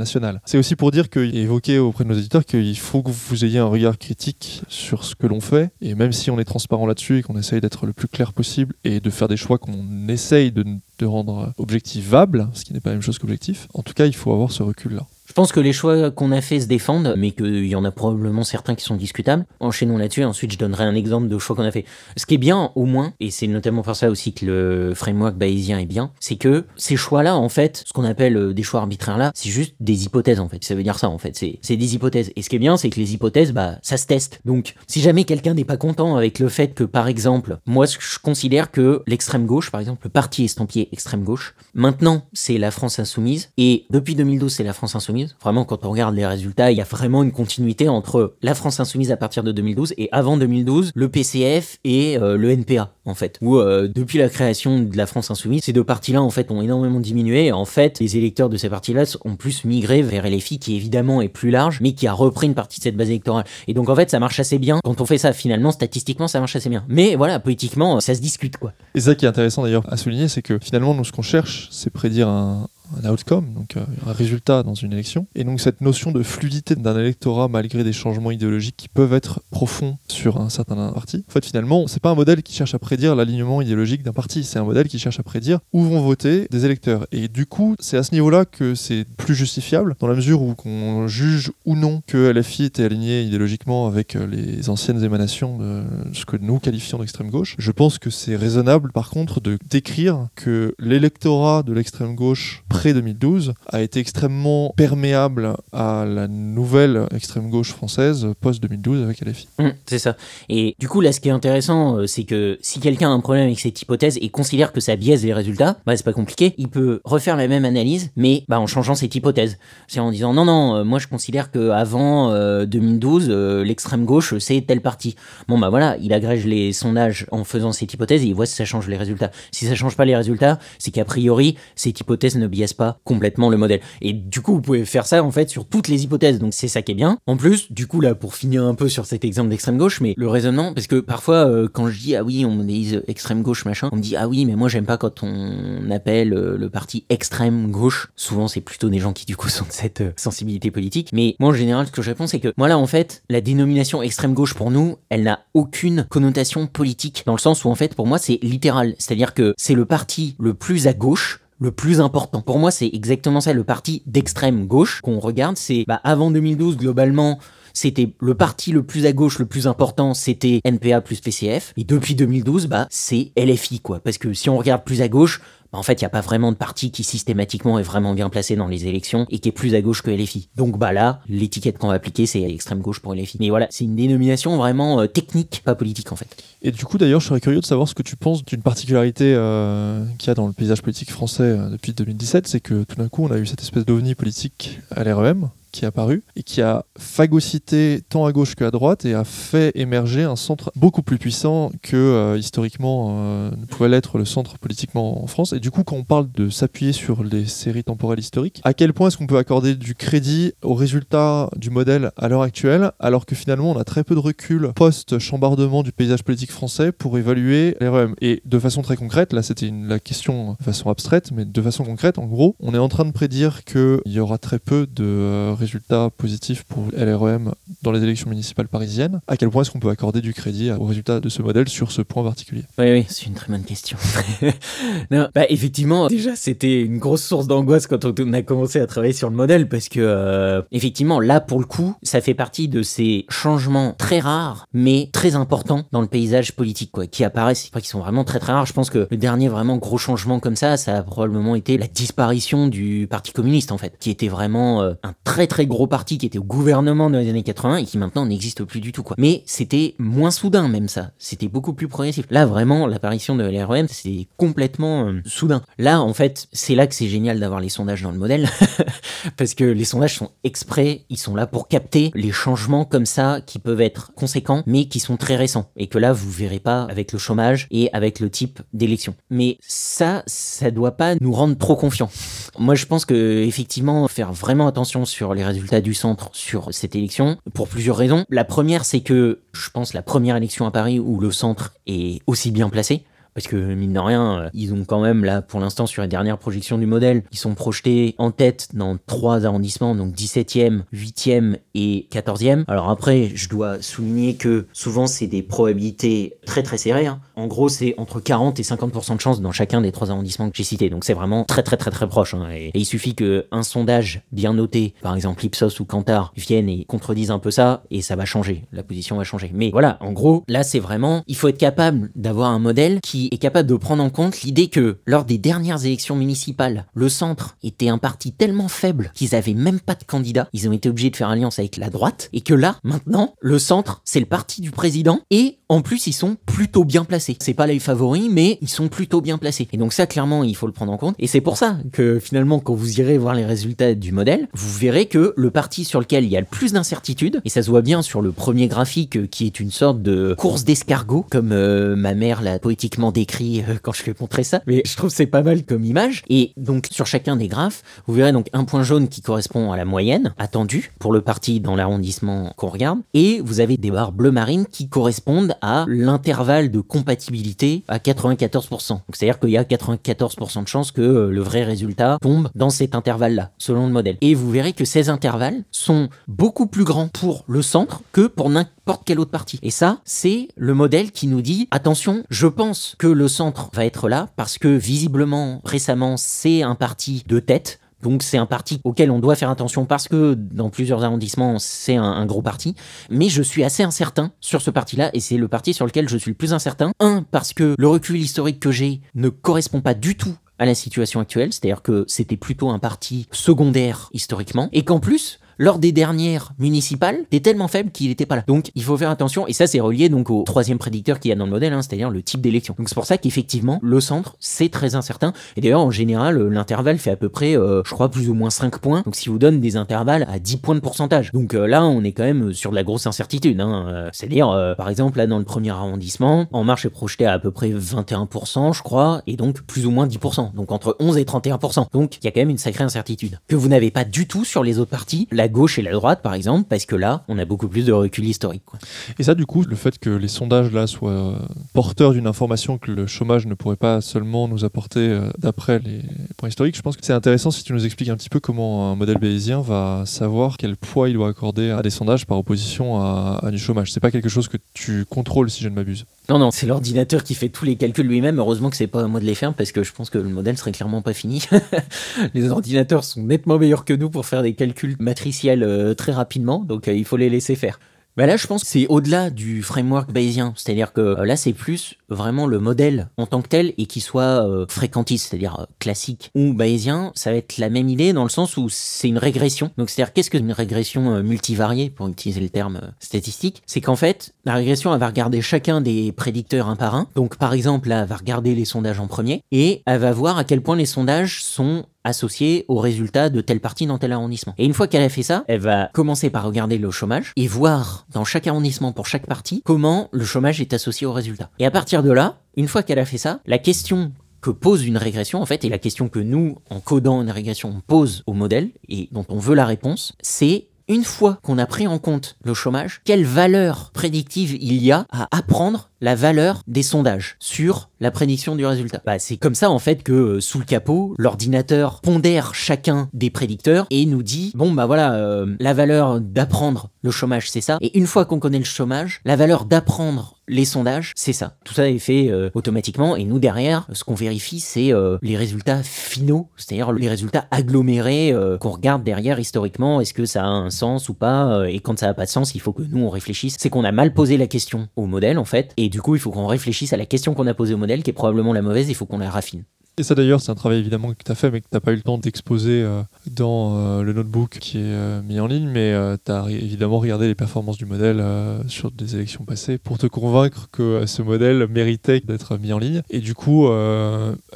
C'est 0.45 0.59
aussi 0.59 0.77
pour 0.77 0.91
dire 0.91 1.11
que 1.11 1.21
évoquer 1.21 1.79
auprès 1.79 2.05
de 2.05 2.09
nos 2.09 2.15
éditeurs 2.15 2.45
qu'il 2.45 2.77
faut 2.79 3.03
que 3.03 3.11
vous 3.11 3.45
ayez 3.45 3.59
un 3.59 3.67
regard 3.67 3.99
critique 3.99 4.63
sur 4.69 5.05
ce 5.05 5.15
que 5.15 5.27
l'on 5.27 5.41
fait 5.41 5.71
et 5.81 5.95
même 5.95 6.13
si 6.13 6.31
on 6.31 6.39
est 6.39 6.45
transparent 6.45 6.87
là-dessus 6.87 7.19
et 7.19 7.23
qu'on 7.23 7.39
essaye 7.39 7.61
d'être 7.61 7.87
le 7.87 7.93
plus 7.93 8.09
clair 8.09 8.33
possible 8.33 8.75
et 8.85 9.01
de 9.01 9.11
faire 9.11 9.29
des 9.29 9.37
choix 9.37 9.59
qu'on 9.59 10.09
essaye 10.09 10.53
de, 10.53 10.65
de 10.99 11.07
rendre 11.07 11.53
objectivables, 11.59 12.49
ce 12.55 12.65
qui 12.65 12.73
n'est 12.73 12.81
pas 12.81 12.91
la 12.91 12.97
même 12.97 13.03
chose 13.03 13.19
qu'objectif. 13.19 13.69
En 13.75 13.83
tout 13.83 13.95
cas, 13.95 14.07
il 14.07 14.15
faut 14.15 14.33
avoir 14.33 14.51
ce 14.53 14.63
recul-là. 14.63 15.07
Je 15.35 15.41
pense 15.41 15.51
que 15.51 15.59
les 15.59 15.73
choix 15.73 16.13
qu'on 16.13 16.31
a 16.31 16.41
fait 16.41 16.61
se 16.61 16.69
défendent, 16.69 17.17
mais 17.19 17.33
qu'il 17.33 17.67
y 17.67 17.75
en 17.75 17.85
a 17.85 17.91
probablement 17.91 18.45
certains 18.45 18.77
qui 18.77 18.85
sont 18.85 18.95
discutables. 18.95 19.45
Enchaînons 19.59 19.99
là-dessus, 19.99 20.23
ensuite 20.23 20.53
je 20.53 20.59
donnerai 20.59 20.85
un 20.85 20.95
exemple 20.95 21.27
de 21.27 21.37
choix 21.41 21.57
qu'on 21.57 21.65
a 21.65 21.73
fait. 21.73 21.85
Ce 22.17 22.25
qui 22.25 22.35
est 22.35 22.39
bien, 22.39 22.71
au 22.77 22.85
moins, 22.85 23.15
et 23.19 23.33
c'est 23.33 23.49
notamment 23.49 23.83
pour 23.83 23.97
ça 23.97 24.11
aussi 24.11 24.33
que 24.33 24.47
le 24.47 24.95
framework 24.95 25.35
bayésien 25.35 25.81
est 25.81 25.87
bien, 25.87 26.13
c'est 26.21 26.37
que 26.37 26.67
ces 26.77 26.95
choix-là, 26.95 27.35
en 27.35 27.49
fait, 27.49 27.83
ce 27.85 27.93
qu'on 27.93 28.05
appelle 28.05 28.37
euh, 28.37 28.55
des 28.55 28.63
choix 28.63 28.79
arbitraires 28.79 29.19
là, 29.19 29.33
c'est 29.35 29.51
juste 29.51 29.75
des 29.81 30.05
hypothèses, 30.05 30.39
en 30.39 30.49
fait. 30.49 30.63
Ça 30.63 30.77
veut 30.77 30.85
dire 30.85 31.01
ça, 31.01 31.09
en 31.09 31.19
fait. 31.19 31.37
C'est 31.37 31.77
des 31.77 31.95
hypothèses. 31.97 32.31
Et 32.37 32.43
ce 32.43 32.49
qui 32.49 32.55
est 32.55 32.61
bien, 32.61 32.77
c'est 32.77 32.91
que 32.91 33.01
les 33.01 33.15
hypothèses, 33.15 33.51
bah, 33.51 33.81
ça 33.83 33.97
se 33.97 34.07
teste. 34.07 34.39
Donc, 34.45 34.77
si 34.87 35.01
jamais 35.01 35.25
quelqu'un 35.25 35.55
n'est 35.55 35.65
pas 35.65 35.77
content 35.77 36.15
avec 36.15 36.39
le 36.39 36.49
fait 36.49 36.75
que, 36.75 36.85
par 36.85 37.09
exemple, 37.09 37.59
moi, 37.67 37.87
je 37.87 38.21
considère 38.23 38.71
que 38.71 39.03
l'extrême 39.09 39.47
gauche, 39.47 39.73
par 39.73 39.81
exemple, 39.81 40.03
le 40.05 40.11
parti 40.11 40.45
estampillé 40.45 40.89
extrême 40.93 41.25
gauche, 41.25 41.57
maintenant, 41.75 42.23
c'est 42.35 42.57
la 42.57 42.71
France 42.71 43.01
insoumise, 43.01 43.51
et 43.57 43.87
depuis 43.91 44.15
2012, 44.15 44.53
c'est 44.53 44.63
la 44.63 44.73
France 44.73 44.95
insoumise, 44.95 45.24
Vraiment, 45.43 45.65
quand 45.65 45.85
on 45.85 45.91
regarde 45.91 46.15
les 46.15 46.27
résultats, 46.27 46.71
il 46.71 46.79
y 46.79 46.81
a 46.81 46.85
vraiment 46.85 47.23
une 47.23 47.33
continuité 47.33 47.89
entre 47.89 48.35
la 48.43 48.55
France 48.55 48.81
Insoumise 48.81 49.13
à 49.13 49.17
partir 49.17 49.43
de 49.43 49.53
2012 49.53 49.95
et 49.97 50.09
avant 50.13 50.37
2012, 50.37 50.93
le 50.95 51.09
PCF 51.09 51.79
et 51.85 52.19
euh, 52.19 52.37
le 52.37 52.51
NPA, 52.51 52.93
en 53.05 53.15
fait. 53.15 53.39
Où 53.41 53.57
euh, 53.57 53.89
depuis 53.93 54.19
la 54.19 54.29
création 54.29 54.81
de 54.81 54.97
la 54.97 55.07
France 55.07 55.31
Insoumise, 55.31 55.65
ces 55.65 55.73
deux 55.73 55.85
partis-là, 55.85 56.23
en 56.23 56.31
fait, 56.31 56.51
ont 56.51 56.63
énormément 56.63 57.01
diminué. 57.01 57.53
En 57.53 57.65
fait, 57.65 58.01
les 58.01 58.17
électeurs 58.17 58.49
de 58.49 58.57
ces 58.57 58.69
partis-là 58.69 59.05
ont 59.25 59.37
plus 59.37 59.65
migré 59.65 60.03
vers 60.03 60.29
LFI, 60.29 60.59
qui 60.59 60.77
évidemment 60.77 61.23
est 61.23 61.29
plus 61.29 61.51
large, 61.51 61.81
mais 61.81 61.93
qui 61.93 62.07
a 62.07 62.13
repris 62.13 62.47
une 62.47 62.55
partie 62.55 62.81
de 62.81 62.85
cette 62.85 62.97
base 62.97 63.09
électorale. 63.09 63.45
Et 63.69 63.75
donc, 63.75 63.89
en 63.89 63.97
fait, 63.97 64.11
ça 64.11 64.21
marche 64.21 64.41
assez 64.41 64.59
bien. 64.59 64.81
Quand 64.85 65.01
on 65.01 65.07
fait 65.07 65.19
ça, 65.19 65.33
finalement, 65.33 65.71
statistiquement, 65.71 66.29
ça 66.29 66.41
marche 66.41 66.57
assez 66.57 66.69
bien. 66.69 66.85
Mais 66.89 67.17
voilà, 67.17 67.39
politiquement, 67.41 68.01
ça 68.01 68.15
se 68.15 68.21
discute, 68.21 68.57
quoi. 68.57 68.73
Et 68.95 69.01
ça 69.01 69.15
qui 69.15 69.25
est 69.25 69.29
intéressant 69.29 69.63
d'ailleurs 69.63 69.85
à 69.91 69.97
souligner, 69.97 70.29
c'est 70.29 70.43
que 70.43 70.59
finalement, 70.59 70.95
nous, 70.95 71.05
ce 71.05 71.13
qu'on 71.13 71.23
cherche, 71.23 71.69
c'est 71.71 71.91
prédire 71.91 72.29
un, 72.29 72.69
un 73.03 73.11
outcome, 73.11 73.53
donc 73.55 73.77
euh, 73.77 73.85
un 74.07 74.13
résultat 74.13 74.63
dans 74.63 74.75
une 74.75 74.93
élection. 74.93 75.27
Et 75.35 75.45
donc 75.45 75.61
cette 75.61 75.81
notion 75.81 76.13
de 76.13 76.23
fluidité 76.23 76.75
d'un 76.75 76.99
électorat 76.99 77.49
malgré 77.49 77.85
des 77.85 77.93
changements 77.93 78.31
idéologiques 78.31 78.77
qui 78.77 78.89
peuvent 78.89 79.15
être 79.15 79.43
profonds 79.51 79.97
sur 80.09 80.41
un 80.41 80.49
certain 80.49 80.93
parti. 80.93 81.25
En 81.29 81.33
fait, 81.33 81.45
finalement, 81.45 81.87
c'est 81.87 82.01
pas 82.01 82.11
un 82.11 82.15
modèle 82.15 82.43
qui 82.43 82.53
cherche 82.53 82.75
à 82.75 82.79
prédire 82.79 83.15
l'alignement 83.15 83.63
idéologique 83.63 84.03
d'un 84.03 84.13
parti, 84.13 84.45
c'est 84.45 84.59
un 84.59 84.65
modèle 84.65 84.89
qui 84.89 84.99
cherche 84.99 85.19
à 85.21 85.23
prédire 85.23 85.61
où 85.73 85.83
vont 85.83 86.03
voter 86.03 86.47
des 86.51 86.65
électeurs. 86.65 87.07
Et 87.13 87.29
du 87.29 87.47
coup, 87.47 87.75
c'est 87.79 87.97
à 87.97 88.03
ce 88.03 88.13
niveau-là 88.13 88.45
que 88.45 88.75
c'est 88.75 89.05
plus 89.17 89.35
justifiable, 89.35 89.97
dans 90.01 90.07
la 90.07 90.15
mesure 90.15 90.43
où 90.43 90.55
qu'on 90.55 91.07
juge 91.09 91.53
ou 91.65 91.77
non 91.77 92.03
que 92.07 92.31
LFI 92.33 92.65
était 92.65 92.85
aligné 92.85 93.23
idéologiquement 93.23 93.87
avec 93.87 94.17
euh, 94.17 94.27
les 94.27 94.69
anciennes 94.69 95.03
émanations 95.03 95.59
de 95.59 95.85
ce 96.13 96.25
que 96.25 96.37
nous 96.37 96.59
qualifions 96.59 96.99
d'extrême 96.99 97.31
gauche. 97.31 97.57
Je 97.59 97.71
pense 97.71 97.99
que 97.99 98.11
c'est 98.11 98.37
raisonnable, 98.37 98.93
par 98.93 99.11
contre, 99.11 99.41
de 99.41 99.59
décrire 99.71 100.29
que 100.35 100.75
l'électorat 100.79 101.63
de 101.63 101.73
l'extrême 101.73 102.15
gauche 102.15 102.63
pré-2012 102.75 103.53
a 103.69 103.83
été 103.83 104.01
extrêmement 104.01 104.75
perméable 104.77 105.55
à 105.73 106.05
la 106.05 106.27
nouvelle 106.27 107.07
extrême 107.15 107.49
gauche 107.49 107.71
française 107.71 108.27
post-2012 108.41 109.05
avec 109.05 109.21
LFI. 109.21 109.47
Mmh, 109.61 109.69
c'est 109.87 110.01
ça. 110.01 110.17
Et 110.49 110.75
du 110.81 110.89
coup, 110.89 111.01
là, 111.01 111.13
ce 111.13 111.21
qui 111.21 111.29
est 111.29 111.33
intéressant, 111.33 111.99
euh, 111.99 112.07
c'est 112.09 112.25
que 112.25 112.59
si 112.63 112.81
quelqu'un 112.81 113.11
a 113.11 113.13
un 113.13 113.21
problème 113.21 113.45
avec 113.45 113.61
cette 113.61 113.81
hypothèse 113.81 114.19
et 114.21 114.29
considère 114.29 114.73
que 114.73 114.81
ça 114.81 114.97
biaise 114.97 115.25
les 115.25 115.33
résultats, 115.33 115.77
bah, 115.87 115.97
c'est 115.97 116.05
pas 116.05 116.13
compliqué. 116.13 116.55
Il 116.59 116.69
peut 116.69 117.01
refaire 117.05 117.37
la 117.37 117.47
même 117.47 117.65
analyse, 117.65 118.11
mais 118.17 118.43
bah, 118.49 118.59
en 118.59 118.67
changeant 118.67 118.97
cette 118.97 119.15
hypothèse. 119.15 119.59
C'est 119.87 120.01
en 120.01 120.11
disant 120.11 120.35
non, 120.35 120.45
non, 120.45 120.75
euh, 120.75 120.85
moi 120.85 120.99
je 120.99 121.07
considère 121.07 121.53
que 121.53 121.71
avant 121.71 122.35
2012, 122.65 123.29
euh, 123.29 123.63
l'extrême 123.63 124.05
gauche, 124.05 124.37
c'est 124.39 124.61
tel 124.67 124.81
parti. 124.81 125.15
Bon, 125.47 125.61
bah 125.61 125.71
voilà, 125.71 125.97
il 126.03 126.13
agrège 126.13 126.45
les 126.45 126.73
sondages 126.73 127.27
en 127.31 127.45
faisant 127.45 127.71
cette 127.71 127.95
hypothèse 127.95 128.25
et 128.25 128.27
il 128.27 128.35
voit 128.35 128.47
si 128.47 128.57
ça 128.57 128.65
change 128.65 128.89
les 128.89 128.97
résultats. 128.97 129.31
Si 129.53 129.67
ça 129.67 129.77
change 129.77 129.97
pas 129.97 130.05
les 130.05 130.17
résultats, 130.17 130.59
c'est 130.81 130.91
qu'a 130.91 131.05
priori, 131.05 131.57
cette 131.77 132.01
hypothèse 132.01 132.37
ne 132.37 132.49
biaise 132.49 132.64
pas 132.73 132.99
complètement 133.05 133.51
le 133.51 133.57
modèle. 133.57 133.81
Et 134.01 134.13
du 134.13 134.41
coup, 134.41 134.55
vous 134.55 134.61
pouvez 134.61 134.85
faire 134.85 135.07
ça 135.07 135.23
en 135.23 135.31
fait 135.31 135.49
sur 135.49 135.67
toutes 135.67 135.89
les 135.89 136.05
hypothèses. 136.05 136.39
Donc 136.39 136.55
c'est 136.55 136.69
ça 136.69 136.83
qui 136.83 136.93
est 136.93 136.95
bien. 136.95 137.19
En 137.27 137.37
plus, 137.37 137.73
du 137.73 137.87
coup 137.87 138.01
là, 138.01 138.15
pour 138.15 138.35
finir 138.35 138.65
un 138.65 138.75
peu 138.75 138.89
sur 138.89 139.07
cet 139.07 139.25
exemple 139.25 139.51
d'extrême 139.51 139.77
gauche, 139.77 140.01
mais 140.01 140.15
le 140.17 140.29
raisonnement, 140.29 140.73
parce 140.73 140.87
que 140.87 141.01
parfois 141.01 141.47
euh, 141.49 141.69
quand 141.71 141.89
je 141.89 141.99
dis 141.99 142.17
ah 142.17 142.25
oui, 142.25 142.45
on 142.45 142.55
me 142.55 142.65
dit 142.65 142.99
extrême 143.07 143.43
gauche 143.43 143.65
machin, 143.65 143.89
on 143.93 143.97
me 143.97 144.03
dit 144.03 144.17
ah 144.17 144.29
oui, 144.29 144.45
mais 144.47 144.57
moi 144.57 144.69
j'aime 144.69 144.87
pas 144.87 144.97
quand 144.97 145.23
on 145.23 145.91
appelle 145.91 146.33
euh, 146.33 146.57
le 146.57 146.71
parti 146.71 147.05
extrême 147.09 147.71
gauche. 147.71 148.09
Souvent 148.17 148.49
c'est 148.49 148.61
plutôt 148.61 148.89
des 148.89 148.99
gens 148.99 149.13
qui 149.13 149.27
du 149.27 149.37
coup 149.37 149.49
sont 149.51 149.65
de 149.65 149.73
cette 149.73 150.01
euh, 150.01 150.13
sensibilité 150.17 150.71
politique. 150.71 151.11
Mais 151.13 151.37
moi 151.39 151.51
en 151.51 151.55
général, 151.55 151.87
ce 151.87 151.93
que 151.93 152.03
je 152.03 152.11
réponds 152.11 152.27
c'est 152.27 152.41
que 152.41 152.53
moi 152.57 152.69
là 152.69 152.79
en 152.79 152.87
fait, 152.87 153.23
la 153.29 153.41
dénomination 153.41 154.03
extrême 154.03 154.35
gauche 154.35 154.55
pour 154.55 154.71
nous, 154.71 154.97
elle 155.11 155.25
n'a 155.25 155.41
aucune 155.55 156.07
connotation 156.09 156.67
politique 156.67 157.23
dans 157.27 157.33
le 157.33 157.39
sens 157.39 157.65
où 157.65 157.69
en 157.69 157.75
fait 157.75 157.95
pour 157.95 158.07
moi 158.07 158.19
c'est 158.19 158.39
littéral. 158.43 158.95
C'est-à-dire 158.99 159.35
que 159.35 159.55
c'est 159.57 159.75
le 159.75 159.85
parti 159.85 160.37
le 160.39 160.55
plus 160.55 160.87
à 160.87 160.93
gauche 160.93 161.41
le 161.61 161.71
plus 161.71 162.01
important. 162.01 162.41
Pour 162.41 162.59
moi, 162.59 162.71
c'est 162.71 162.91
exactement 162.93 163.41
ça, 163.41 163.53
le 163.53 163.65
parti 163.65 164.03
d'extrême 164.07 164.67
gauche 164.67 165.01
qu'on 165.01 165.19
regarde. 165.19 165.57
C'est 165.57 165.85
bah, 165.87 166.01
avant 166.05 166.31
2012, 166.31 166.77
globalement, 166.77 167.39
c'était 167.75 168.15
le 168.21 168.35
parti 168.35 168.73
le 168.73 168.83
plus 168.83 169.05
à 169.05 169.13
gauche, 169.13 169.39
le 169.39 169.47
plus 169.47 169.67
important, 169.67 170.15
c'était 170.15 170.61
NPA 170.65 171.01
plus 171.03 171.21
PCF. 171.21 171.75
Et 171.77 171.85
depuis 171.85 172.15
2012, 172.15 172.67
bah, 172.69 172.87
c'est 172.91 173.33
LFI, 173.37 173.81
quoi. 173.81 174.01
Parce 174.01 174.17
que 174.17 174.33
si 174.33 174.49
on 174.49 174.57
regarde 174.57 174.85
plus 174.85 175.03
à 175.03 175.09
gauche, 175.09 175.41
bah, 175.75 175.81
en 175.81 175.83
fait, 175.83 175.95
il 175.95 176.05
n'y 176.05 176.07
a 176.07 176.11
pas 176.11 176.21
vraiment 176.21 176.53
de 176.53 176.57
parti 176.57 176.93
qui 176.93 177.03
systématiquement 177.03 177.81
est 177.81 177.83
vraiment 177.83 178.15
bien 178.15 178.31
placé 178.31 178.55
dans 178.55 178.69
les 178.69 178.87
élections 178.87 179.27
et 179.29 179.41
qui 179.41 179.49
est 179.49 179.53
plus 179.53 179.75
à 179.75 179.83
gauche 179.83 180.03
que 180.03 180.11
LFI. 180.13 180.49
Donc 180.55 180.79
bah 180.79 180.93
là, 180.93 181.21
l'étiquette 181.29 181.79
qu'on 181.79 181.89
va 181.89 181.95
appliquer, 181.95 182.27
c'est 182.27 182.43
extrême 182.43 182.81
gauche 182.81 183.01
pour 183.01 183.13
LFI. 183.13 183.39
Mais 183.41 183.51
voilà, 183.51 183.67
c'est 183.71 183.83
une 183.83 183.97
dénomination 183.97 184.57
vraiment 184.57 185.01
euh, 185.01 185.09
technique, 185.09 185.63
pas 185.65 185.75
politique 185.75 186.13
en 186.13 186.17
fait. 186.17 186.29
Et 186.63 186.71
du 186.71 186.85
coup, 186.85 186.97
d'ailleurs, 186.97 187.19
je 187.19 187.27
serais 187.27 187.41
curieux 187.41 187.61
de 187.61 187.67
savoir 187.67 187.89
ce 187.89 187.95
que 187.95 188.05
tu 188.05 188.15
penses 188.15 188.45
d'une 188.45 188.63
particularité 188.63 189.35
euh, 189.37 190.05
qu'il 190.19 190.29
y 190.29 190.31
a 190.31 190.35
dans 190.35 190.47
le 190.47 190.53
paysage 190.53 190.81
politique 190.81 191.11
français 191.11 191.43
euh, 191.43 191.71
depuis 191.71 191.93
2017, 191.93 192.47
c'est 192.47 192.61
que 192.61 192.85
tout 192.85 192.95
d'un 192.95 193.09
coup, 193.09 193.25
on 193.25 193.33
a 193.33 193.39
eu 193.39 193.47
cette 193.47 193.63
espèce 193.63 193.85
d'ovni 193.85 194.15
politique 194.15 194.79
à 194.93 195.03
l'REM, 195.03 195.51
qui 195.75 195.85
est 195.85 195.89
apparu 195.89 196.23
et 196.37 196.45
qui 196.45 196.63
a 196.63 196.87
phagocyté 196.97 198.01
tant 198.09 198.25
à 198.27 198.33
gauche 198.33 198.55
qu'à 198.55 198.71
droite 198.71 199.05
et 199.05 199.15
a 199.15 199.25
fait 199.25 199.73
émerger 199.75 200.23
un 200.23 200.37
centre 200.37 200.71
beaucoup 200.77 201.03
plus 201.03 201.19
puissant 201.19 201.73
que 201.83 201.97
euh, 201.97 202.39
historiquement 202.39 203.17
euh, 203.19 203.51
ne 203.51 203.67
pouvait 203.67 203.89
l'être 203.89 204.17
le 204.17 204.25
centre 204.25 204.57
politiquement 204.59 205.23
en 205.23 205.27
France. 205.27 205.53
Et 205.53 205.59
du 205.59 205.73
coup, 205.73 205.83
quand 205.83 205.97
on 205.97 206.05
parle 206.05 206.31
de 206.31 206.49
s'appuyer 206.49 206.93
sur 206.93 207.25
les 207.25 207.47
séries 207.47 207.83
temporelles 207.83 208.21
historiques, 208.21 208.61
à 208.63 208.73
quel 208.73 208.93
point 208.93 209.09
est-ce 209.09 209.19
qu'on 209.19 209.27
peut 209.27 209.37
accorder 209.37 209.75
du 209.75 209.97
crédit 209.97 210.53
aux 210.63 210.75
résultats 210.75 211.51
du 211.57 211.71
modèle 211.71 212.13
à 212.17 212.29
l'heure 212.29 212.43
actuelle, 212.43 212.93
alors 213.01 213.27
que 213.27 213.35
finalement 213.35 213.73
on 213.73 213.77
a 213.77 213.85
très 213.85 214.05
peu 214.05 214.15
de 214.15 214.21
recul 214.21 214.71
post-chambardement 214.77 215.83
du 215.83 215.91
paysage 215.91 216.23
politique 216.23 216.53
français 216.53 216.93
pour 216.93 217.19
évaluer 217.19 217.77
les 217.81 217.89
REM 217.89 218.15
Et 218.21 218.43
de 218.45 218.59
façon 218.61 218.83
très 218.83 218.97
concrète, 218.97 219.33
là 219.33 219.43
c'était 219.43 219.73
la 219.73 219.99
question 219.99 220.53
de 220.53 220.65
façon 220.65 220.89
abstraite, 220.89 221.33
mais 221.33 221.45
de 221.45 221.63
façon 221.63 221.83
concrète, 221.83 222.19
en 222.19 222.27
gros, 222.27 222.55
on 222.61 222.75
est 222.75 222.79
en 222.79 222.89
train 222.89 223.05
de 223.05 223.11
prédire 223.11 223.65
qu'il 223.65 224.01
y 224.07 224.21
aura 224.21 224.39
très 224.39 224.61
peu 224.61 224.87
de 224.87 225.05
euh, 225.05 225.55
résultats 225.65 226.11
positifs 226.17 226.65
pour 226.65 226.89
LREM 226.97 227.53
dans 227.83 227.93
les 227.93 228.03
élections 228.03 228.29
municipales 228.29 228.69
parisiennes, 228.69 229.21
à 229.27 229.37
quel 229.37 229.51
point 229.51 229.63
est-ce 229.63 229.71
qu'on 229.71 229.81
peut 229.81 229.89
accorder 229.89 230.21
du 230.21 230.33
crédit 230.33 230.71
aux 230.71 230.85
résultats 230.85 231.21
de 231.21 231.29
ce 231.29 231.43
modèle 231.43 231.69
sur 231.69 231.91
ce 231.91 232.03
point 232.03 232.23
particulier? 232.23 232.65
Oui, 232.79 232.91
oui, 232.91 233.07
c'est 233.09 233.27
une 233.27 233.35
très 233.35 233.53
bonne 233.53 233.65
question. 233.65 233.97
bah, 235.11 235.45
effectivement, 235.49 236.09
déjà, 236.09 236.37
c'était 236.37 236.83
une 236.83 236.99
grosse 236.99 237.23
source 237.23 237.47
d'angoisse 237.47 237.87
quand 237.87 238.05
on 238.05 238.33
a 238.33 238.43
commencé 238.43 238.81
à 238.81 238.87
travailler 238.87 239.13
sur 239.13 239.31
le 239.31 239.37
modèle, 239.37 239.69
parce 239.69 239.89
que, 239.89 240.01
euh, 240.01 240.63
effectivement, 240.73 241.21
là, 241.21 241.41
pour 241.41 241.59
le 241.59 241.67
coup, 241.67 241.95
ça 242.03 242.21
fait 242.21 242.35
partie 242.35 242.69
de 242.69 242.83
ces 242.83 243.27
changements 243.29 243.95
très 243.97 244.21
rares, 244.21 244.67
mais 244.73 245.09
très 245.13 245.35
importants 245.35 245.85
dans 245.93 246.01
le 246.01 246.07
paysage 246.07 246.53
politique, 246.53 246.91
quoi, 246.93 247.07
qui 247.07 247.25
apparaissent, 247.25 247.71
qui 247.71 247.89
sont 247.89 248.01
vraiment 248.01 248.25
très 248.25 248.39
très 248.39 248.53
rares. 248.53 248.67
Je 248.67 248.73
pense 248.73 248.91
que 248.91 249.07
le 249.11 249.17
dernier 249.17 249.49
vraiment 249.49 249.77
gros 249.77 249.99
changement 249.99 250.41
comme 250.41 250.57
ça, 250.57 250.77
ça 250.77 250.97
a 250.97 251.03
probablement 251.03 251.55
été 251.55 251.79
la 251.79 251.87
disparition 251.87 252.69
du 252.69 253.07
Parti 253.09 253.33
communiste, 253.33 253.73
en 253.73 253.79
fait, 253.79 253.97
qui 253.99 254.11
était 254.11 254.29
vraiment 254.29 254.83
euh, 254.83 254.95
un 255.03 255.15
très 255.25 255.47
très 255.47 255.54
gros 255.63 255.87
parti 255.87 256.19
qui 256.19 256.27
était 256.27 256.39
au 256.39 256.45
gouvernement 256.45 257.11
dans 257.11 257.19
les 257.19 257.31
années 257.31 257.43
80 257.43 257.77
et 257.79 257.85
qui 257.85 257.99
maintenant 257.99 258.27
n'existe 258.27 258.65
plus 258.65 258.81
du 258.81 258.93
tout 258.93 259.03
quoi. 259.03 259.17
Mais 259.19 259.43
c'était 259.47 259.95
moins 259.99 260.31
soudain 260.31 260.69
même 260.69 260.89
ça, 260.89 261.11
c'était 261.19 261.49
beaucoup 261.49 261.73
plus 261.73 261.89
progressif. 261.89 262.27
Là 262.31 262.47
vraiment 262.47 262.87
l'apparition 262.87 263.37
de 263.37 263.45
l'REM 263.45 263.87
c'est 263.89 264.27
complètement 264.37 265.09
euh, 265.09 265.21
soudain. 265.25 265.63
Là 265.79 266.01
en 266.01 266.13
fait 266.13 266.49
c'est 266.53 266.75
là 266.75 266.87
que 266.87 266.95
c'est 266.95 267.09
génial 267.09 267.39
d'avoir 267.39 267.61
les 267.61 267.69
sondages 267.69 268.03
dans 268.03 268.11
le 268.11 268.19
modèle 268.19 268.49
parce 269.37 269.55
que 269.55 269.65
les 269.65 269.85
sondages 269.85 270.17
sont 270.17 270.31
exprès, 270.43 271.05
ils 271.09 271.19
sont 271.19 271.35
là 271.35 271.47
pour 271.47 271.69
capter 271.69 272.11
les 272.15 272.33
changements 272.33 272.85
comme 272.85 273.07
ça 273.07 273.41
qui 273.45 273.59
peuvent 273.59 273.81
être 273.81 274.13
conséquents 274.15 274.63
mais 274.67 274.87
qui 274.87 275.01
sont 275.01 275.17
très 275.17 275.37
récents 275.37 275.71
et 275.77 275.87
que 275.87 275.99
là 275.99 276.13
vous 276.13 276.31
verrez 276.31 276.61
pas 276.61 276.83
avec 276.91 277.13
le 277.13 277.19
chômage 277.19 277.69
et 277.71 277.91
avec 277.93 278.21
le 278.21 278.31
type 278.31 278.61
d'élection. 278.73 279.15
Mais 279.31 279.59
ça 279.61 280.23
ça 280.27 280.71
doit 280.71 280.97
pas 280.97 281.15
nous 281.21 281.33
rendre 281.33 281.57
trop 281.57 281.77
confiants. 281.77 282.11
Moi 282.59 282.75
je 282.75 282.87
pense 282.87 283.05
que 283.05 283.45
effectivement 283.45 284.07
faire 284.09 284.33
vraiment 284.33 284.67
attention 284.67 285.05
sur 285.05 285.35
les 285.35 285.44
résultats 285.45 285.81
du 285.81 285.95
centre 285.95 286.31
sur 286.33 286.69
cette 286.73 286.97
élection 286.97 287.37
pour 287.53 287.69
plusieurs 287.69 287.97
raisons. 287.97 288.25
La 288.29 288.45
première, 288.45 288.85
c'est 288.85 289.01
que 289.01 289.41
je 289.53 289.71
pense 289.71 289.95
la 289.95 290.03
première 290.03 290.37
élection 290.37 290.67
à 290.67 290.71
Paris 290.71 290.99
où 290.99 291.21
le 291.21 291.31
centre 291.31 291.75
est 291.87 292.21
aussi 292.27 292.51
bien 292.51 292.69
placé. 292.69 293.05
Parce 293.35 293.49
que, 293.49 293.57
mine 293.57 293.93
de 293.93 293.99
rien, 293.99 294.39
euh, 294.39 294.51
ils 294.55 294.73
ont 294.73 294.85
quand 294.85 295.01
même, 295.01 295.25
là, 295.25 295.43
pour 295.43 295.59
l'instant, 295.59 295.87
sur 295.87 296.03
les 296.03 296.09
dernières 296.09 296.39
projections 296.39 296.79
du 296.79 296.87
modèle, 296.87 297.25
ils 297.33 297.39
sont 297.39 297.55
projetés 297.55 298.15
en 298.19 298.31
tête 298.31 298.69
dans 298.75 298.97
trois 299.07 299.45
arrondissements, 299.45 299.97
donc 299.97 300.15
17e, 300.15 300.83
8e 300.95 301.59
et 301.75 302.07
14e. 302.13 302.63
Alors 302.69 302.91
après, 302.91 303.33
je 303.35 303.49
dois 303.49 303.83
souligner 303.83 304.37
que 304.37 304.67
souvent, 304.73 305.09
c'est 305.09 305.27
des 305.27 305.43
probabilités 305.43 306.37
très 306.47 306.63
très 306.63 306.79
serrées. 306.79 307.07
Hein. 307.07 307.19
En 307.37 307.47
gros, 307.47 307.69
c'est 307.69 307.95
entre 307.99 308.21
40 308.21 308.61
et 308.61 308.63
50% 308.63 309.17
de 309.17 309.21
chance 309.21 309.41
dans 309.41 309.53
chacun 309.53 309.81
des 309.81 309.93
trois 309.93 310.11
arrondissements 310.11 310.51
que 310.51 310.57
j'ai 310.57 310.65
cités. 310.65 310.91
Donc 310.91 311.05
c'est 311.05 311.15
vraiment 311.15 311.45
très 311.45 311.63
très 311.63 311.77
très 311.77 311.91
très 311.91 312.09
proche. 312.09 312.35
Hein. 312.35 312.49
Et, 312.53 312.71
il 312.75 312.85
suffit 312.85 313.15
qu'un 313.15 313.63
sondage 313.63 314.23
bien 314.33 314.55
noté, 314.55 314.95
par 315.03 315.15
exemple 315.17 315.45
Ipsos 315.45 315.81
ou 315.81 315.85
Kantar, 315.85 316.33
vienne 316.37 316.69
et 316.69 316.85
contredise 316.85 317.31
un 317.31 317.39
peu 317.39 317.51
ça, 317.51 317.83
et 317.91 318.03
ça 318.03 318.17
va 318.17 318.25
changer. 318.25 318.65
La 318.73 318.83
position 318.83 319.17
va 319.17 319.25
changer. 319.25 319.51
Mais 319.55 319.71
voilà, 319.71 319.99
en 320.01 320.13
gros, 320.13 320.45
là, 320.49 320.63
c'est 320.63 320.81
vraiment, 320.81 321.23
il 321.27 321.37
faut 321.37 321.49
être 321.49 321.59
capable 321.59 322.11
d'avoir 322.15 322.51
un 322.51 322.59
modèle 322.59 323.01
qui 323.01 323.29
est 323.33 323.39
capable 323.39 323.69
de 323.69 323.77
prendre 323.77 324.03
en 324.03 324.11
compte 324.11 324.43
l'idée 324.43 324.69
que 324.69 324.99
lors 325.07 325.25
des 325.25 325.39
dernières 325.39 325.85
élections 325.85 326.17
municipales, 326.17 326.87
le 326.95 327.09
centre 327.09 327.57
était 327.63 327.89
un 327.89 327.99
parti 327.99 328.33
tellement 328.33 328.69
faible 328.69 329.11
qu'ils 329.15 329.35
avaient 329.35 329.55
même 329.55 329.81
pas 329.81 329.95
de 329.95 330.05
candidat. 330.05 330.49
Ils 330.53 330.69
ont 330.69 330.73
été 330.73 330.89
obligés 330.89 331.11
de 331.11 331.17
faire 331.17 331.29
alliance 331.29 331.59
avec 331.59 331.77
la 331.77 331.91
droite 331.91 332.29
et 332.33 332.41
que 332.41 332.55
là, 332.55 332.77
maintenant, 332.85 333.35
le 333.41 333.59
centre, 333.59 334.03
c'est 334.05 334.21
le 334.21 334.27
parti 334.27 334.61
du 334.61 334.71
président 334.71 335.21
et 335.31 335.59
en 335.75 335.83
plus, 335.83 336.07
ils 336.07 336.13
sont 336.13 336.37
plutôt 336.47 336.85
bien 336.85 337.05
placés. 337.05 337.37
C'est 337.41 337.53
pas 337.53 337.67
les 337.67 337.81
favoris, 337.81 338.29
mais 338.31 338.59
ils 338.63 338.69
sont 338.69 338.87
plutôt 338.87 339.21
bien 339.21 339.39
placés. 339.39 339.67
Et 339.73 339.77
donc 339.77 339.93
ça, 339.93 340.07
clairement, 340.07 340.45
il 340.45 340.55
faut 340.55 340.69
le 340.69 340.73
prendre 340.73 340.93
en 340.93 340.97
compte. 340.97 341.17
Et 341.19 341.27
c'est 341.27 341.41
pour 341.41 341.57
ça 341.57 341.79
que 341.91 342.21
finalement, 342.21 342.61
quand 342.61 342.75
vous 342.75 343.01
irez 343.01 343.19
voir 343.19 343.35
les 343.35 343.45
résultats 343.45 343.97
du 343.97 344.13
modèle, 344.13 344.47
vous 344.55 344.79
verrez 344.79 345.07
que 345.07 345.35
le 345.37 345.51
parti 345.51 345.85
sur 345.85 345.99
lequel 345.99 346.23
il 346.23 346.31
y 346.31 346.37
a 346.37 346.41
le 346.41 346.47
plus 346.47 346.73
d'incertitudes, 346.73 347.41
et 347.45 347.49
ça 347.49 347.61
se 347.61 347.71
voit 347.71 347.83
bien 347.83 348.03
sur 348.03 348.23
le 348.23 348.31
premier 348.31 348.69
graphique 348.69 349.17
euh, 349.17 349.27
qui 349.27 349.47
est 349.47 349.59
une 349.59 349.73
sorte 349.73 350.01
de 350.01 350.37
course 350.39 350.63
d'escargot, 350.63 351.27
comme 351.29 351.51
euh, 351.51 351.97
ma 351.97 352.15
mère 352.15 352.41
l'a 352.41 352.61
poétiquement 352.61 353.11
décrit 353.11 353.65
euh, 353.69 353.75
quand 353.83 353.91
je 353.91 354.05
lui 354.05 354.13
ai 354.13 354.15
montré 354.21 354.45
ça. 354.45 354.61
Mais 354.69 354.81
je 354.87 354.97
trouve 354.97 355.11
c'est 355.11 355.27
pas 355.27 355.43
mal 355.43 355.65
comme 355.65 355.85
image. 355.85 356.23
Et 356.29 356.53
donc 356.57 356.87
sur 356.93 357.07
chacun 357.07 357.35
des 357.35 357.49
graphes, 357.49 357.83
vous 358.07 358.15
verrez 358.15 358.31
donc 358.31 358.47
un 358.53 358.63
point 358.63 358.85
jaune 358.85 359.09
qui 359.09 359.23
correspond 359.23 359.73
à 359.73 359.77
la 359.77 359.85
moyenne 359.85 360.35
attendue 360.39 360.93
pour 361.01 361.13
le 361.13 361.21
parti 361.21 361.59
dans 361.59 361.75
l'arrondissement 361.75 362.53
qu'on 362.57 362.69
regarde, 362.69 363.01
et 363.13 363.41
vous 363.45 363.59
avez 363.59 363.77
des 363.77 363.91
barres 363.91 364.13
bleu 364.13 364.31
marine 364.31 364.67
qui 364.71 364.89
correspondent 364.89 365.57
à 365.65 365.87
l'intervalle 365.89 366.71
de 366.71 366.81
compatibilité 366.81 367.85
à 367.89 367.97
94%. 367.99 368.89
Donc 368.89 369.03
c'est-à-dire 369.13 369.41
qu'il 369.41 369.51
y 369.51 369.57
a 369.57 369.65
94% 369.65 370.63
de 370.63 370.69
chances 370.69 370.93
que 370.93 371.01
le 371.01 371.41
vrai 371.41 371.65
résultat 371.65 372.19
tombe 372.21 372.51
dans 372.55 372.69
cet 372.69 372.95
intervalle-là, 372.95 373.51
selon 373.57 373.87
le 373.87 373.93
modèle. 373.93 374.19
Et 374.21 374.35
vous 374.35 374.51
verrez 374.51 374.75
que 374.75 374.85
ces 374.85 375.09
intervalles 375.09 375.65
sont 375.71 376.11
beaucoup 376.29 376.67
plus 376.67 376.85
grands 376.85 377.09
pour 377.09 377.45
le 377.49 377.63
centre 377.63 378.03
que 378.13 378.27
pour 378.27 378.51
n'importe 378.51 379.05
quelle 379.07 379.19
autre 379.19 379.31
partie. 379.31 379.59
Et 379.63 379.71
ça, 379.71 380.01
c'est 380.05 380.49
le 380.57 380.75
modèle 380.75 381.13
qui 381.13 381.27
nous 381.27 381.41
dit 381.41 381.67
attention, 381.71 382.25
je 382.29 382.47
pense 382.47 382.95
que 382.99 383.07
le 383.07 383.29
centre 383.29 383.71
va 383.73 383.87
être 383.87 384.11
là 384.11 384.29
parce 384.37 384.59
que 384.59 384.69
visiblement 384.69 385.63
récemment 385.65 386.17
c'est 386.19 386.63
un 386.63 386.75
parti 386.75 387.25
de 387.27 387.39
tête. 387.41 387.81
Donc 388.05 388.23
c'est 388.23 388.37
un 388.37 388.45
parti 388.45 388.81
auquel 388.85 389.11
on 389.11 389.19
doit 389.19 389.35
faire 389.35 389.49
attention 389.49 389.87
parce 389.87 390.09
que 390.09 390.35
dans 390.35 390.69
plusieurs 390.69 391.03
arrondissements 391.03 391.59
c'est 391.59 391.97
un, 391.97 392.27
gros 392.27 392.43
parti. 392.43 392.75
Mais 393.11 393.31
je 393.31 393.43
suis 393.43 393.65
assez 393.65 393.83
incertain 393.83 394.31
sur 394.41 394.61
ce 394.61 394.71
parti-là 394.71 395.11
et 395.15 395.21
c'est 395.21 395.39
le 395.39 395.49
parti 395.49 395.73
sur 395.73 395.87
lequel 395.87 396.09
je 396.09 396.19
suis 396.19 396.31
le 396.31 396.37
plus 396.37 396.53
incertain. 396.53 396.93
Un, 397.01 397.25
parce 397.31 397.55
que 397.55 397.75
le 397.79 397.89
recul 397.89 398.17
historique 398.17 398.61
que 398.61 398.71
j'ai 398.71 399.01
ne 399.15 399.31
correspond 399.31 399.81
pas 399.81 399.95
du 399.95 400.17
tout 400.17 400.37
à 400.59 400.67
la 400.67 400.75
situation 400.75 401.19
actuelle, 401.19 401.53
c'est-à-dire 401.53 401.83
que 401.83 402.05
c'était 402.07 402.37
plutôt 402.37 402.69
un 402.69 402.79
parti 402.79 403.27
secondaire 403.33 404.11
historiquement, 404.13 404.69
et 404.73 404.85
qu'en 404.85 405.01
plus, 405.01 405.41
lors 405.59 405.79
des 405.79 405.93
dernières 405.93 406.53
municipales, 406.59 407.19
était 407.31 407.41
tellement 407.41 407.69
faible 407.69 407.91
qu'il 407.91 408.09
n'était 408.09 408.27
pas 408.27 408.37
là. 408.37 408.45
Donc 408.47 408.71
il 408.75 408.83
faut 408.83 408.97
faire 408.97 409.11
attention, 409.11 409.47
et 409.47 409.53
ça 409.53 409.67
c'est 409.67 409.81
relié 409.81 410.09
donc 410.09 410.31
au 410.31 410.43
troisième 410.45 410.79
prédicteur 410.79 411.21
qu'il 411.21 411.29
y 411.29 411.33
a 411.33 411.37
dans 411.37 411.45
le 411.45 411.51
modèle, 411.51 411.73
hein, 411.73 411.83
c'est-à-dire 411.83 412.11
le 412.11 412.23
type 412.23 412.41
d'élection. 412.41 412.75
Donc 412.77 412.89
c'est 412.89 412.95
pour 412.95 413.07
ça 413.07 413.19
qu'effectivement, 413.19 413.79
le 413.83 414.01
centre, 414.01 414.37
c'est 414.41 414.71
très 414.71 414.95
incertain, 414.95 415.33
et 415.57 415.61
d'ailleurs 415.61 415.81
en 415.81 415.91
général, 415.91 416.41
l'intervalle 416.49 416.99
fait 416.99 417.11
à 417.11 417.17
peu 417.17 417.29
près, 417.29 417.57
euh, 417.57 417.83
je 417.85 417.91
crois, 417.91 418.11
plus 418.11 418.29
ou 418.29 418.35
moins 418.35 418.51
5 418.51 418.79
points, 418.79 419.03
donc 419.05 419.17
si 419.17 419.29
vous 419.29 419.39
donne 419.39 419.61
des 419.61 419.77
intervalles 419.77 420.27
à 420.31 420.39
10 420.39 420.59
points 420.59 420.75
de 420.75 420.81
pourcentage. 420.81 421.33
Donc 421.33 421.55
euh, 421.55 421.67
là, 421.67 421.85
on 421.85 422.03
est 422.05 422.13
quand 422.13 422.25
même 422.25 422.53
sur 422.53 422.71
de 422.71 422.77
la 422.77 422.83
grosse 422.83 423.07
incertitude, 423.07 423.61
hein. 423.61 423.87
Euh, 423.89 424.09
c'est-à-dire, 424.13 424.49
euh, 424.51 424.75
par 424.75 424.89
exemple, 424.89 425.19
là 425.19 425.27
dans 425.27 425.39
le 425.39 425.45
premier 425.45 425.71
arrondissement, 425.71 426.47
En 426.53 426.65
Marche 426.65 426.87
est 426.87 426.91
projeté 426.91 427.27
à 427.27 427.35
à 427.35 427.39
peu 427.39 427.51
près 427.51 427.71
21%, 427.71 428.73
je 428.73 428.83
crois, 428.83 429.23
et 429.27 429.37
donc 429.37 429.63
plus 429.63 429.87
ou 429.87 429.91
moins 429.91 430.07
10%, 430.07 430.55
donc 430.55 430.71
entre 430.71 430.97
11 431.01 431.19
et 431.19 431.25
31%. 431.25 431.87
Donc 431.93 432.19
il 432.19 432.25
y 432.25 432.29
a 432.29 432.31
quand 432.31 432.41
même 432.41 432.51
une 432.51 432.59
sacrée 432.59 432.85
incertitude, 432.85 433.41
que 433.49 433.57
vous 433.57 433.69
n'avez 433.69 433.91
pas 433.91 434.05
du 434.05 434.29
tout 434.29 434.45
sur 434.45 434.63
les 434.63 434.79
autres 434.79 434.91
parties. 434.91 435.27
La 435.45 435.49
gauche 435.49 435.79
et 435.79 435.83
la 435.83 435.93
droite, 435.93 436.23
par 436.23 436.33
exemple, 436.33 436.67
parce 436.71 436.87
que 436.87 436.97
là, 436.97 437.23
on 437.29 437.37
a 437.37 437.45
beaucoup 437.45 437.69
plus 437.69 437.85
de 437.85 437.93
recul 437.93 438.25
historique. 438.25 438.63
Quoi. 438.65 438.79
Et 439.19 439.25
ça, 439.25 439.35
du 439.35 439.45
coup, 439.45 439.63
le 439.63 439.77
fait 439.77 439.99
que 439.99 440.09
les 440.09 440.29
sondages 440.29 440.73
là 440.73 440.87
soient 440.87 441.39
porteurs 441.75 442.15
d'une 442.15 442.27
information 442.27 442.79
que 442.79 442.91
le 442.91 443.07
chômage 443.07 443.45
ne 443.45 443.53
pourrait 443.53 443.77
pas 443.77 444.01
seulement 444.01 444.49
nous 444.49 444.65
apporter 444.65 445.01
euh, 445.01 445.29
d'après 445.37 445.81
les 445.81 446.01
points 446.39 446.49
historiques, 446.49 446.79
je 446.79 446.81
pense 446.81 446.97
que 446.97 447.05
c'est 447.05 447.13
intéressant 447.13 447.51
si 447.51 447.63
tu 447.63 447.75
nous 447.75 447.85
expliques 447.85 448.09
un 448.09 448.17
petit 448.17 448.31
peu 448.31 448.41
comment 448.41 448.91
un 448.91 448.97
modèle 448.97 449.19
bayésien 449.19 449.61
va 449.61 450.05
savoir 450.07 450.57
quel 450.57 450.77
poids 450.77 451.11
il 451.11 451.15
doit 451.15 451.29
accorder 451.29 451.71
à 451.71 451.83
des 451.83 451.91
sondages 451.91 452.25
par 452.25 452.39
opposition 452.39 453.03
à, 453.03 453.41
à 453.43 453.51
du 453.51 453.59
chômage. 453.59 453.93
C'est 453.93 454.01
pas 454.01 454.11
quelque 454.11 454.31
chose 454.31 454.49
que 454.49 454.57
tu 454.73 455.05
contrôles, 455.05 455.51
si 455.51 455.63
je 455.63 455.69
ne 455.69 455.75
m'abuse. 455.75 456.07
Non, 456.31 456.39
non, 456.39 456.51
c'est 456.51 456.67
l'ordinateur 456.67 457.23
qui 457.23 457.35
fait 457.35 457.51
tous 457.51 457.67
les 457.67 457.77
calculs 457.77 458.07
lui-même. 458.07 458.39
Heureusement 458.39 458.71
que 458.71 458.77
c'est 458.77 458.87
pas 458.87 459.03
à 459.03 459.07
moi 459.07 459.21
de 459.21 459.27
les 459.27 459.35
faire 459.35 459.53
parce 459.53 459.73
que 459.73 459.83
je 459.83 459.93
pense 459.93 460.09
que 460.09 460.17
le 460.17 460.31
modèle 460.31 460.57
serait 460.57 460.73
clairement 460.73 461.03
pas 461.03 461.13
fini. 461.13 461.43
les 462.35 462.49
ordinateurs 462.49 463.05
sont 463.05 463.23
nettement 463.23 463.59
meilleurs 463.59 463.85
que 463.85 463.93
nous 463.93 464.09
pour 464.09 464.25
faire 464.25 464.43
des 464.43 464.55
calculs 464.55 464.97
matriciels 464.99 465.34
euh, 465.45 465.95
très 465.95 466.13
rapidement, 466.13 466.61
donc 466.61 466.89
euh, 466.89 466.95
il 466.95 467.05
faut 467.05 467.17
les 467.17 467.31
laisser 467.31 467.57
faire. 467.57 467.79
Bah 468.17 468.27
là, 468.27 468.37
je 468.37 468.47
pense 468.47 468.63
que 468.63 468.69
c'est 468.69 468.87
au-delà 468.87 469.29
du 469.29 469.61
framework 469.65 470.13
bayésien. 470.13 470.53
C'est-à-dire 470.57 470.93
que 470.93 471.01
euh, 471.01 471.25
là, 471.25 471.37
c'est 471.37 471.53
plus 471.53 471.97
vraiment 472.09 472.47
le 472.47 472.61
modèle 472.61 473.09
en 473.17 473.27
tant 473.27 473.43
que 473.43 473.49
tel 473.49 473.75
et 473.77 473.87
qu'il 473.87 474.03
soit 474.03 474.47
fréquentiste, 474.69 475.31
c'est-à-dire 475.31 475.67
classique 475.81 476.31
ou 476.37 476.53
bayésien. 476.53 477.11
Ça 477.17 477.33
va 477.33 477.39
être 477.39 477.59
la 477.59 477.71
même 477.71 477.89
idée 477.89 478.13
dans 478.13 478.23
le 478.23 478.29
sens 478.29 478.57
où 478.57 478.69
c'est 478.69 479.09
une 479.09 479.19
régression. 479.19 479.73
Donc, 479.79 479.91
c'est-à-dire 479.91 480.13
qu'est-ce 480.13 480.31
qu'une 480.31 480.53
régression 480.53 481.25
multivariée, 481.25 481.91
pour 481.91 482.07
utiliser 482.07 482.41
le 482.41 482.51
terme 482.51 482.93
statistique? 483.01 483.65
C'est 483.67 483.81
qu'en 483.81 483.97
fait, 483.97 484.33
la 484.45 484.55
régression, 484.55 484.95
elle 484.95 485.01
va 485.01 485.09
regarder 485.09 485.43
chacun 485.43 485.81
des 485.81 486.13
prédicteurs 486.13 486.69
un 486.69 486.77
par 486.77 486.95
un. 486.95 487.09
Donc, 487.17 487.37
par 487.37 487.53
exemple, 487.53 487.89
là, 487.89 488.03
elle 488.03 488.09
va 488.09 488.17
regarder 488.17 488.55
les 488.55 488.65
sondages 488.65 489.01
en 489.01 489.09
premier 489.09 489.43
et 489.51 489.83
elle 489.87 489.99
va 489.99 490.13
voir 490.13 490.39
à 490.39 490.45
quel 490.45 490.61
point 490.61 490.77
les 490.77 490.87
sondages 490.87 491.43
sont 491.43 491.85
associés 492.05 492.65
aux 492.69 492.79
résultats 492.79 493.31
de 493.31 493.41
telle 493.41 493.61
partie 493.61 493.87
dans 493.87 493.99
tel 493.99 494.13
arrondissement. 494.13 494.55
Et 494.59 494.65
une 494.65 494.75
fois 494.75 494.87
qu'elle 494.87 495.03
a 495.03 495.09
fait 495.09 495.23
ça, 495.23 495.45
elle 495.49 495.61
va 495.61 495.91
commencer 495.93 496.31
par 496.31 496.45
regarder 496.45 496.79
le 496.79 496.91
chômage 496.91 497.33
et 497.37 497.47
voir 497.47 498.07
dans 498.13 498.25
chaque 498.25 498.47
arrondissement 498.47 498.93
pour 498.93 499.07
chaque 499.07 499.27
partie 499.27 499.63
comment 499.65 500.09
le 500.13 500.25
chômage 500.25 500.61
est 500.61 500.73
associé 500.73 501.07
aux 501.07 501.13
résultats. 501.13 501.51
Et 501.59 501.67
à 501.67 501.71
partir 501.71 502.03
de 502.03 502.13
là, 502.13 502.39
une 502.57 502.69
fois 502.69 502.83
qu'elle 502.83 502.99
a 502.99 503.05
fait 503.05 503.19
ça, 503.19 503.41
la 503.47 503.59
question 503.59 504.13
que 504.41 504.51
pose 504.51 504.85
une 504.85 504.99
régression, 504.99 505.41
en 505.41 505.47
fait, 505.47 505.65
et 505.65 505.71
la 505.71 505.79
question 505.79 506.11
que 506.11 506.19
nous, 506.19 506.59
en 506.69 506.79
codant 506.79 507.23
une 507.23 507.31
régression, 507.31 507.73
on 507.77 507.81
pose 507.81 508.23
au 508.27 508.35
modèle 508.35 508.71
et 508.91 509.09
dont 509.11 509.25
on 509.31 509.39
veut 509.39 509.55
la 509.55 509.65
réponse, 509.65 510.13
c'est 510.21 510.67
une 510.87 511.05
fois 511.05 511.39
qu'on 511.43 511.57
a 511.57 511.65
pris 511.65 511.87
en 511.87 511.99
compte 511.99 512.37
le 512.45 512.53
chômage, 512.53 513.01
quelle 513.05 513.25
valeur 513.25 513.91
prédictive 513.93 514.55
il 514.61 514.83
y 514.83 514.93
a 514.93 515.07
à 515.11 515.29
apprendre 515.37 515.91
la 516.05 516.15
valeur 516.15 516.63
des 516.67 516.83
sondages 516.83 517.37
sur 517.39 517.89
la 517.99 518.11
prédiction 518.11 518.57
du 518.57 518.67
résultat. 518.67 519.01
Bah, 519.07 519.19
c'est 519.19 519.39
comme 519.39 519.55
ça 519.55 519.71
en 519.71 519.79
fait 519.79 520.03
que 520.03 520.13
euh, 520.13 520.41
sous 520.41 520.59
le 520.59 520.67
capot, 520.67 521.15
l'ordinateur 521.17 522.03
pondère 522.03 522.55
chacun 522.55 523.09
des 523.15 523.31
prédicteurs 523.31 523.87
et 523.89 524.05
nous 524.05 524.23
dit 524.23 524.53
bon 524.55 524.71
bah 524.73 524.85
voilà 524.85 525.15
euh, 525.15 525.57
la 525.59 525.73
valeur 525.73 526.21
d'apprendre 526.21 526.91
le 527.03 527.11
chômage 527.11 527.51
c'est 527.51 527.63
ça 527.63 527.79
et 527.81 527.97
une 527.97 528.07
fois 528.07 528.27
qu'on 528.27 528.39
connaît 528.39 528.59
le 528.59 528.65
chômage, 528.65 529.23
la 529.25 529.37
valeur 529.37 529.65
d'apprendre 529.65 530.35
les 530.47 530.67
sondages, 530.67 531.15
c'est 531.17 531.33
ça. 531.33 531.57
Tout 531.65 531.73
ça 531.73 531.89
est 531.89 531.99
fait 531.99 532.29
euh, 532.29 532.51
automatiquement 532.53 533.17
et 533.17 533.25
nous 533.25 533.39
derrière, 533.39 533.87
ce 533.95 534.05
qu'on 534.05 534.15
vérifie, 534.15 534.61
c'est 534.61 534.93
les 535.23 535.37
résultats 535.39 535.83
finaux, 535.83 536.51
c'est-à-dire 536.57 536.93
les 536.93 537.09
résultats 537.09 537.47
agglomérés 537.51 538.35
qu'on 538.61 538.71
regarde 538.71 539.03
derrière 539.03 539.41
historiquement. 539.41 540.03
Est-ce 540.03 540.13
que 540.13 540.27
ça 540.27 540.45
a 540.45 540.49
un 540.49 540.69
sens 540.69 541.09
ou 541.09 541.15
pas 541.15 541.67
Et 541.67 541.81
quand 541.81 541.99
ça 541.99 542.07
n'a 542.07 542.15
pas 542.15 542.27
de 542.27 542.31
sens, 542.31 542.55
il 542.55 542.61
faut 542.61 542.73
que 542.73 542.83
nous 542.83 543.07
on 543.07 543.09
réfléchisse. 543.09 543.57
C'est 543.59 543.71
qu'on 543.71 543.85
a 543.85 543.93
mal 543.93 544.13
posé 544.13 544.37
la 544.37 544.47
question 544.47 544.89
au 544.97 545.07
modèle 545.07 545.39
en 545.39 545.47
fait, 545.47 545.73
et 545.79 545.89
du 545.95 546.03
coup 546.03 546.17
il 546.17 546.21
faut 546.21 546.33
qu'on 546.33 546.49
réfléchisse 546.49 546.93
à 546.93 546.97
la 546.97 547.07
question 547.07 547.35
qu'on 547.35 547.47
a 547.47 547.55
posée 547.55 547.73
au 547.73 547.77
modèle, 547.77 548.03
qui 548.03 548.11
est 548.11 548.15
probablement 548.15 548.53
la 548.53 548.63
mauvaise. 548.63 548.89
Il 548.89 548.97
faut 548.97 549.07
qu'on 549.07 549.19
la 549.19 549.31
raffine. 549.31 549.63
Et 549.97 550.03
ça 550.03 550.17
d'ailleurs, 550.17 550.41
c'est 550.41 550.51
un 550.51 550.57
travail 550.57 550.79
évidemment 550.79 551.13
que 551.13 551.23
tu 551.25 551.31
as 551.31 551.37
fait, 551.37 551.53
mais 551.53 551.61
que 551.61 551.67
tu 551.71 551.75
n'as 551.75 551.81
pas 551.81 551.93
eu 551.93 551.97
le 551.97 552.03
temps 552.03 552.19
d'exposer 552.19 552.83
euh, 552.83 553.03
dans 553.31 553.77
euh, 553.77 554.03
le 554.03 554.13
notebook 554.13 554.59
qui 554.59 554.79
est 554.79 554.83
euh, 554.83 555.23
mis 555.23 555.39
en 555.39 555.47
ligne, 555.47 555.69
mais 555.69 555.95
tu 556.25 556.33
as 556.33 556.47
évidemment 556.51 556.99
regardé 556.99 557.29
les 557.29 557.37
performances 557.37 557.77
du 557.77 557.87
modèle 557.87 558.23
sur 558.67 558.91
des 558.91 559.15
élections 559.15 559.45
passées 559.45 559.79
pour 559.79 559.99
te 559.99 560.07
convaincre 560.07 560.69
que 560.73 561.07
ce 561.07 561.23
modèle 561.23 561.69
méritait 561.69 562.21
d'être 562.21 562.59
mis 562.59 562.73
en 562.73 562.79
ligne. 562.79 563.03
Et 563.11 563.21
du 563.21 563.35
coup, 563.35 563.69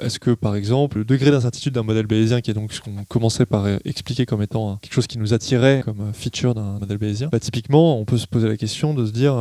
est-ce 0.01 0.18
que 0.18 0.33
par 0.33 0.57
exemple, 0.57 0.98
le 0.98 1.05
degré 1.05 1.31
d'incertitude 1.31 1.74
d'un 1.74 1.83
modèle 1.83 2.07
bayésien, 2.07 2.40
qui 2.40 2.51
est 2.51 2.55
donc 2.55 2.72
ce 2.72 2.81
qu'on 2.81 3.05
commençait 3.09 3.46
par 3.46 3.66
expliquer 3.85 4.27
comme 4.27 4.42
étant 4.42 4.72
euh, 4.72 4.74
quelque 4.83 4.92
chose 4.92 5.07
qui 5.07 5.18
nous 5.18 5.35
attirait 5.35 5.83
comme 5.85 6.12
feature 6.12 6.55
d'un 6.55 6.79
modèle 6.81 6.98
bayésien, 6.98 7.29
bah, 7.31 7.40
typiquement, 7.40 8.01
on 8.01 8.05
peut 8.05 8.18
se 8.18 8.27
poser 8.27 8.48
la 8.48 8.57
question 8.57 8.94
de 8.94 9.07
se 9.07 9.12
dire 9.12 9.37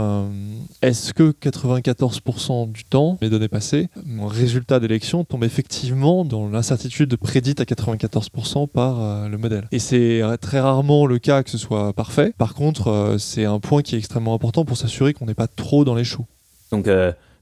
est-ce 0.81 1.13
que 1.13 1.31
94% 1.31 2.71
du 2.71 2.83
temps, 2.83 3.17
les 3.21 3.29
données 3.29 3.47
passées, 3.47 3.89
mon 4.05 4.27
résultat 4.27 4.79
d'élection 4.79 5.23
tombe 5.23 5.43
effectivement 5.43 5.86
dans 6.25 6.49
l'incertitude 6.49 7.15
prédite 7.17 7.59
à 7.61 7.63
94% 7.63 8.67
par 8.67 9.01
euh, 9.01 9.27
le 9.27 9.37
modèle. 9.37 9.67
Et 9.71 9.79
c'est 9.79 10.21
euh, 10.21 10.37
très 10.37 10.59
rarement 10.59 11.05
le 11.05 11.19
cas 11.19 11.43
que 11.43 11.49
ce 11.49 11.57
soit 11.57 11.93
parfait. 11.93 12.33
Par 12.37 12.53
contre, 12.53 12.89
euh, 12.89 13.17
c'est 13.17 13.45
un 13.45 13.59
point 13.59 13.81
qui 13.81 13.95
est 13.95 13.97
extrêmement 13.97 14.33
important 14.33 14.65
pour 14.65 14.77
s'assurer 14.77 15.13
qu'on 15.13 15.25
n'est 15.25 15.33
pas 15.33 15.47
trop 15.47 15.85
dans 15.85 15.95
les 15.95 16.03
choux. 16.03 16.25
Donc 16.71 16.89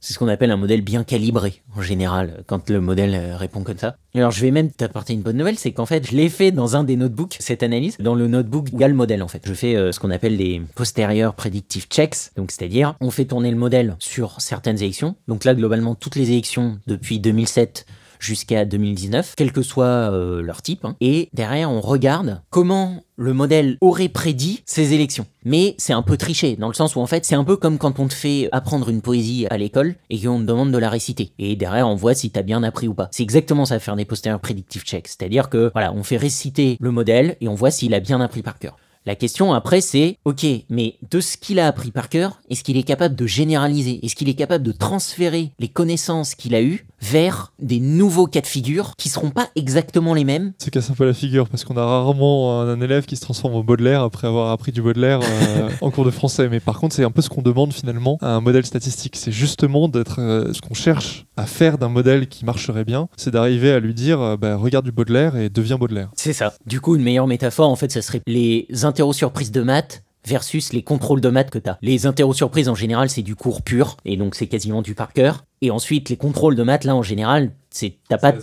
c'est 0.02 0.14
ce 0.14 0.20
qu'on 0.20 0.28
appelle 0.28 0.52
un 0.52 0.58
modèle 0.58 0.82
bien 0.82 1.04
calibré 1.04 1.64
en 1.76 1.82
général 1.82 2.44
quand 2.46 2.70
le 2.70 2.80
modèle 2.80 3.34
répond 3.36 3.64
comme 3.64 3.80
ça. 3.80 3.96
Alors 4.14 4.30
je 4.30 4.40
vais 4.40 4.52
même 4.52 4.70
t'apporter 4.70 5.14
une 5.14 5.24
bonne 5.24 5.38
nouvelle, 5.38 5.58
c'est 5.58 5.72
qu'en 5.72 5.88
fait 5.88 6.08
je 6.08 6.16
l'ai 6.16 6.30
fait 6.30 6.52
dans 6.52 6.76
un 6.76 6.84
des 6.84 6.96
notebooks 6.96 7.38
cette 7.40 7.64
analyse, 7.64 7.98
dans 7.98 8.14
le 8.14 8.28
notebook 8.28 8.68
il 8.72 9.22
en 9.24 9.28
fait. 9.28 9.42
Je 9.44 9.54
fais 9.56 9.92
ce 9.92 10.00
qu'on 10.00 10.12
appelle 10.12 10.38
des 10.38 10.62
postérieurs 10.76 11.34
predictive 11.34 11.88
checks, 11.88 12.30
donc 12.36 12.52
c'est-à-dire 12.52 12.94
on 13.02 13.10
fait 13.10 13.26
tourner 13.26 13.50
le 13.50 13.58
modèle 13.58 13.96
sur 13.98 14.40
certaines 14.42 14.78
élections. 14.78 15.16
Donc 15.28 15.44
là 15.44 15.56
globalement 15.56 15.96
toutes 15.96 16.16
les 16.16 16.30
élections 16.30 16.78
depuis 16.86 17.20
2007 17.20 17.88
jusqu'à 18.20 18.66
2019, 18.66 19.34
quel 19.38 19.52
que 19.52 19.62
soit 19.62 19.86
euh, 19.86 20.42
leur 20.42 20.62
type. 20.62 20.86
hein. 20.86 20.96
Et 21.02 21.30
derrière, 21.34 21.72
on 21.72 21.82
regarde 21.82 22.42
comment 22.50 23.04
le 23.18 23.34
modèle 23.34 23.78
aurait 23.82 24.10
prédit 24.10 24.62
ces 24.66 24.94
élections. 24.94 25.26
Mais 25.46 25.76
c'est 25.78 25.94
un 25.94 26.02
peu 26.02 26.18
triché, 26.18 26.56
dans 26.58 26.68
le 26.68 26.74
sens 26.74 26.96
où 26.96 27.00
en 27.00 27.06
fait, 27.06 27.24
c'est 27.24 27.36
un 27.36 27.44
peu 27.44 27.56
comme 27.56 27.78
quand 27.78 28.00
on 28.00 28.08
te 28.08 28.14
fait 28.14 28.50
apprendre 28.52 28.90
une 28.90 29.02
poésie 29.02 29.48
à 29.50 29.58
l'école 29.58 29.96
et 30.10 30.20
qu'on 30.20 30.40
te 30.40 30.44
demande 30.44 30.72
de 30.72 30.78
la 30.78 30.90
réciter. 30.90 31.32
Et 31.40 31.56
derrière, 31.56 31.88
on 31.88 31.96
voit 31.96 32.14
si 32.14 32.30
t'as 32.30 32.42
bien 32.42 32.64
appris 32.64 32.88
ou 32.88 32.94
pas. 32.94 33.08
C'est 33.12 33.24
exactement 33.24 33.66
ça, 33.66 33.80
faire 33.80 33.96
des 33.96 34.06
postérieurs 34.06 34.42
predictive 34.42 34.84
checks. 34.84 35.08
C'est-à-dire 35.08 35.50
que, 35.50 35.72
voilà, 35.74 35.94
on 35.94 36.04
fait 36.04 36.18
réciter 36.18 36.78
le 36.80 36.92
modèle 36.92 37.38
et 37.42 37.48
on 37.48 37.56
voit 37.56 37.72
s'il 37.72 37.94
a 37.94 38.00
bien 38.00 38.20
appris 38.22 38.42
par 38.42 38.60
cœur. 38.60 38.76
La 39.06 39.16
question 39.16 39.54
après 39.54 39.82
c'est, 39.82 40.18
ok, 40.26 40.46
mais 40.70 40.96
de 41.12 41.20
ce 41.20 41.38
qu'il 41.38 41.60
a 41.60 41.68
appris 41.68 41.92
par 41.92 42.10
cœur, 42.10 42.40
est-ce 42.50 42.64
qu'il 42.64 42.78
est 42.78 42.84
capable 42.84 43.16
de 43.16 43.28
généraliser? 43.28 44.00
Est-ce 44.04 44.16
qu'il 44.16 44.30
est 44.30 44.36
capable 44.36 44.64
de 44.64 44.72
transférer 44.72 45.52
les 45.60 45.68
connaissances 45.68 46.34
qu'il 46.34 46.56
a 46.56 46.62
eues 46.62 46.88
vers 47.02 47.54
des 47.60 47.80
nouveaux 47.80 48.26
cas 48.26 48.42
de 48.42 48.48
figure 48.48 48.94
qui 48.98 49.10
seront 49.10 49.30
pas 49.30 49.50
exactement 49.56 50.14
les 50.14 50.24
mêmes? 50.24 50.54
C'est 50.58 50.72
casse 50.72 50.90
un 50.90 50.96
peu 50.96 51.06
la 51.06 51.14
figure 51.14 51.48
parce 51.50 51.64
qu'on 51.64 51.78
a 51.78 51.86
rarement 51.86 52.62
un, 52.62 52.82
élève 52.82 53.06
qui 53.06 53.16
se 53.16 53.22
transforme 53.22 53.54
en 53.54 53.64
Baudelaire 53.64 54.02
après 54.02 54.28
avoir 54.28 54.52
appris 54.52 54.72
du 54.72 54.82
Baudelaire 54.82 55.20
euh, 55.24 55.70
en 55.82 55.92
cours 55.92 56.06
de 56.06 56.12
français. 56.12 56.50
Mais 56.50 56.60
par 56.60 56.80
contre, 56.80 56.96
c'est 56.96 57.04
un 57.04 57.12
peu 57.12 57.22
ce 57.22 57.30
qu'on 57.30 57.42
demande 57.42 57.74
finalement 57.74 58.18
à 58.22 58.30
un 58.30 58.42
modèle 58.42 58.66
statistique. 58.66 59.16
C'est 59.16 59.32
justement 59.32 59.88
d'être 59.88 60.20
euh, 60.20 60.52
ce 60.52 60.62
qu'on 60.62 60.74
cherche 60.74 61.26
à 61.38 61.46
faire 61.46 61.78
d'un 61.78 61.90
modèle 61.90 62.28
qui 62.28 62.46
marcherait 62.46 62.86
bien, 62.86 63.08
c'est 63.18 63.32
d'arriver 63.32 63.72
à 63.72 63.80
lui 63.80 63.94
dire 63.94 64.20
euh, 64.22 64.38
bah, 64.38 64.56
regarde 64.56 64.86
du 64.86 64.92
Baudelaire 64.92 65.36
et 65.36 65.50
deviens 65.50 65.78
Baudelaire. 65.78 66.10
C'est 66.16 66.34
ça. 66.34 66.54
Du 66.66 66.82
coup, 66.82 66.96
une 66.96 67.04
meilleure 67.04 67.28
métaphore, 67.28 67.70
en 67.70 67.76
fait, 67.76 67.92
ça 67.92 68.02
serait 68.02 68.22
les 68.26 68.68
interro-surprises 68.96 69.52
de 69.52 69.62
maths 69.62 70.04
versus 70.26 70.72
les 70.72 70.82
contrôles 70.82 71.20
de 71.20 71.28
maths 71.28 71.50
que 71.50 71.60
tu 71.60 71.70
as. 71.70 71.78
Les 71.82 72.06
interro-surprises, 72.06 72.70
en 72.70 72.76
général, 72.76 73.10
c'est 73.10 73.24
du 73.24 73.36
cours 73.36 73.62
pur, 73.62 73.98
et 74.06 74.16
donc 74.16 74.36
c'est 74.36 74.48
quasiment 74.48 74.82
du 74.82 74.96
par 74.96 75.12
cœur. 75.12 75.44
Et 75.62 75.70
ensuite, 75.70 76.08
les 76.08 76.16
contrôles 76.16 76.56
de 76.56 76.64
maths, 76.64 76.86
là, 76.86 76.96
en 76.96 77.04
général, 77.04 77.52
c'est 77.76 77.98
t'as 78.08 78.18
pas 78.18 78.34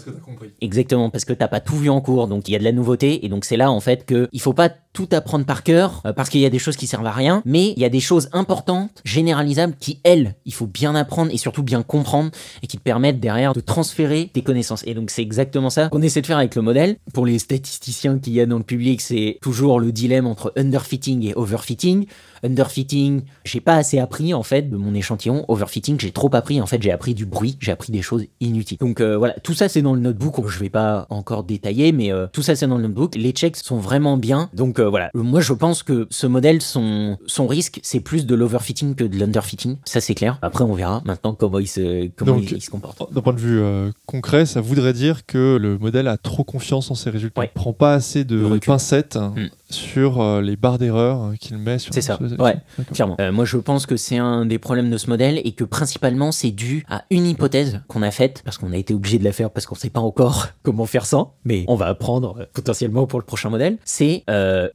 exactement 0.60 1.10
parce 1.10 1.24
que 1.24 1.32
t'as 1.32 1.48
pas 1.48 1.60
tout 1.60 1.76
vu 1.76 1.88
en 1.88 2.00
cours, 2.00 2.28
donc 2.28 2.48
il 2.48 2.52
y 2.52 2.56
a 2.56 2.58
de 2.58 2.64
la 2.64 2.72
nouveauté, 2.72 3.24
et 3.24 3.28
donc 3.28 3.44
c'est 3.44 3.56
là 3.56 3.70
en 3.70 3.80
fait 3.80 4.04
que 4.04 4.28
il 4.32 4.40
faut 4.40 4.52
pas 4.52 4.68
tout 4.92 5.08
apprendre 5.12 5.46
par 5.46 5.62
cœur 5.62 6.02
euh, 6.04 6.12
parce 6.12 6.28
qu'il 6.28 6.40
y 6.40 6.46
a 6.46 6.50
des 6.50 6.58
choses 6.58 6.76
qui 6.76 6.86
servent 6.86 7.06
à 7.06 7.12
rien, 7.12 7.42
mais 7.44 7.70
il 7.70 7.78
y 7.78 7.84
a 7.84 7.88
des 7.88 8.00
choses 8.00 8.28
importantes, 8.32 9.00
généralisables, 9.04 9.74
qui 9.80 10.00
elles, 10.04 10.34
il 10.44 10.52
faut 10.52 10.66
bien 10.66 10.94
apprendre 10.94 11.32
et 11.32 11.38
surtout 11.38 11.62
bien 11.62 11.82
comprendre 11.82 12.30
et 12.62 12.66
qui 12.66 12.76
te 12.76 12.82
permettent 12.82 13.20
derrière 13.20 13.54
de 13.54 13.60
transférer 13.60 14.30
tes 14.32 14.42
connaissances. 14.42 14.82
Et 14.86 14.94
donc 14.94 15.10
c'est 15.10 15.22
exactement 15.22 15.70
ça 15.70 15.88
qu'on 15.88 16.02
essaie 16.02 16.20
de 16.20 16.26
faire 16.26 16.38
avec 16.38 16.54
le 16.54 16.62
modèle. 16.62 16.96
Pour 17.14 17.26
les 17.26 17.38
statisticiens 17.38 18.18
qu'il 18.18 18.34
y 18.34 18.40
a 18.40 18.46
dans 18.46 18.58
le 18.58 18.64
public, 18.64 19.00
c'est 19.00 19.38
toujours 19.40 19.80
le 19.80 19.92
dilemme 19.92 20.26
entre 20.26 20.52
underfitting 20.56 21.26
et 21.26 21.34
overfitting. 21.34 22.06
Underfitting, 22.44 23.22
j'ai 23.44 23.60
pas 23.60 23.76
assez 23.76 23.98
appris 23.98 24.34
en 24.34 24.42
fait 24.42 24.62
de 24.68 24.76
mon 24.76 24.94
échantillon. 24.94 25.44
Overfitting, 25.48 25.98
j'ai 26.00 26.10
trop 26.10 26.34
appris. 26.34 26.60
En 26.60 26.66
fait, 26.66 26.82
j'ai 26.82 26.90
appris 26.90 27.14
du 27.14 27.24
bruit, 27.24 27.56
j'ai 27.60 27.72
appris 27.72 27.92
des 27.92 28.02
choses 28.02 28.26
inutiles. 28.40 28.78
Donc 28.78 29.00
euh, 29.00 29.16
voilà, 29.22 29.35
tout 29.35 29.54
ça 29.54 29.68
c'est 29.68 29.82
dans 29.82 29.94
le 29.94 30.00
notebook. 30.00 30.48
Je 30.48 30.58
vais 30.58 30.68
pas 30.68 31.06
encore 31.08 31.44
détailler, 31.44 31.92
mais 31.92 32.12
euh, 32.12 32.26
tout 32.32 32.42
ça 32.42 32.56
c'est 32.56 32.66
dans 32.66 32.76
le 32.76 32.88
notebook. 32.88 33.14
Les 33.14 33.30
checks 33.30 33.56
sont 33.56 33.76
vraiment 33.76 34.16
bien. 34.16 34.50
Donc 34.52 34.80
euh, 34.80 34.88
voilà, 34.88 35.12
moi 35.14 35.40
je 35.40 35.52
pense 35.52 35.85
que 35.85 36.08
ce 36.11 36.26
modèle, 36.26 36.61
son, 36.61 37.18
son 37.26 37.46
risque, 37.46 37.78
c'est 37.85 38.00
plus 38.00 38.26
de 38.26 38.35
l'overfitting 38.35 38.96
que 38.96 39.04
de 39.04 39.16
l'underfitting. 39.16 39.76
Ça 39.85 40.00
c'est 40.00 40.16
clair. 40.16 40.40
Après, 40.42 40.64
on 40.64 40.74
verra 40.74 41.02
maintenant 41.04 41.35
comment 41.35 41.61
il 41.61 41.68
se, 41.68 42.08
comment 42.16 42.37
il, 42.37 42.61
se 42.61 42.68
comporte. 42.68 43.14
D'un 43.14 43.20
point 43.20 43.32
de 43.32 43.38
vue 43.38 43.62
concret, 44.06 44.44
ça 44.44 44.61
voudrait 44.61 44.92
dire 44.92 45.24
que 45.24 45.56
le 45.56 45.78
modèle 45.78 46.08
a 46.08 46.16
trop 46.16 46.42
confiance 46.42 46.90
en 46.90 46.96
ses 46.96 47.11
résultats. 47.11 47.44
Il 47.44 47.50
prend 47.50 47.72
pas 47.72 47.94
assez 47.94 48.24
de 48.24 48.58
pincettes. 48.58 49.16
Hmm 49.16 49.46
sur 49.72 50.20
euh, 50.20 50.40
les 50.40 50.56
barres 50.56 50.78
d'erreur 50.78 51.32
qu'il 51.40 51.56
met 51.58 51.78
sur 51.78 51.92
C'est 51.92 52.00
ça, 52.00 52.18
ouais, 52.38 52.56
clairement. 52.92 53.16
Euh, 53.20 53.32
moi, 53.32 53.44
je 53.44 53.56
pense 53.56 53.87
que 53.87 53.96
c'est 53.96 54.18
un 54.18 54.46
des 54.46 54.58
problèmes 54.58 54.90
de 54.90 54.96
ce 54.96 55.08
modèle 55.08 55.40
et 55.44 55.52
que 55.52 55.64
principalement, 55.64 56.32
c'est 56.32 56.50
dû 56.50 56.85
à 56.88 57.04
une 57.11 57.26
hypothèse 57.26 57.80
qu'on 57.88 58.02
a 58.02 58.11
faite, 58.11 58.42
parce 58.44 58.58
qu'on 58.58 58.72
a 58.72 58.76
été 58.76 58.94
obligé 58.94 59.12
de 59.18 59.25
la 59.25 59.33
faire 59.33 59.51
parce 59.51 59.66
qu'on 59.66 59.75
sait 59.75 59.90
pas 59.90 60.01
encore 60.01 60.48
comment 60.62 60.87
faire 60.87 61.07
sans, 61.07 61.35
mais 61.44 61.64
on 61.68 61.75
va 61.75 61.87
apprendre 61.87 62.37
euh, 62.40 62.44
potentiellement 62.53 63.07
pour 63.07 63.18
le 63.18 63.25
prochain 63.25 63.51
modèle. 63.51 63.79
C'est 63.85 64.25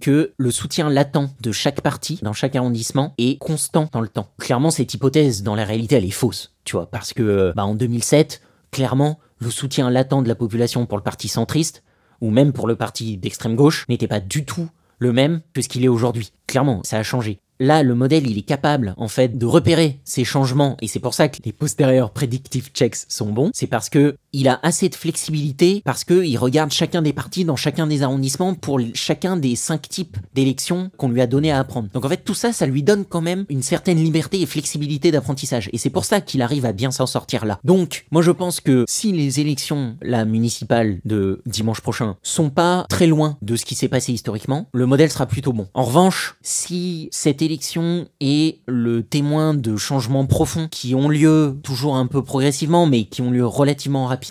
que 0.01 0.33
le 0.37 0.51
soutien 0.51 0.89
latent 0.89 1.29
de 1.41 1.51
chaque 1.51 1.81
partie 1.81 2.19
dans 2.21 2.33
chaque 2.33 2.55
arrondissement 2.55 3.13
est 3.17 3.37
constant 3.37 3.89
dans 3.91 4.01
le 4.01 4.07
temps. 4.07 4.29
Clairement, 4.37 4.71
cette 4.71 4.93
hypothèse, 4.93 5.43
dans 5.43 5.55
la 5.55 5.65
réalité, 5.65 5.95
elle 5.95 6.05
est 6.05 6.11
fausse, 6.11 6.53
tu 6.63 6.75
vois, 6.75 6.89
parce 6.89 7.13
que 7.13 7.53
bah, 7.55 7.65
en 7.65 7.75
2007, 7.75 8.41
clairement, 8.71 9.19
le 9.39 9.49
soutien 9.49 9.89
latent 9.89 10.21
de 10.23 10.27
la 10.27 10.35
population 10.35 10.85
pour 10.85 10.97
le 10.97 11.03
parti 11.03 11.27
centriste, 11.27 11.83
ou 12.21 12.29
même 12.29 12.53
pour 12.53 12.67
le 12.67 12.75
parti 12.75 13.17
d'extrême 13.17 13.55
gauche, 13.55 13.85
n'était 13.89 14.07
pas 14.07 14.19
du 14.19 14.45
tout 14.45 14.69
le 14.99 15.13
même 15.13 15.41
que 15.53 15.61
ce 15.61 15.69
qu'il 15.69 15.85
est 15.85 15.89
aujourd'hui. 15.89 16.31
Clairement, 16.47 16.81
ça 16.83 16.97
a 16.97 17.03
changé. 17.03 17.39
Là, 17.59 17.81
le 17.81 17.95
modèle, 17.95 18.29
il 18.29 18.37
est 18.37 18.43
capable, 18.43 18.93
en 18.97 19.07
fait, 19.07 19.37
de 19.37 19.45
repérer 19.45 19.99
ces 20.03 20.23
changements, 20.23 20.77
et 20.81 20.87
c'est 20.87 20.99
pour 20.99 21.15
ça 21.15 21.27
que 21.27 21.39
les 21.43 21.53
postérieurs 21.53 22.11
predictive 22.11 22.69
checks 22.71 22.97
sont 23.07 23.31
bons. 23.31 23.49
C'est 23.53 23.67
parce 23.67 23.89
que 23.89 24.15
il 24.33 24.47
a 24.47 24.59
assez 24.63 24.89
de 24.89 24.95
flexibilité, 24.95 25.81
parce 25.85 26.03
qu'il 26.03 26.37
regarde 26.37 26.71
chacun 26.71 27.01
des 27.01 27.13
partis 27.13 27.45
dans 27.45 27.55
chacun 27.55 27.87
des 27.87 28.03
arrondissements 28.03 28.53
pour 28.53 28.79
chacun 28.93 29.37
des 29.37 29.55
cinq 29.55 29.89
types 29.89 30.17
d'élections 30.35 30.91
qu'on 30.97 31.09
lui 31.09 31.21
a 31.21 31.27
donné 31.27 31.51
à 31.51 31.59
apprendre. 31.59 31.89
Donc 31.93 32.05
en 32.05 32.09
fait, 32.09 32.23
tout 32.23 32.33
ça, 32.33 32.53
ça 32.53 32.65
lui 32.65 32.83
donne 32.83 33.05
quand 33.05 33.21
même 33.21 33.45
une 33.49 33.63
certaine 33.63 33.97
liberté 33.97 34.41
et 34.41 34.45
flexibilité 34.45 35.11
d'apprentissage, 35.11 35.69
et 35.73 35.77
c'est 35.77 35.89
pour 35.89 36.05
ça 36.05 36.21
qu'il 36.21 36.41
arrive 36.41 36.65
à 36.65 36.73
bien 36.73 36.91
s'en 36.91 37.07
sortir 37.07 37.45
là. 37.45 37.59
Donc, 37.63 38.05
moi, 38.11 38.21
je 38.21 38.31
pense 38.31 38.59
que 38.59 38.85
si 38.87 39.11
les 39.11 39.39
élections, 39.39 39.97
la 40.01 40.25
municipale 40.25 40.99
de 41.05 41.41
dimanche 41.45 41.81
prochain, 41.81 42.17
sont 42.21 42.49
pas 42.49 42.85
très 42.89 43.07
loin 43.07 43.37
de 43.41 43.55
ce 43.55 43.65
qui 43.65 43.75
s'est 43.75 43.87
passé 43.87 44.13
historiquement, 44.13 44.67
le 44.73 44.85
modèle 44.85 45.09
sera 45.09 45.25
plutôt 45.25 45.53
bon. 45.53 45.67
En 45.73 45.83
revanche, 45.83 46.35
si 46.41 47.09
cette 47.11 47.41
élection 47.41 48.07
est 48.19 48.59
le 48.67 49.03
témoin 49.03 49.53
de 49.53 49.77
changements 49.77 50.25
profonds 50.25 50.67
qui 50.69 50.95
ont 50.95 51.09
lieu 51.09 51.57
toujours 51.63 51.95
un 51.95 52.07
peu 52.07 52.21
progressivement, 52.23 52.85
mais 52.85 53.05
qui 53.05 53.21
ont 53.21 53.31
lieu 53.31 53.45
relativement 53.45 54.05
rapidement 54.05 54.26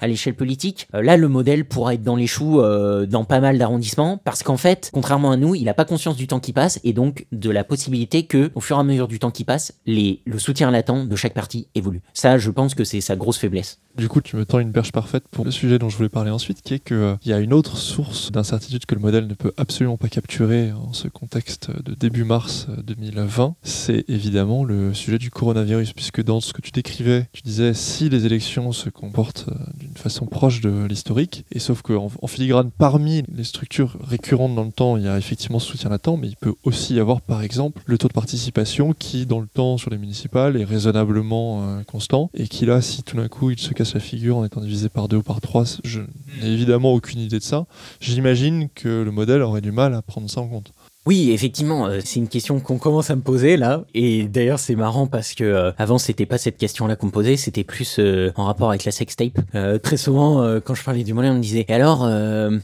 à 0.00 0.06
l'échelle 0.06 0.34
politique, 0.34 0.88
euh, 0.94 1.02
là 1.02 1.16
le 1.16 1.28
modèle 1.28 1.64
pourra 1.64 1.94
être 1.94 2.02
dans 2.02 2.16
les 2.16 2.26
choux 2.26 2.60
euh, 2.60 3.06
dans 3.06 3.24
pas 3.24 3.40
mal 3.40 3.58
d'arrondissements 3.58 4.18
parce 4.18 4.42
qu'en 4.42 4.56
fait, 4.56 4.90
contrairement 4.92 5.30
à 5.30 5.36
nous, 5.36 5.54
il 5.54 5.64
n'a 5.64 5.74
pas 5.74 5.84
conscience 5.84 6.16
du 6.16 6.26
temps 6.26 6.40
qui 6.40 6.52
passe 6.52 6.80
et 6.84 6.92
donc 6.92 7.26
de 7.32 7.50
la 7.50 7.64
possibilité 7.64 8.26
que, 8.26 8.50
au 8.54 8.60
fur 8.60 8.76
et 8.76 8.80
à 8.80 8.84
mesure 8.84 9.08
du 9.08 9.18
temps 9.18 9.30
qui 9.30 9.44
passe, 9.44 9.74
les, 9.86 10.22
le 10.24 10.38
soutien 10.38 10.70
latent 10.70 11.08
de 11.08 11.16
chaque 11.16 11.34
parti 11.34 11.68
évolue. 11.74 12.02
Ça, 12.14 12.38
je 12.38 12.50
pense 12.50 12.74
que 12.74 12.84
c'est 12.84 13.00
sa 13.00 13.16
grosse 13.16 13.38
faiblesse. 13.38 13.78
Du 13.96 14.08
coup, 14.08 14.20
tu 14.20 14.36
me 14.36 14.46
tends 14.46 14.60
une 14.60 14.70
perche 14.70 14.92
parfaite 14.92 15.24
pour 15.28 15.44
le 15.44 15.50
sujet 15.50 15.80
dont 15.80 15.88
je 15.88 15.96
voulais 15.96 16.08
parler 16.08 16.30
ensuite, 16.30 16.62
qui 16.62 16.74
est 16.74 16.78
qu'il 16.78 16.96
euh, 16.96 17.16
y 17.24 17.32
a 17.32 17.40
une 17.40 17.52
autre 17.52 17.76
source 17.76 18.30
d'incertitude 18.30 18.86
que 18.86 18.94
le 18.94 19.00
modèle 19.00 19.26
ne 19.26 19.34
peut 19.34 19.52
absolument 19.56 19.96
pas 19.96 20.08
capturer 20.08 20.70
en 20.70 20.92
ce 20.92 21.08
contexte 21.08 21.70
de 21.82 21.94
début 21.94 22.22
mars 22.22 22.68
2020. 22.84 23.56
C'est 23.62 24.04
évidemment 24.08 24.64
le 24.64 24.94
sujet 24.94 25.18
du 25.18 25.30
coronavirus, 25.30 25.94
puisque 25.94 26.22
dans 26.22 26.40
ce 26.40 26.52
que 26.52 26.60
tu 26.60 26.70
décrivais, 26.70 27.26
tu 27.32 27.42
disais 27.42 27.74
si 27.74 28.08
les 28.08 28.24
élections 28.24 28.70
se 28.70 28.88
comportent 29.08 29.46
d'une 29.78 29.96
façon 29.96 30.26
proche 30.26 30.60
de 30.60 30.84
l'historique. 30.84 31.44
Et 31.50 31.58
sauf 31.58 31.82
qu'en 31.82 32.10
en 32.20 32.26
filigrane, 32.26 32.70
parmi 32.76 33.22
les 33.34 33.44
structures 33.44 33.96
récurrentes 34.06 34.54
dans 34.54 34.64
le 34.64 34.72
temps, 34.72 34.96
il 34.96 35.04
y 35.04 35.08
a 35.08 35.16
effectivement 35.16 35.58
ce 35.58 35.66
soutien 35.66 35.90
latent, 35.90 36.18
mais 36.18 36.28
il 36.28 36.36
peut 36.36 36.54
aussi 36.64 36.94
y 36.94 37.00
avoir 37.00 37.20
par 37.20 37.42
exemple 37.42 37.82
le 37.86 37.96
taux 37.96 38.08
de 38.08 38.12
participation 38.12 38.92
qui, 38.92 39.26
dans 39.26 39.40
le 39.40 39.46
temps, 39.46 39.78
sur 39.78 39.90
les 39.90 39.98
municipales, 39.98 40.60
est 40.60 40.64
raisonnablement 40.64 41.62
euh, 41.62 41.82
constant. 41.84 42.30
Et 42.34 42.48
qui 42.48 42.66
là, 42.66 42.82
si 42.82 43.02
tout 43.02 43.16
d'un 43.16 43.28
coup 43.28 43.50
il 43.50 43.58
se 43.58 43.72
casse 43.72 43.94
la 43.94 44.00
figure 44.00 44.36
en 44.36 44.44
étant 44.44 44.60
divisé 44.60 44.88
par 44.88 45.08
deux 45.08 45.18
ou 45.18 45.22
par 45.22 45.40
trois, 45.40 45.64
je 45.84 46.00
n'ai 46.42 46.48
évidemment 46.48 46.92
aucune 46.92 47.20
idée 47.20 47.38
de 47.38 47.44
ça. 47.44 47.66
J'imagine 48.00 48.68
que 48.74 49.02
le 49.02 49.10
modèle 49.10 49.42
aurait 49.42 49.60
du 49.60 49.72
mal 49.72 49.94
à 49.94 50.02
prendre 50.02 50.28
ça 50.28 50.40
en 50.40 50.48
compte. 50.48 50.72
Oui, 51.08 51.30
effectivement, 51.30 51.86
euh, 51.86 52.00
c'est 52.04 52.20
une 52.20 52.28
question 52.28 52.60
qu'on 52.60 52.76
commence 52.76 53.08
à 53.08 53.16
me 53.16 53.22
poser 53.22 53.56
là. 53.56 53.84
Et 53.94 54.24
d'ailleurs, 54.24 54.58
c'est 54.58 54.74
marrant 54.74 55.06
parce 55.06 55.32
que 55.32 55.42
euh, 55.42 55.72
avant, 55.78 55.96
c'était 55.96 56.26
pas 56.26 56.36
cette 56.36 56.58
question-là 56.58 56.96
qu'on 56.96 57.06
me 57.06 57.10
posait, 57.10 57.38
c'était 57.38 57.64
plus 57.64 57.96
euh, 57.98 58.30
en 58.36 58.44
rapport 58.44 58.68
avec 58.68 58.84
la 58.84 58.92
sextape. 58.92 59.40
très 59.82 59.96
souvent, 59.96 60.60
quand 60.60 60.74
je 60.74 60.84
parlais 60.84 61.04
du 61.04 61.14
modèle, 61.14 61.30
on 61.30 61.36
me 61.36 61.40
disait 61.40 61.64
Et 61.66 61.72
alors, 61.72 62.06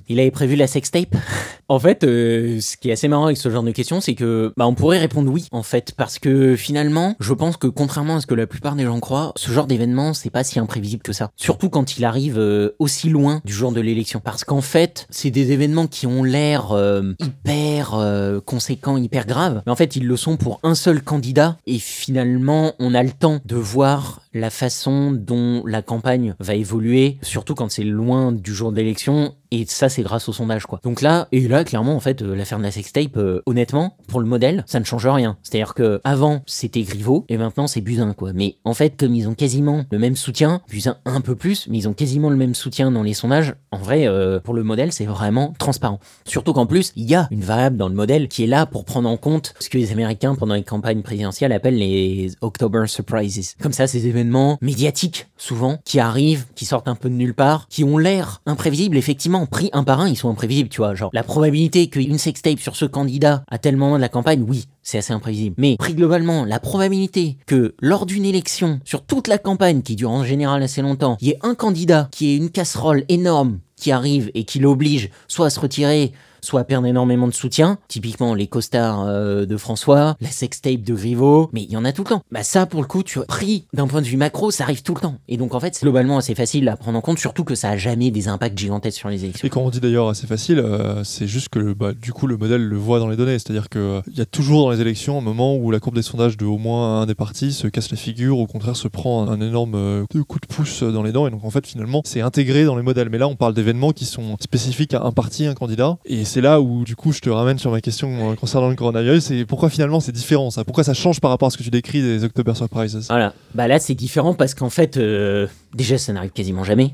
il 0.08 0.20
avait 0.20 0.30
prévu 0.30 0.56
la 0.56 0.66
sextape? 0.66 1.16
En 1.70 1.78
fait, 1.78 2.02
ce 2.02 2.76
qui 2.76 2.90
est 2.90 2.92
assez 2.92 3.08
marrant 3.08 3.24
avec 3.24 3.38
ce 3.38 3.48
genre 3.48 3.62
de 3.62 3.70
questions, 3.70 4.02
c'est 4.02 4.14
que 4.14 4.52
bah, 4.54 4.66
on 4.66 4.74
pourrait 4.74 4.98
répondre 4.98 5.32
oui, 5.32 5.48
en 5.50 5.62
fait, 5.62 5.94
parce 5.96 6.18
que 6.18 6.56
finalement, 6.56 7.16
je 7.20 7.32
pense 7.32 7.56
que 7.56 7.68
contrairement 7.68 8.16
à 8.16 8.20
ce 8.20 8.26
que 8.26 8.34
la 8.34 8.46
plupart 8.46 8.76
des 8.76 8.84
gens 8.84 9.00
croient, 9.00 9.32
ce 9.36 9.50
genre 9.50 9.66
d'événement, 9.66 10.12
c'est 10.12 10.28
pas 10.28 10.44
si 10.44 10.58
imprévisible 10.58 11.02
que 11.02 11.14
ça. 11.14 11.30
Surtout 11.36 11.70
quand 11.70 11.96
il 11.96 12.04
arrive 12.04 12.38
aussi 12.78 13.08
loin 13.08 13.40
du 13.46 13.54
jour 13.54 13.72
de 13.72 13.80
l'élection. 13.80 14.20
Parce 14.22 14.44
qu'en 14.44 14.60
fait, 14.60 15.06
c'est 15.08 15.30
des 15.30 15.52
événements 15.52 15.86
qui 15.86 16.06
ont 16.06 16.22
l'air 16.22 16.76
hyper 17.18 17.96
conséquents, 18.40 18.96
hyper 18.96 19.26
graves. 19.26 19.62
Mais 19.66 19.72
en 19.72 19.76
fait, 19.76 19.96
ils 19.96 20.06
le 20.06 20.16
sont 20.16 20.36
pour 20.36 20.60
un 20.62 20.74
seul 20.74 21.02
candidat. 21.02 21.56
Et 21.66 21.78
finalement, 21.78 22.72
on 22.78 22.94
a 22.94 23.02
le 23.02 23.10
temps 23.10 23.40
de 23.44 23.56
voir 23.56 24.20
la 24.34 24.50
façon 24.50 25.12
dont 25.12 25.62
la 25.64 25.80
campagne 25.80 26.34
va 26.40 26.54
évoluer, 26.54 27.18
surtout 27.22 27.54
quand 27.54 27.70
c'est 27.70 27.84
loin 27.84 28.32
du 28.32 28.52
jour 28.52 28.72
d'élection 28.72 29.34
et 29.54 29.64
ça, 29.68 29.88
c'est 29.88 30.02
grâce 30.02 30.28
au 30.28 30.32
sondage, 30.32 30.66
quoi. 30.66 30.80
Donc 30.82 31.00
là, 31.00 31.28
et 31.30 31.46
là, 31.46 31.62
clairement, 31.62 31.94
en 31.94 32.00
fait, 32.00 32.22
euh, 32.22 32.34
l'affaire 32.34 32.58
de 32.58 32.64
la 32.64 32.72
sextape, 32.72 33.16
euh, 33.16 33.40
honnêtement, 33.46 33.96
pour 34.08 34.18
le 34.18 34.26
modèle, 34.26 34.64
ça 34.66 34.80
ne 34.80 34.84
change 34.84 35.06
rien. 35.06 35.36
C'est-à-dire 35.44 35.74
que 35.74 36.00
avant, 36.02 36.42
c'était 36.46 36.82
Griveaux, 36.82 37.24
et 37.28 37.36
maintenant, 37.36 37.68
c'est 37.68 37.80
Buzyn, 37.80 38.14
quoi. 38.14 38.32
Mais 38.32 38.56
en 38.64 38.74
fait, 38.74 38.96
comme 38.98 39.14
ils 39.14 39.28
ont 39.28 39.34
quasiment 39.34 39.84
le 39.92 39.98
même 40.00 40.16
soutien, 40.16 40.60
Buzyn 40.68 40.96
un 41.04 41.20
peu 41.20 41.36
plus, 41.36 41.68
mais 41.68 41.78
ils 41.78 41.88
ont 41.88 41.92
quasiment 41.92 42.30
le 42.30 42.36
même 42.36 42.56
soutien 42.56 42.90
dans 42.90 43.04
les 43.04 43.14
sondages, 43.14 43.54
en 43.70 43.78
vrai, 43.78 44.08
euh, 44.08 44.40
pour 44.40 44.54
le 44.54 44.64
modèle, 44.64 44.90
c'est 44.90 45.06
vraiment 45.06 45.54
transparent. 45.56 46.00
Surtout 46.24 46.52
qu'en 46.52 46.66
plus, 46.66 46.92
il 46.96 47.08
y 47.08 47.14
a 47.14 47.28
une 47.30 47.44
variable 47.44 47.76
dans 47.76 47.88
le 47.88 47.94
modèle 47.94 48.26
qui 48.26 48.42
est 48.42 48.48
là 48.48 48.66
pour 48.66 48.84
prendre 48.84 49.08
en 49.08 49.16
compte 49.16 49.54
ce 49.60 49.68
que 49.68 49.78
les 49.78 49.92
Américains, 49.92 50.34
pendant 50.34 50.54
les 50.54 50.64
campagnes 50.64 51.02
présidentielles, 51.02 51.52
appellent 51.52 51.78
les 51.78 52.32
October 52.40 52.88
Surprises. 52.88 53.54
Comme 53.62 53.72
ça, 53.72 53.86
ces 53.86 54.08
événements 54.08 54.23
médiatiques, 54.60 55.26
souvent, 55.36 55.78
qui 55.84 56.00
arrivent, 56.00 56.46
qui 56.54 56.64
sortent 56.64 56.88
un 56.88 56.94
peu 56.94 57.08
de 57.08 57.14
nulle 57.14 57.34
part, 57.34 57.66
qui 57.68 57.84
ont 57.84 57.98
l'air 57.98 58.42
imprévisibles, 58.46 58.96
effectivement, 58.96 59.46
pris 59.46 59.70
un 59.72 59.84
par 59.84 60.00
un, 60.00 60.08
ils 60.08 60.16
sont 60.16 60.30
imprévisibles, 60.30 60.68
tu 60.68 60.78
vois. 60.78 60.94
Genre, 60.94 61.10
la 61.12 61.22
probabilité 61.22 61.88
qu'une 61.88 62.18
sextape 62.18 62.58
sur 62.58 62.76
ce 62.76 62.84
candidat 62.84 63.44
à 63.50 63.58
tel 63.58 63.76
moment 63.76 63.96
de 63.96 64.00
la 64.00 64.08
campagne, 64.08 64.44
oui, 64.46 64.66
c'est 64.82 64.98
assez 64.98 65.12
imprévisible. 65.12 65.56
Mais 65.58 65.76
pris 65.76 65.94
globalement, 65.94 66.44
la 66.44 66.60
probabilité 66.60 67.36
que 67.46 67.74
lors 67.80 68.06
d'une 68.06 68.24
élection, 68.24 68.80
sur 68.84 69.04
toute 69.04 69.28
la 69.28 69.38
campagne, 69.38 69.82
qui 69.82 69.96
dure 69.96 70.10
en 70.10 70.24
général 70.24 70.62
assez 70.62 70.82
longtemps, 70.82 71.16
il 71.20 71.28
y 71.28 71.30
ait 71.30 71.38
un 71.42 71.54
candidat 71.54 72.08
qui 72.10 72.32
ait 72.32 72.36
une 72.36 72.50
casserole 72.50 73.04
énorme 73.08 73.58
qui 73.76 73.92
arrive 73.92 74.30
et 74.34 74.44
qui 74.44 74.60
l'oblige 74.60 75.10
soit 75.28 75.46
à 75.46 75.50
se 75.50 75.60
retirer, 75.60 76.12
soit 76.44 76.64
perdre 76.64 76.86
énormément 76.86 77.26
de 77.26 77.34
soutien, 77.34 77.78
typiquement 77.88 78.34
les 78.34 78.46
costards 78.46 79.04
euh, 79.06 79.46
de 79.46 79.56
François, 79.56 80.16
la 80.20 80.30
sextape 80.30 80.82
de 80.82 80.94
Griveaux, 80.94 81.50
mais 81.52 81.62
il 81.62 81.70
y 81.70 81.76
en 81.76 81.84
a 81.84 81.92
tout 81.92 82.02
le 82.02 82.08
temps. 82.08 82.22
Bah 82.30 82.42
ça, 82.42 82.66
pour 82.66 82.80
le 82.80 82.86
coup, 82.86 83.02
tu 83.02 83.20
pris 83.20 83.66
d'un 83.72 83.86
point 83.86 84.02
de 84.02 84.06
vue 84.06 84.16
macro, 84.16 84.50
ça 84.50 84.64
arrive 84.64 84.82
tout 84.82 84.94
le 84.94 85.00
temps. 85.00 85.16
Et 85.28 85.36
donc 85.36 85.54
en 85.54 85.60
fait, 85.60 85.74
c'est 85.74 85.82
globalement 85.82 86.18
assez 86.18 86.34
facile 86.34 86.68
à 86.68 86.76
prendre 86.76 86.98
en 86.98 87.00
compte, 87.00 87.18
surtout 87.18 87.44
que 87.44 87.54
ça 87.54 87.70
a 87.70 87.76
jamais 87.76 88.10
des 88.10 88.28
impacts 88.28 88.58
gigantesques 88.58 88.98
sur 88.98 89.08
les 89.08 89.24
élections. 89.24 89.46
Et 89.46 89.50
quand 89.50 89.62
on 89.62 89.70
dit 89.70 89.80
d'ailleurs 89.80 90.08
assez 90.08 90.26
facile, 90.26 90.58
euh, 90.58 91.02
c'est 91.04 91.26
juste 91.26 91.48
que 91.48 91.72
bah, 91.72 91.92
du 91.92 92.12
coup 92.12 92.26
le 92.26 92.36
modèle 92.36 92.62
le 92.62 92.76
voit 92.76 92.98
dans 92.98 93.08
les 93.08 93.16
données, 93.16 93.38
c'est-à-dire 93.38 93.68
qu'il 93.68 94.02
il 94.08 94.18
y 94.18 94.20
a 94.20 94.26
toujours 94.26 94.62
dans 94.62 94.70
les 94.70 94.80
élections 94.80 95.18
un 95.18 95.22
moment 95.22 95.56
où 95.56 95.70
la 95.70 95.80
courbe 95.80 95.96
des 95.96 96.02
sondages 96.02 96.36
de 96.36 96.44
au 96.44 96.58
moins 96.58 97.02
un 97.02 97.06
des 97.06 97.14
partis 97.14 97.52
se 97.52 97.66
casse 97.68 97.90
la 97.90 97.96
figure, 97.96 98.38
au 98.38 98.46
contraire 98.46 98.76
se 98.76 98.88
prend 98.88 99.28
un, 99.28 99.40
énorme 99.40 99.74
euh, 99.74 100.04
coup 100.06 100.38
de 100.40 100.46
pouce 100.46 100.82
dans 100.82 101.02
les 101.02 101.12
dents, 101.12 101.26
et 101.26 101.30
donc 101.30 101.44
en 101.44 101.50
fait 101.50 101.66
finalement 101.66 102.02
c'est 102.04 102.20
intégré 102.20 102.64
dans 102.64 102.76
les 102.76 102.82
modèles. 102.82 103.08
Mais 103.10 103.18
là 103.18 103.28
on 103.28 103.36
parle 103.36 103.54
d'événements 103.54 103.92
qui 103.92 104.04
sont 104.04 104.36
spécifiques 104.40 104.94
à 104.94 105.02
un 105.02 105.12
parti, 105.12 105.46
un 105.46 105.54
candidat, 105.54 105.98
c'est 106.34 106.40
là 106.40 106.60
où 106.60 106.82
du 106.82 106.96
coup 106.96 107.12
je 107.12 107.20
te 107.20 107.30
ramène 107.30 107.58
sur 107.58 107.70
ma 107.70 107.80
question 107.80 108.34
concernant 108.34 108.68
le 108.68 108.74
coronavirus, 108.74 109.30
et 109.30 109.44
pourquoi 109.44 109.70
finalement 109.70 110.00
c'est 110.00 110.10
différent 110.10 110.50
ça? 110.50 110.64
Pourquoi 110.64 110.82
ça 110.82 110.92
change 110.92 111.20
par 111.20 111.30
rapport 111.30 111.46
à 111.46 111.50
ce 111.52 111.56
que 111.56 111.62
tu 111.62 111.70
décris 111.70 112.02
des 112.02 112.24
October 112.24 112.56
Surprises? 112.56 113.06
Voilà, 113.08 113.32
bah 113.54 113.68
là 113.68 113.78
c'est 113.78 113.94
différent 113.94 114.34
parce 114.34 114.52
qu'en 114.52 114.68
fait, 114.68 114.96
euh, 114.96 115.46
déjà 115.74 115.96
ça 115.96 116.12
n'arrive 116.12 116.32
quasiment 116.32 116.64
jamais. 116.64 116.92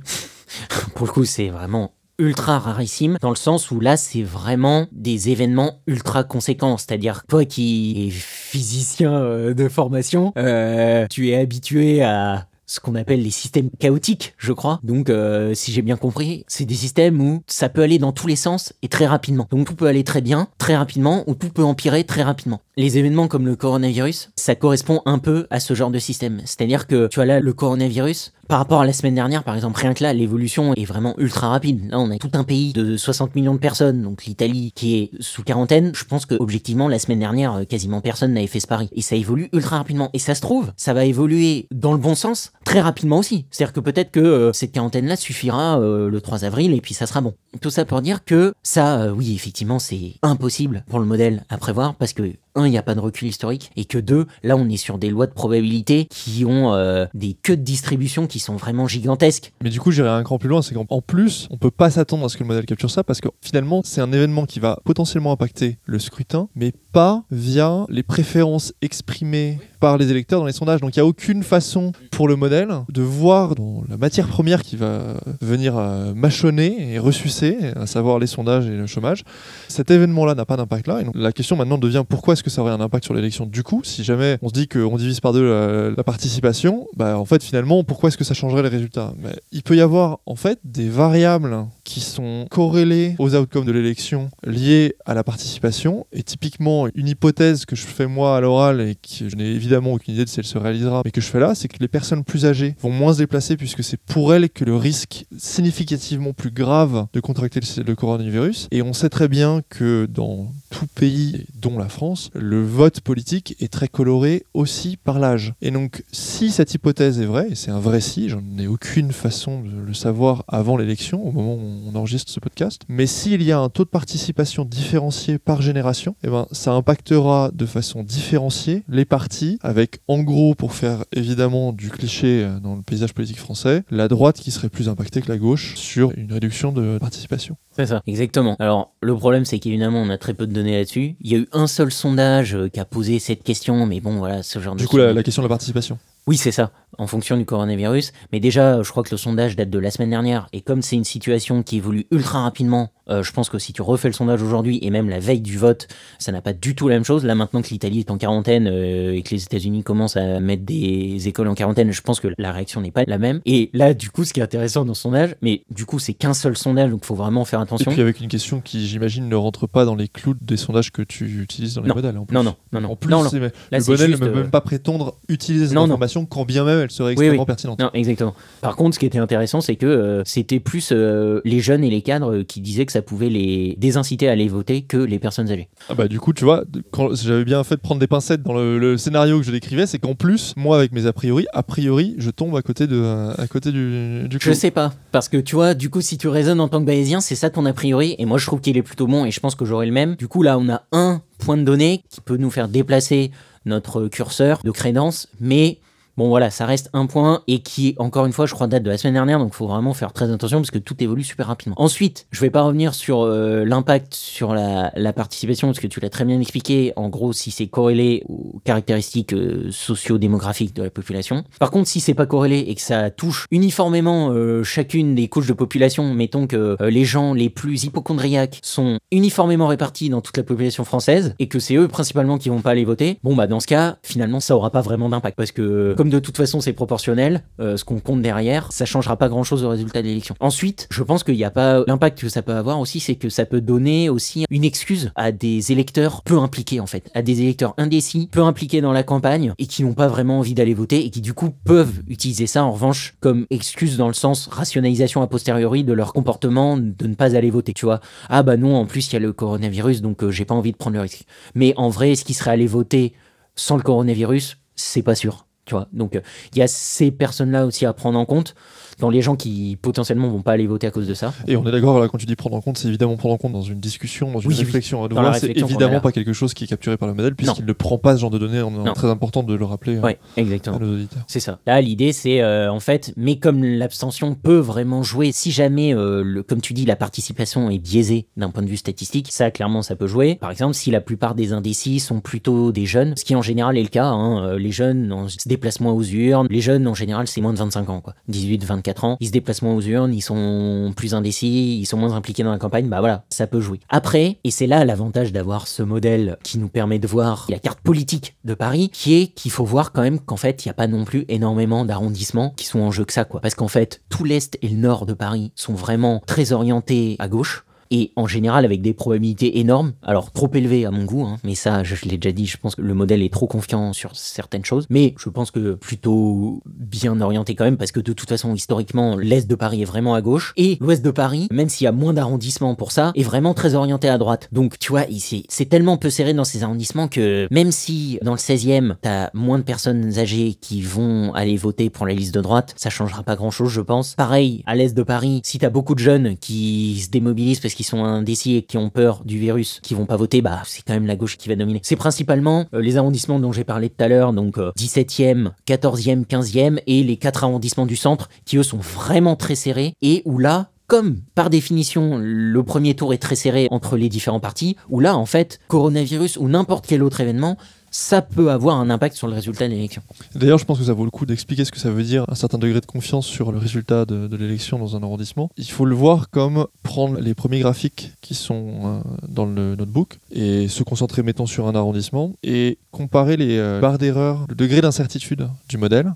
Pour 0.94 1.06
le 1.06 1.12
coup, 1.12 1.24
c'est 1.24 1.48
vraiment 1.48 1.92
ultra 2.18 2.58
rarissime 2.58 3.16
dans 3.22 3.30
le 3.30 3.36
sens 3.36 3.70
où 3.70 3.80
là 3.80 3.96
c'est 3.96 4.22
vraiment 4.22 4.88
des 4.92 5.30
événements 5.30 5.80
ultra 5.86 6.22
conséquents. 6.22 6.76
C'est-à-dire 6.76 7.22
toi 7.26 7.46
qui 7.46 8.08
es 8.08 8.10
physicien 8.10 9.14
euh, 9.14 9.54
de 9.54 9.70
formation 9.70 10.34
euh, 10.36 11.06
tu 11.08 11.30
es 11.30 11.36
habitué 11.36 12.02
à 12.02 12.46
ce 12.70 12.78
qu'on 12.78 12.94
appelle 12.94 13.20
les 13.20 13.32
systèmes 13.32 13.68
chaotiques, 13.80 14.34
je 14.38 14.52
crois. 14.52 14.78
Donc, 14.84 15.10
euh, 15.10 15.54
si 15.54 15.72
j'ai 15.72 15.82
bien 15.82 15.96
compris, 15.96 16.44
c'est 16.46 16.64
des 16.64 16.76
systèmes 16.76 17.20
où 17.20 17.42
ça 17.48 17.68
peut 17.68 17.82
aller 17.82 17.98
dans 17.98 18.12
tous 18.12 18.28
les 18.28 18.36
sens 18.36 18.72
et 18.82 18.88
très 18.88 19.06
rapidement. 19.06 19.48
Donc, 19.50 19.66
tout 19.66 19.74
peut 19.74 19.86
aller 19.86 20.04
très 20.04 20.20
bien, 20.20 20.46
très 20.56 20.76
rapidement, 20.76 21.24
ou 21.26 21.34
tout 21.34 21.48
peut 21.48 21.64
empirer 21.64 22.04
très 22.04 22.22
rapidement. 22.22 22.60
Les 22.76 22.96
événements 22.96 23.26
comme 23.26 23.44
le 23.44 23.56
coronavirus, 23.56 24.30
ça 24.36 24.54
correspond 24.54 25.02
un 25.04 25.18
peu 25.18 25.48
à 25.50 25.58
ce 25.58 25.74
genre 25.74 25.90
de 25.90 25.98
système. 25.98 26.42
C'est-à-dire 26.44 26.86
que, 26.86 27.08
tu 27.08 27.16
vois 27.16 27.26
là, 27.26 27.40
le 27.40 27.52
coronavirus, 27.52 28.34
par 28.50 28.58
rapport 28.58 28.80
à 28.80 28.84
la 28.84 28.92
semaine 28.92 29.14
dernière, 29.14 29.44
par 29.44 29.54
exemple, 29.54 29.78
rien 29.80 29.94
que 29.94 30.02
là, 30.02 30.12
l'évolution 30.12 30.74
est 30.74 30.84
vraiment 30.84 31.14
ultra 31.18 31.50
rapide. 31.50 31.88
Là, 31.88 32.00
on 32.00 32.10
a 32.10 32.16
tout 32.16 32.32
un 32.34 32.42
pays 32.42 32.72
de 32.72 32.96
60 32.96 33.36
millions 33.36 33.54
de 33.54 33.60
personnes, 33.60 34.02
donc 34.02 34.24
l'Italie 34.24 34.72
qui 34.74 34.96
est 34.96 35.10
sous 35.20 35.44
quarantaine. 35.44 35.92
Je 35.94 36.02
pense 36.02 36.26
que 36.26 36.34
objectivement, 36.34 36.88
la 36.88 36.98
semaine 36.98 37.20
dernière, 37.20 37.54
euh, 37.54 37.64
quasiment 37.64 38.00
personne 38.00 38.32
n'avait 38.32 38.48
fait 38.48 38.58
ce 38.58 38.66
pari. 38.66 38.88
Et 38.90 39.02
ça 39.02 39.14
évolue 39.14 39.50
ultra 39.52 39.78
rapidement. 39.78 40.10
Et 40.14 40.18
ça 40.18 40.34
se 40.34 40.40
trouve, 40.40 40.72
ça 40.76 40.92
va 40.94 41.04
évoluer 41.04 41.68
dans 41.70 41.92
le 41.92 41.98
bon 41.98 42.16
sens 42.16 42.50
très 42.64 42.80
rapidement 42.80 43.18
aussi. 43.18 43.46
C'est-à-dire 43.52 43.72
que 43.72 43.78
peut-être 43.78 44.10
que 44.10 44.18
euh, 44.18 44.52
cette 44.52 44.72
quarantaine-là 44.72 45.14
suffira 45.14 45.78
euh, 45.78 46.10
le 46.10 46.20
3 46.20 46.44
avril 46.44 46.74
et 46.74 46.80
puis 46.80 46.92
ça 46.92 47.06
sera 47.06 47.20
bon. 47.20 47.34
Tout 47.60 47.70
ça 47.70 47.84
pour 47.84 48.02
dire 48.02 48.24
que 48.24 48.52
ça, 48.64 49.12
oui, 49.14 49.32
effectivement, 49.32 49.78
c'est 49.78 50.14
impossible 50.24 50.82
pour 50.88 50.98
le 50.98 51.06
modèle 51.06 51.44
à 51.50 51.56
prévoir 51.56 51.94
parce 51.94 52.14
que 52.14 52.32
un, 52.54 52.66
il 52.66 52.70
n'y 52.70 52.78
a 52.78 52.82
pas 52.82 52.94
de 52.94 53.00
recul 53.00 53.28
historique, 53.28 53.70
et 53.76 53.84
que 53.84 53.98
deux, 53.98 54.26
là 54.42 54.56
on 54.56 54.68
est 54.68 54.76
sur 54.76 54.98
des 54.98 55.10
lois 55.10 55.26
de 55.26 55.32
probabilité 55.32 56.06
qui 56.06 56.44
ont 56.44 56.74
euh, 56.74 57.06
des 57.14 57.34
queues 57.34 57.56
de 57.56 57.62
distribution 57.62 58.26
qui 58.26 58.38
sont 58.38 58.56
vraiment 58.56 58.88
gigantesques. 58.88 59.52
Mais 59.62 59.70
du 59.70 59.80
coup, 59.80 59.90
j'irai 59.90 60.08
un 60.08 60.22
cran 60.22 60.38
plus 60.38 60.48
loin, 60.48 60.62
c'est 60.62 60.74
qu'en 60.74 61.00
plus, 61.00 61.48
on 61.50 61.58
peut 61.58 61.70
pas 61.70 61.90
s'attendre 61.90 62.24
à 62.24 62.28
ce 62.28 62.36
que 62.36 62.42
le 62.42 62.48
modèle 62.48 62.66
capture 62.66 62.90
ça, 62.90 63.04
parce 63.04 63.20
que 63.20 63.28
finalement, 63.40 63.82
c'est 63.84 64.00
un 64.00 64.12
événement 64.12 64.46
qui 64.46 64.60
va 64.60 64.80
potentiellement 64.84 65.32
impacter 65.32 65.78
le 65.84 65.98
scrutin, 65.98 66.48
mais 66.54 66.72
pas 66.92 67.22
via 67.30 67.86
les 67.88 68.02
préférences 68.02 68.72
exprimées 68.82 69.58
par 69.80 69.96
les 69.96 70.10
électeurs 70.10 70.40
dans 70.40 70.46
les 70.46 70.52
sondages. 70.52 70.80
Donc 70.80 70.94
il 70.94 70.98
n'y 70.98 71.02
a 71.02 71.06
aucune 71.06 71.42
façon 71.42 71.92
pour 72.10 72.28
le 72.28 72.36
modèle 72.36 72.68
de 72.90 73.02
voir 73.02 73.54
dans 73.54 73.82
la 73.88 73.96
matière 73.96 74.28
première 74.28 74.62
qui 74.62 74.76
va 74.76 75.14
venir 75.40 75.76
euh, 75.76 76.12
mâchonner 76.14 76.92
et 76.92 76.98
ressucer, 76.98 77.56
à 77.76 77.86
savoir 77.86 78.18
les 78.18 78.26
sondages 78.26 78.66
et 78.66 78.76
le 78.76 78.86
chômage. 78.86 79.24
Cet 79.68 79.90
événement-là 79.90 80.34
n'a 80.34 80.44
pas 80.44 80.56
d'impact 80.56 80.86
là. 80.86 81.00
Et 81.00 81.04
donc 81.04 81.14
la 81.16 81.32
question 81.32 81.56
maintenant 81.56 81.78
devient 81.78 82.04
pourquoi 82.08 82.34
est-ce 82.34 82.42
que 82.42 82.50
ça 82.50 82.60
aurait 82.60 82.72
un 82.72 82.80
impact 82.80 83.04
sur 83.04 83.14
l'élection 83.14 83.46
du 83.46 83.62
coup? 83.62 83.82
Si 83.84 84.04
jamais 84.04 84.38
on 84.42 84.48
se 84.48 84.54
dit 84.54 84.68
qu'on 84.68 84.96
divise 84.96 85.20
par 85.20 85.32
deux 85.32 85.94
la, 85.96 86.04
participation, 86.04 86.86
bah 86.96 87.18
en 87.18 87.24
fait 87.24 87.42
finalement 87.42 87.84
pourquoi 87.84 88.08
est-ce 88.08 88.18
que 88.18 88.24
ça 88.24 88.34
changerait 88.34 88.62
les 88.62 88.68
résultats? 88.68 89.14
Il 89.52 89.62
peut 89.62 89.76
y 89.76 89.80
avoir 89.80 90.18
en 90.26 90.36
fait 90.36 90.58
des 90.64 90.88
variables 90.88 91.66
qui 91.90 92.00
sont 92.00 92.46
corrélées 92.50 93.16
aux 93.18 93.34
outcomes 93.34 93.64
de 93.64 93.72
l'élection 93.72 94.30
liées 94.44 94.94
à 95.06 95.14
la 95.14 95.24
participation. 95.24 96.06
Et 96.12 96.22
typiquement 96.22 96.86
une 96.94 97.08
hypothèse 97.08 97.64
que 97.64 97.74
je 97.74 97.84
fais 97.84 98.06
moi 98.06 98.36
à 98.36 98.40
l'oral 98.40 98.80
et 98.80 98.94
que 98.94 99.28
je 99.28 99.34
n'ai 99.34 99.50
évidemment 99.50 99.94
aucune 99.94 100.14
idée 100.14 100.24
de 100.24 100.28
si 100.28 100.38
elle 100.38 100.46
se 100.46 100.56
réalisera, 100.56 101.02
mais 101.04 101.10
que 101.10 101.20
je 101.20 101.26
fais 101.26 101.40
là, 101.40 101.56
c'est 101.56 101.66
que 101.66 101.78
les 101.80 101.88
personnes 101.88 102.22
plus 102.22 102.46
âgées 102.46 102.76
vont 102.80 102.92
moins 102.92 103.14
se 103.14 103.18
déplacer 103.18 103.56
puisque 103.56 103.82
c'est 103.82 103.96
pour 103.96 104.32
elles 104.32 104.50
que 104.50 104.64
le 104.64 104.76
risque 104.76 105.24
significativement 105.36 106.32
plus 106.32 106.52
grave 106.52 107.06
de 107.12 107.18
contracter 107.18 107.58
le 107.84 107.94
coronavirus. 107.96 108.68
Et 108.70 108.82
on 108.82 108.92
sait 108.92 109.08
très 109.08 109.26
bien 109.26 109.62
que 109.68 110.06
dans 110.06 110.52
tout 110.70 110.86
pays, 110.86 111.46
dont 111.60 111.78
la 111.78 111.88
France, 111.88 112.30
le 112.34 112.64
vote 112.64 113.00
politique 113.00 113.56
est 113.60 113.72
très 113.72 113.88
coloré 113.88 114.44
aussi 114.54 114.96
par 114.96 115.18
l'âge. 115.18 115.52
Et 115.60 115.70
donc, 115.70 116.02
si 116.12 116.50
cette 116.50 116.72
hypothèse 116.74 117.20
est 117.20 117.26
vraie, 117.26 117.48
et 117.50 117.54
c'est 117.54 117.70
un 117.70 117.80
vrai 117.80 118.00
si, 118.00 118.28
j'en 118.28 118.42
ai 118.58 118.66
aucune 118.66 119.12
façon 119.12 119.60
de 119.62 119.80
le 119.84 119.94
savoir 119.94 120.44
avant 120.48 120.76
l'élection, 120.76 121.26
au 121.26 121.32
moment 121.32 121.54
où 121.54 121.90
on 121.92 121.94
enregistre 121.96 122.30
ce 122.30 122.40
podcast, 122.40 122.82
mais 122.88 123.06
s'il 123.06 123.42
y 123.42 123.52
a 123.52 123.58
un 123.58 123.68
taux 123.68 123.84
de 123.84 123.90
participation 123.90 124.64
différencié 124.64 125.38
par 125.38 125.60
génération, 125.62 126.14
eh 126.24 126.28
ben, 126.28 126.46
ça 126.52 126.72
impactera 126.72 127.50
de 127.52 127.66
façon 127.66 128.02
différenciée 128.02 128.84
les 128.88 129.04
partis, 129.04 129.58
avec 129.62 130.00
en 130.08 130.20
gros, 130.20 130.54
pour 130.54 130.72
faire 130.72 131.04
évidemment 131.12 131.72
du 131.72 131.90
cliché 131.90 132.44
euh, 132.44 132.60
dans 132.60 132.76
le 132.76 132.82
paysage 132.82 133.12
politique 133.12 133.38
français, 133.38 133.82
la 133.90 134.08
droite 134.08 134.40
qui 134.40 134.50
serait 134.50 134.68
plus 134.68 134.88
impactée 134.88 135.20
que 135.20 135.28
la 135.28 135.38
gauche 135.38 135.74
sur 135.76 136.12
une 136.16 136.32
réduction 136.32 136.72
de 136.72 136.98
participation. 136.98 137.56
C'est 137.72 137.86
ça, 137.86 138.02
exactement. 138.06 138.56
Alors, 138.58 138.94
le 139.00 139.14
problème, 139.14 139.44
c'est 139.44 139.58
qu'évidemment, 139.58 140.00
on 140.00 140.10
a 140.10 140.18
très 140.18 140.34
peu 140.34 140.46
de 140.46 140.52
données 140.60 140.78
là-dessus. 140.78 141.16
Il 141.20 141.32
y 141.32 141.34
a 141.34 141.38
eu 141.38 141.48
un 141.52 141.66
seul 141.66 141.90
sondage 141.90 142.54
euh, 142.54 142.68
qui 142.68 142.80
a 142.80 142.84
posé 142.84 143.18
cette 143.18 143.42
question, 143.42 143.86
mais 143.86 144.00
bon, 144.00 144.18
voilà, 144.18 144.42
ce 144.42 144.58
genre 144.58 144.74
du 144.74 144.82
de. 144.84 144.86
Du 144.86 144.88
coup, 144.88 144.96
la, 144.96 145.12
la 145.12 145.22
question 145.22 145.42
de 145.42 145.46
la 145.46 145.50
participation. 145.50 145.98
Oui, 146.26 146.36
c'est 146.36 146.52
ça, 146.52 146.70
en 146.98 147.06
fonction 147.06 147.36
du 147.36 147.44
coronavirus. 147.44 148.12
Mais 148.32 148.40
déjà, 148.40 148.82
je 148.82 148.90
crois 148.90 149.02
que 149.02 149.10
le 149.10 149.16
sondage 149.16 149.56
date 149.56 149.70
de 149.70 149.78
la 149.78 149.90
semaine 149.90 150.10
dernière. 150.10 150.48
Et 150.52 150.60
comme 150.60 150.82
c'est 150.82 150.96
une 150.96 151.04
situation 151.04 151.62
qui 151.62 151.78
évolue 151.78 152.06
ultra 152.10 152.42
rapidement, 152.42 152.90
euh, 153.08 153.22
je 153.22 153.32
pense 153.32 153.48
que 153.48 153.58
si 153.58 153.72
tu 153.72 153.82
refais 153.82 154.08
le 154.08 154.14
sondage 154.14 154.42
aujourd'hui 154.42 154.78
et 154.82 154.90
même 154.90 155.08
la 155.08 155.18
veille 155.18 155.40
du 155.40 155.58
vote, 155.58 155.88
ça 156.18 156.30
n'a 156.30 156.40
pas 156.40 156.52
du 156.52 156.74
tout 156.74 156.88
la 156.88 156.94
même 156.94 157.04
chose. 157.04 157.24
Là, 157.24 157.34
maintenant 157.34 157.62
que 157.62 157.68
l'Italie 157.68 158.00
est 158.00 158.10
en 158.10 158.18
quarantaine 158.18 158.68
euh, 158.68 159.14
et 159.14 159.22
que 159.22 159.30
les 159.30 159.42
États-Unis 159.42 159.82
commencent 159.82 160.16
à 160.16 160.40
mettre 160.40 160.64
des 160.64 161.26
écoles 161.26 161.48
en 161.48 161.54
quarantaine, 161.54 161.90
je 161.90 162.00
pense 162.02 162.20
que 162.20 162.28
la 162.38 162.52
réaction 162.52 162.80
n'est 162.80 162.92
pas 162.92 163.02
la 163.06 163.18
même. 163.18 163.40
Et 163.46 163.70
là, 163.72 163.94
du 163.94 164.10
coup, 164.10 164.24
ce 164.24 164.32
qui 164.32 164.40
est 164.40 164.42
intéressant 164.42 164.84
dans 164.84 164.94
ce 164.94 165.02
sondage, 165.02 165.34
mais 165.42 165.64
du 165.70 165.86
coup, 165.86 165.98
c'est 165.98 166.14
qu'un 166.14 166.34
seul 166.34 166.56
sondage, 166.56 166.90
donc 166.90 167.00
il 167.02 167.06
faut 167.06 167.14
vraiment 167.14 167.44
faire 167.44 167.60
attention. 167.60 167.90
Et 167.90 167.94
puis 167.94 168.02
avec 168.02 168.20
une 168.20 168.28
question 168.28 168.60
qui, 168.60 168.86
j'imagine, 168.86 169.28
ne 169.28 169.36
rentre 169.36 169.66
pas 169.66 169.84
dans 169.84 169.96
les 169.96 170.08
clous 170.08 170.34
des 170.40 170.56
sondages 170.56 170.92
que 170.92 171.02
tu 171.02 171.42
utilises 171.42 171.74
dans 171.74 171.82
les 171.82 171.88
non. 171.88 171.94
modèles. 171.96 172.18
En 172.18 172.26
plus. 172.26 172.34
Non, 172.34 172.44
non, 172.44 172.54
non, 172.72 172.80
non. 172.82 172.92
En 172.92 172.96
plus, 172.96 173.10
non, 173.10 173.24
non. 173.24 173.30
Là, 173.32 173.50
Là, 173.72 173.78
le 173.78 173.84
modèle 173.84 174.10
ne 174.10 174.16
peut 174.16 174.26
euh, 174.26 174.34
même 174.34 174.50
pas 174.50 174.60
prétendre 174.60 175.16
utiliser 175.28 175.66
cette 175.66 175.74
non. 175.74 175.88
Information 176.10 176.26
quand 176.26 176.44
bien 176.44 176.64
même 176.64 176.80
elle 176.80 176.90
serait 176.90 177.12
extrêmement 177.12 177.42
oui. 177.42 177.46
pertinente. 177.46 177.78
Non, 177.78 177.90
exactement. 177.94 178.34
Par 178.60 178.76
contre, 178.76 178.94
ce 178.94 178.98
qui 178.98 179.06
était 179.06 179.18
intéressant, 179.18 179.60
c'est 179.60 179.76
que 179.76 179.86
euh, 179.86 180.22
c'était 180.24 180.60
plus 180.60 180.90
euh, 180.92 181.40
les 181.44 181.60
jeunes 181.60 181.84
et 181.84 181.90
les 181.90 182.02
cadres 182.02 182.34
euh, 182.36 182.44
qui 182.44 182.60
disaient 182.60 182.86
que 182.86 182.92
ça 182.92 183.02
pouvait 183.02 183.28
les 183.28 183.76
désinciter 183.78 184.28
à 184.28 184.32
aller 184.32 184.48
voter 184.48 184.82
que 184.82 184.96
les 184.96 185.18
personnes 185.18 185.50
âgées. 185.50 185.68
Ah 185.88 185.94
bah 185.94 186.08
du 186.08 186.20
coup, 186.20 186.32
tu 186.32 186.44
vois, 186.44 186.64
quand 186.90 187.14
j'avais 187.14 187.44
bien 187.44 187.62
fait 187.64 187.76
de 187.76 187.80
prendre 187.80 188.00
des 188.00 188.06
pincettes 188.06 188.42
dans 188.42 188.54
le, 188.54 188.78
le 188.78 188.96
scénario 188.96 189.38
que 189.38 189.44
je 189.44 189.52
décrivais, 189.52 189.86
c'est 189.86 189.98
qu'en 189.98 190.14
plus, 190.14 190.54
moi 190.56 190.76
avec 190.78 190.92
mes 190.92 191.06
a 191.06 191.12
priori, 191.12 191.46
a 191.52 191.62
priori, 191.62 192.14
je 192.18 192.30
tombe 192.30 192.56
à 192.56 192.62
côté 192.62 192.86
de, 192.86 193.02
à 193.38 193.46
côté 193.46 193.72
du, 193.72 194.28
du 194.28 194.36
Je 194.36 194.38
clou. 194.38 194.54
sais 194.54 194.70
pas, 194.70 194.92
parce 195.12 195.28
que 195.28 195.36
tu 195.36 195.54
vois, 195.54 195.74
du 195.74 195.90
coup, 195.90 196.00
si 196.00 196.18
tu 196.18 196.28
raisonnes 196.28 196.60
en 196.60 196.68
tant 196.68 196.80
que 196.80 196.86
bayésien, 196.86 197.20
c'est 197.20 197.34
ça 197.34 197.50
ton 197.50 197.66
a 197.66 197.72
priori, 197.72 198.16
et 198.18 198.24
moi 198.24 198.38
je 198.38 198.46
trouve 198.46 198.60
qu'il 198.60 198.76
est 198.76 198.82
plutôt 198.82 199.06
bon, 199.06 199.24
et 199.24 199.30
je 199.30 199.40
pense 199.40 199.54
que 199.54 199.64
j'aurai 199.64 199.86
le 199.86 199.92
même. 199.92 200.16
Du 200.16 200.28
coup, 200.28 200.42
là, 200.42 200.58
on 200.58 200.68
a 200.68 200.82
un 200.92 201.22
point 201.38 201.56
de 201.56 201.62
données 201.62 202.02
qui 202.10 202.20
peut 202.20 202.36
nous 202.36 202.50
faire 202.50 202.68
déplacer 202.68 203.30
notre 203.66 204.08
curseur 204.08 204.60
de 204.64 204.70
crédence, 204.70 205.28
mais 205.40 205.78
Bon 206.20 206.28
voilà, 206.28 206.50
ça 206.50 206.66
reste 206.66 206.90
un 206.92 207.06
point 207.06 207.42
et 207.46 207.60
qui, 207.60 207.94
encore 207.96 208.26
une 208.26 208.34
fois, 208.34 208.44
je 208.44 208.52
crois, 208.52 208.66
date 208.66 208.82
de 208.82 208.90
la 208.90 208.98
semaine 208.98 209.14
dernière, 209.14 209.38
donc 209.38 209.52
il 209.54 209.56
faut 209.56 209.66
vraiment 209.66 209.94
faire 209.94 210.12
très 210.12 210.30
attention 210.30 210.58
parce 210.58 210.70
que 210.70 210.76
tout 210.76 211.02
évolue 211.02 211.24
super 211.24 211.46
rapidement. 211.46 211.74
Ensuite, 211.78 212.26
je 212.30 212.42
vais 212.42 212.50
pas 212.50 212.60
revenir 212.60 212.92
sur 212.92 213.22
euh, 213.22 213.64
l'impact 213.64 214.12
sur 214.12 214.52
la, 214.52 214.92
participation 215.14 215.68
parce 215.68 215.80
que 215.80 215.86
tu 215.86 215.98
l'as 215.98 216.10
très 216.10 216.26
bien 216.26 216.38
expliqué, 216.38 216.92
en 216.96 217.08
gros, 217.08 217.32
si 217.32 217.50
c'est 217.50 217.68
corrélé 217.68 218.22
aux 218.28 218.60
caractéristiques 218.64 219.32
euh, 219.32 219.68
socio-démographiques 219.70 220.76
de 220.76 220.82
la 220.82 220.90
population. 220.90 221.42
Par 221.58 221.70
contre, 221.70 221.88
si 221.88 222.00
c'est 222.00 222.12
pas 222.12 222.26
corrélé 222.26 222.58
et 222.68 222.74
que 222.74 222.82
ça 222.82 223.08
touche 223.08 223.46
uniformément 223.50 224.28
euh, 224.30 224.62
chacune 224.62 225.14
des 225.14 225.28
couches 225.28 225.48
de 225.48 225.54
population, 225.54 226.12
mettons 226.12 226.46
que 226.46 226.76
les 226.82 227.06
gens 227.06 227.32
les 227.32 227.48
plus 227.48 227.84
hypochondriaques 227.84 228.58
sont 228.62 228.98
uniformément 229.10 229.68
répartis 229.68 230.10
dans 230.10 230.20
toute 230.20 230.36
la 230.36 230.42
population 230.42 230.84
française 230.84 231.34
et 231.38 231.48
que 231.48 231.58
c'est 231.58 231.76
eux 231.76 231.88
principalement 231.88 232.36
qui 232.36 232.50
vont 232.50 232.60
pas 232.60 232.72
aller 232.72 232.84
voter, 232.84 233.18
bon 233.22 233.34
bah 233.34 233.46
dans 233.46 233.60
ce 233.60 233.66
cas, 233.66 233.96
finalement, 234.02 234.40
ça 234.40 234.54
aura 234.54 234.68
pas 234.68 234.82
vraiment 234.82 235.08
d'impact 235.08 235.38
parce 235.38 235.52
que, 235.52 235.94
comme 235.96 236.09
de 236.10 236.18
toute 236.18 236.36
façon 236.36 236.60
c'est 236.60 236.72
proportionnel, 236.72 237.42
euh, 237.60 237.76
ce 237.76 237.84
qu'on 237.84 238.00
compte 238.00 238.22
derrière, 238.22 238.72
ça 238.72 238.84
changera 238.84 239.16
pas 239.16 239.28
grand-chose 239.28 239.64
au 239.64 239.68
résultat 239.68 240.02
de 240.02 240.08
l'élection. 240.08 240.34
Ensuite, 240.40 240.86
je 240.90 241.02
pense 241.02 241.24
qu'il 241.24 241.36
n'y 241.36 241.44
a 241.44 241.50
pas 241.50 241.82
l'impact 241.86 242.20
que 242.20 242.28
ça 242.28 242.42
peut 242.42 242.52
avoir 242.52 242.80
aussi, 242.80 243.00
c'est 243.00 243.14
que 243.14 243.28
ça 243.28 243.46
peut 243.46 243.60
donner 243.60 244.08
aussi 244.08 244.44
une 244.50 244.64
excuse 244.64 245.12
à 245.14 245.32
des 245.32 245.72
électeurs 245.72 246.22
peu 246.22 246.38
impliqués 246.38 246.80
en 246.80 246.86
fait, 246.86 247.10
à 247.14 247.22
des 247.22 247.42
électeurs 247.42 247.74
indécis, 247.78 248.28
peu 248.30 248.42
impliqués 248.42 248.80
dans 248.80 248.92
la 248.92 249.02
campagne 249.02 249.52
et 249.58 249.66
qui 249.66 249.82
n'ont 249.84 249.94
pas 249.94 250.08
vraiment 250.08 250.40
envie 250.40 250.54
d'aller 250.54 250.74
voter 250.74 251.04
et 251.04 251.10
qui 251.10 251.20
du 251.20 251.34
coup 251.34 251.50
peuvent 251.64 252.02
utiliser 252.08 252.46
ça 252.46 252.64
en 252.64 252.72
revanche 252.72 253.14
comme 253.20 253.46
excuse 253.50 253.96
dans 253.96 254.08
le 254.08 254.14
sens 254.14 254.48
rationalisation 254.48 255.22
a 255.22 255.26
posteriori 255.26 255.84
de 255.84 255.92
leur 255.92 256.12
comportement 256.12 256.76
de 256.76 257.06
ne 257.06 257.14
pas 257.14 257.36
aller 257.36 257.50
voter. 257.50 257.72
Tu 257.72 257.84
vois, 257.84 258.00
ah 258.28 258.42
bah 258.42 258.56
non, 258.56 258.76
en 258.76 258.86
plus 258.86 259.08
il 259.08 259.12
y 259.14 259.16
a 259.16 259.20
le 259.20 259.32
coronavirus 259.32 260.02
donc 260.02 260.22
euh, 260.22 260.30
j'ai 260.30 260.44
pas 260.44 260.54
envie 260.54 260.72
de 260.72 260.76
prendre 260.76 260.96
le 260.96 261.02
risque. 261.02 261.24
Mais 261.54 261.74
en 261.76 261.88
vrai, 261.88 262.12
est-ce 262.12 262.24
qu'ils 262.24 262.34
seraient 262.34 262.52
allés 262.52 262.66
voter 262.66 263.14
sans 263.56 263.76
le 263.76 263.82
coronavirus? 263.82 264.58
C'est 264.76 265.02
pas 265.02 265.14
sûr. 265.14 265.46
Tu 265.70 265.76
vois, 265.76 265.86
donc 265.92 266.16
euh, 266.16 266.20
il 266.52 266.58
y 266.58 266.62
a 266.62 266.66
ces 266.66 267.12
personnes-là 267.12 267.64
aussi 267.64 267.86
à 267.86 267.92
prendre 267.92 268.18
en 268.18 268.26
compte 268.26 268.56
dans 269.00 269.10
les 269.10 269.22
gens 269.22 269.36
qui 269.36 269.76
potentiellement 269.80 270.28
vont 270.28 270.42
pas 270.42 270.52
aller 270.52 270.66
voter 270.66 270.86
à 270.86 270.90
cause 270.90 271.06
de 271.08 271.14
ça. 271.14 271.32
Et 271.46 271.56
on 271.56 271.66
est 271.66 271.72
d'accord, 271.72 271.98
là, 272.00 272.08
quand 272.08 272.18
tu 272.18 272.26
dis 272.26 272.36
prendre 272.36 272.56
en 272.56 272.60
compte, 272.60 272.78
c'est 272.78 272.88
évidemment 272.88 273.16
prendre 273.16 273.34
en 273.34 273.38
compte 273.38 273.52
dans 273.52 273.62
une 273.62 273.80
discussion, 273.80 274.30
dans 274.32 274.40
une 274.40 274.48
Oui, 274.48 274.54
oui. 274.58 274.64
réflexion. 274.64 275.06
La 275.08 275.32
c'est 275.34 275.56
évidemment 275.56 276.00
pas 276.00 276.12
quelque 276.12 276.32
chose 276.32 276.54
qui 276.54 276.64
est 276.64 276.66
capturé 276.66 276.96
par 276.96 277.08
le 277.08 277.14
modèle, 277.14 277.34
puisqu'il 277.34 277.64
ne 277.64 277.72
prend 277.72 277.98
pas 277.98 278.14
ce 278.16 278.20
genre 278.20 278.30
de 278.30 278.38
données. 278.38 278.62
On 278.62 278.86
est 278.86 278.92
très 278.92 279.08
important 279.08 279.42
de 279.42 279.54
le 279.54 279.64
rappeler 279.64 279.96
euh, 279.96 280.00
Ouais, 280.02 280.18
à 280.36 280.40
exactement. 280.40 280.78
nos 280.78 280.94
auditeurs. 280.94 281.22
C'est 281.26 281.40
ça. 281.40 281.58
Là, 281.66 281.80
l'idée, 281.80 282.12
c'est 282.12 282.40
euh, 282.40 282.70
en 282.70 282.80
fait, 282.80 283.12
mais 283.16 283.38
comme 283.38 283.62
l'abstention 283.64 284.34
peut 284.34 284.58
vraiment 284.58 285.02
jouer, 285.02 285.32
si 285.32 285.50
jamais, 285.50 285.94
euh, 285.94 286.22
le, 286.24 286.42
comme 286.42 286.60
tu 286.60 286.74
dis, 286.74 286.84
la 286.84 286.96
participation 286.96 287.70
est 287.70 287.78
biaisée 287.78 288.26
d'un 288.36 288.50
point 288.50 288.62
de 288.62 288.68
vue 288.68 288.76
statistique, 288.76 289.28
ça, 289.30 289.50
clairement, 289.50 289.82
ça 289.82 289.96
peut 289.96 290.06
jouer. 290.06 290.36
Par 290.36 290.50
exemple, 290.50 290.74
si 290.74 290.90
la 290.90 291.00
plupart 291.00 291.34
des 291.34 291.52
indécis 291.52 292.00
sont 292.00 292.20
plutôt 292.20 292.72
des 292.72 292.86
jeunes, 292.86 293.14
ce 293.16 293.24
qui 293.24 293.34
en 293.34 293.42
général 293.42 293.78
est 293.78 293.82
le 293.82 293.88
cas, 293.88 294.06
hein, 294.06 294.56
les 294.56 294.72
jeunes 294.72 295.12
on 295.12 295.28
se 295.28 295.48
déplacent 295.48 295.80
moins 295.80 295.92
aux 295.92 296.02
urnes, 296.02 296.46
les 296.50 296.60
jeunes 296.60 296.86
en 296.86 296.94
général, 296.94 297.26
c'est 297.26 297.40
moins 297.40 297.52
de 297.52 297.58
25 297.58 297.88
ans, 297.90 298.00
quoi. 298.00 298.14
18, 298.28 298.64
24 298.64 298.89
ils 299.20 299.28
se 299.28 299.32
déplacent 299.32 299.62
moins 299.62 299.74
aux 299.74 299.80
urnes, 299.80 300.14
ils 300.14 300.20
sont 300.20 300.92
plus 300.96 301.14
indécis, 301.14 301.78
ils 301.80 301.86
sont 301.86 301.96
moins 301.96 302.14
impliqués 302.14 302.42
dans 302.42 302.52
la 302.52 302.58
campagne, 302.58 302.88
bah 302.88 303.00
voilà, 303.00 303.24
ça 303.30 303.46
peut 303.46 303.60
jouer. 303.60 303.80
Après, 303.88 304.38
et 304.44 304.50
c'est 304.50 304.66
là 304.66 304.84
l'avantage 304.84 305.32
d'avoir 305.32 305.68
ce 305.68 305.82
modèle 305.82 306.36
qui 306.42 306.58
nous 306.58 306.68
permet 306.68 306.98
de 306.98 307.06
voir 307.06 307.46
la 307.48 307.58
carte 307.58 307.80
politique 307.80 308.36
de 308.44 308.54
Paris, 308.54 308.90
qui 308.92 309.14
est 309.14 309.26
qu'il 309.28 309.50
faut 309.50 309.64
voir 309.64 309.92
quand 309.92 310.02
même 310.02 310.20
qu'en 310.20 310.36
fait, 310.36 310.64
il 310.64 310.68
n'y 310.68 310.70
a 310.70 310.74
pas 310.74 310.86
non 310.86 311.04
plus 311.04 311.24
énormément 311.28 311.84
d'arrondissements 311.84 312.54
qui 312.56 312.66
sont 312.66 312.80
en 312.80 312.90
jeu 312.90 313.04
que 313.04 313.12
ça, 313.12 313.24
quoi. 313.24 313.40
Parce 313.40 313.54
qu'en 313.54 313.68
fait, 313.68 314.02
tout 314.08 314.24
l'Est 314.24 314.58
et 314.62 314.68
le 314.68 314.76
Nord 314.76 315.06
de 315.06 315.14
Paris 315.14 315.52
sont 315.54 315.74
vraiment 315.74 316.22
très 316.26 316.52
orientés 316.52 317.16
à 317.18 317.28
gauche. 317.28 317.64
Et 317.90 318.12
en 318.16 318.26
général 318.26 318.64
avec 318.64 318.82
des 318.82 318.94
probabilités 318.94 319.58
énormes, 319.58 319.92
alors 320.02 320.30
trop 320.30 320.50
élevées 320.54 320.86
à 320.86 320.90
mon 320.90 321.04
goût, 321.04 321.24
hein, 321.24 321.38
mais 321.44 321.54
ça 321.54 321.82
je, 321.82 321.94
l'ai 322.04 322.18
déjà 322.18 322.32
dit, 322.32 322.46
je 322.46 322.56
pense 322.56 322.74
que 322.76 322.82
le 322.82 322.94
modèle 322.94 323.22
est 323.22 323.32
trop 323.32 323.46
confiant 323.46 323.92
sur 323.92 324.16
certaines 324.16 324.64
choses, 324.64 324.86
mais 324.90 325.14
je 325.18 325.28
pense 325.28 325.50
que 325.50 325.74
plutôt 325.74 326.62
bien 326.66 327.20
orienté 327.20 327.54
quand 327.54 327.64
même, 327.64 327.76
parce 327.76 327.92
que 327.92 328.00
de 328.00 328.12
toute 328.12 328.28
façon 328.28 328.54
historiquement 328.54 329.16
l'Est 329.16 329.48
de 329.48 329.54
Paris 329.54 329.82
est 329.82 329.86
vraiment 329.86 330.14
à 330.14 330.22
gauche, 330.22 330.52
et 330.56 330.78
l'Ouest 330.80 331.04
de 331.04 331.10
Paris, 331.10 331.48
même 331.50 331.68
s'il 331.68 331.84
y 331.84 331.88
a 331.88 331.92
moins 331.92 332.12
d'arrondissements 332.12 332.74
pour 332.74 332.92
ça, 332.92 333.12
est 333.14 333.22
vraiment 333.22 333.54
très 333.54 333.74
orienté 333.74 334.08
à 334.08 334.18
droite. 334.18 334.48
Donc 334.52 334.78
tu 334.78 334.92
vois, 334.92 335.06
ici 335.06 335.44
c'est 335.48 335.68
tellement 335.68 335.96
peu 335.96 336.10
serré 336.10 336.32
dans 336.32 336.44
ces 336.44 336.62
arrondissements 336.62 337.08
que 337.08 337.48
même 337.50 337.72
si 337.72 338.18
dans 338.22 338.32
le 338.32 338.38
16e 338.38 338.96
t'as 339.00 339.30
moins 339.34 339.58
de 339.58 339.64
personnes 339.64 340.18
âgées 340.18 340.54
qui 340.60 340.82
vont 340.82 341.32
aller 341.34 341.56
voter 341.56 341.90
pour 341.90 342.06
la 342.06 342.14
liste 342.14 342.34
de 342.34 342.40
droite, 342.40 342.74
ça 342.76 342.90
changera 342.90 343.22
pas 343.22 343.36
grand 343.36 343.50
chose 343.50 343.70
je 343.70 343.80
pense. 343.80 344.14
Pareil, 344.14 344.62
à 344.66 344.74
l'Est 344.74 344.94
de 344.94 345.02
Paris, 345.02 345.40
si 345.44 345.58
t'as 345.58 345.70
beaucoup 345.70 345.94
de 345.94 346.00
jeunes 346.00 346.36
qui 346.36 347.00
se 347.00 347.10
démobilisent 347.10 347.60
parce 347.60 347.74
qu'ils 347.74 347.79
sont 347.84 348.04
indécis 348.04 348.56
et 348.56 348.62
qui 348.62 348.78
ont 348.78 348.90
peur 348.90 349.22
du 349.24 349.38
virus, 349.38 349.80
qui 349.82 349.94
vont 349.94 350.06
pas 350.06 350.16
voter, 350.16 350.42
bah 350.42 350.62
c'est 350.64 350.82
quand 350.82 350.94
même 350.94 351.06
la 351.06 351.16
gauche 351.16 351.36
qui 351.36 351.48
va 351.48 351.56
dominer. 351.56 351.80
C'est 351.82 351.96
principalement 351.96 352.66
euh, 352.74 352.80
les 352.80 352.96
arrondissements 352.96 353.40
dont 353.40 353.52
j'ai 353.52 353.64
parlé 353.64 353.88
tout 353.90 354.02
à 354.02 354.08
l'heure, 354.08 354.32
donc 354.32 354.58
euh, 354.58 354.72
17e, 354.78 355.52
14e, 355.66 356.24
15e 356.26 356.80
et 356.86 357.02
les 357.02 357.16
quatre 357.16 357.44
arrondissements 357.44 357.86
du 357.86 357.96
centre 357.96 358.28
qui 358.44 358.56
eux 358.56 358.62
sont 358.62 358.78
vraiment 358.78 359.36
très 359.36 359.54
serrés 359.54 359.94
et 360.02 360.22
où 360.24 360.38
là 360.38 360.70
comme 360.90 361.20
par 361.36 361.50
définition 361.50 362.18
le 362.20 362.62
premier 362.64 362.94
tour 362.94 363.14
est 363.14 363.18
très 363.18 363.36
serré 363.36 363.68
entre 363.70 363.96
les 363.96 364.08
différents 364.08 364.40
partis, 364.40 364.76
où 364.88 364.98
là 364.98 365.16
en 365.16 365.24
fait 365.24 365.60
coronavirus 365.68 366.36
ou 366.36 366.48
n'importe 366.48 366.84
quel 366.88 367.04
autre 367.04 367.20
événement, 367.20 367.56
ça 367.90 368.22
peut 368.22 368.50
avoir 368.50 368.78
un 368.78 368.90
impact 368.90 369.16
sur 369.16 369.26
le 369.26 369.34
résultat 369.34 369.66
de 369.66 369.72
l'élection. 369.72 370.02
D'ailleurs, 370.34 370.58
je 370.58 370.64
pense 370.64 370.78
que 370.78 370.84
ça 370.84 370.92
vaut 370.92 371.04
le 371.04 371.10
coup 371.10 371.26
d'expliquer 371.26 371.64
ce 371.64 371.72
que 371.72 371.78
ça 371.78 371.90
veut 371.90 372.02
dire, 372.02 372.24
un 372.28 372.34
certain 372.34 372.58
degré 372.58 372.80
de 372.80 372.86
confiance 372.86 373.26
sur 373.26 373.52
le 373.52 373.58
résultat 373.58 374.04
de, 374.04 374.36
l'élection 374.36 374.78
dans 374.78 374.96
un 374.96 375.02
arrondissement. 375.02 375.50
Il 375.56 375.70
faut 375.70 375.84
le 375.84 375.94
voir 375.94 376.30
comme 376.30 376.66
prendre 376.82 377.18
les 377.20 377.34
premiers 377.34 377.60
graphiques 377.60 378.12
qui 378.20 378.34
sont 378.34 378.80
euh, 378.84 379.00
dans 379.28 379.44
le 379.44 379.74
notebook 379.74 380.18
et 380.30 380.68
se 380.68 380.82
concentrer, 380.82 381.22
mettons, 381.22 381.46
sur 381.46 381.66
un 381.66 381.74
arrondissement 381.74 382.32
et 382.42 382.78
comparer 382.90 383.36
les 383.36 383.58
euh, 383.58 383.80
barres 383.80 383.98
d'erreur, 383.98 384.46
le 384.48 384.54
degré 384.54 384.80
d'incertitude 384.80 385.48
du 385.68 385.76
modèle. 385.76 386.14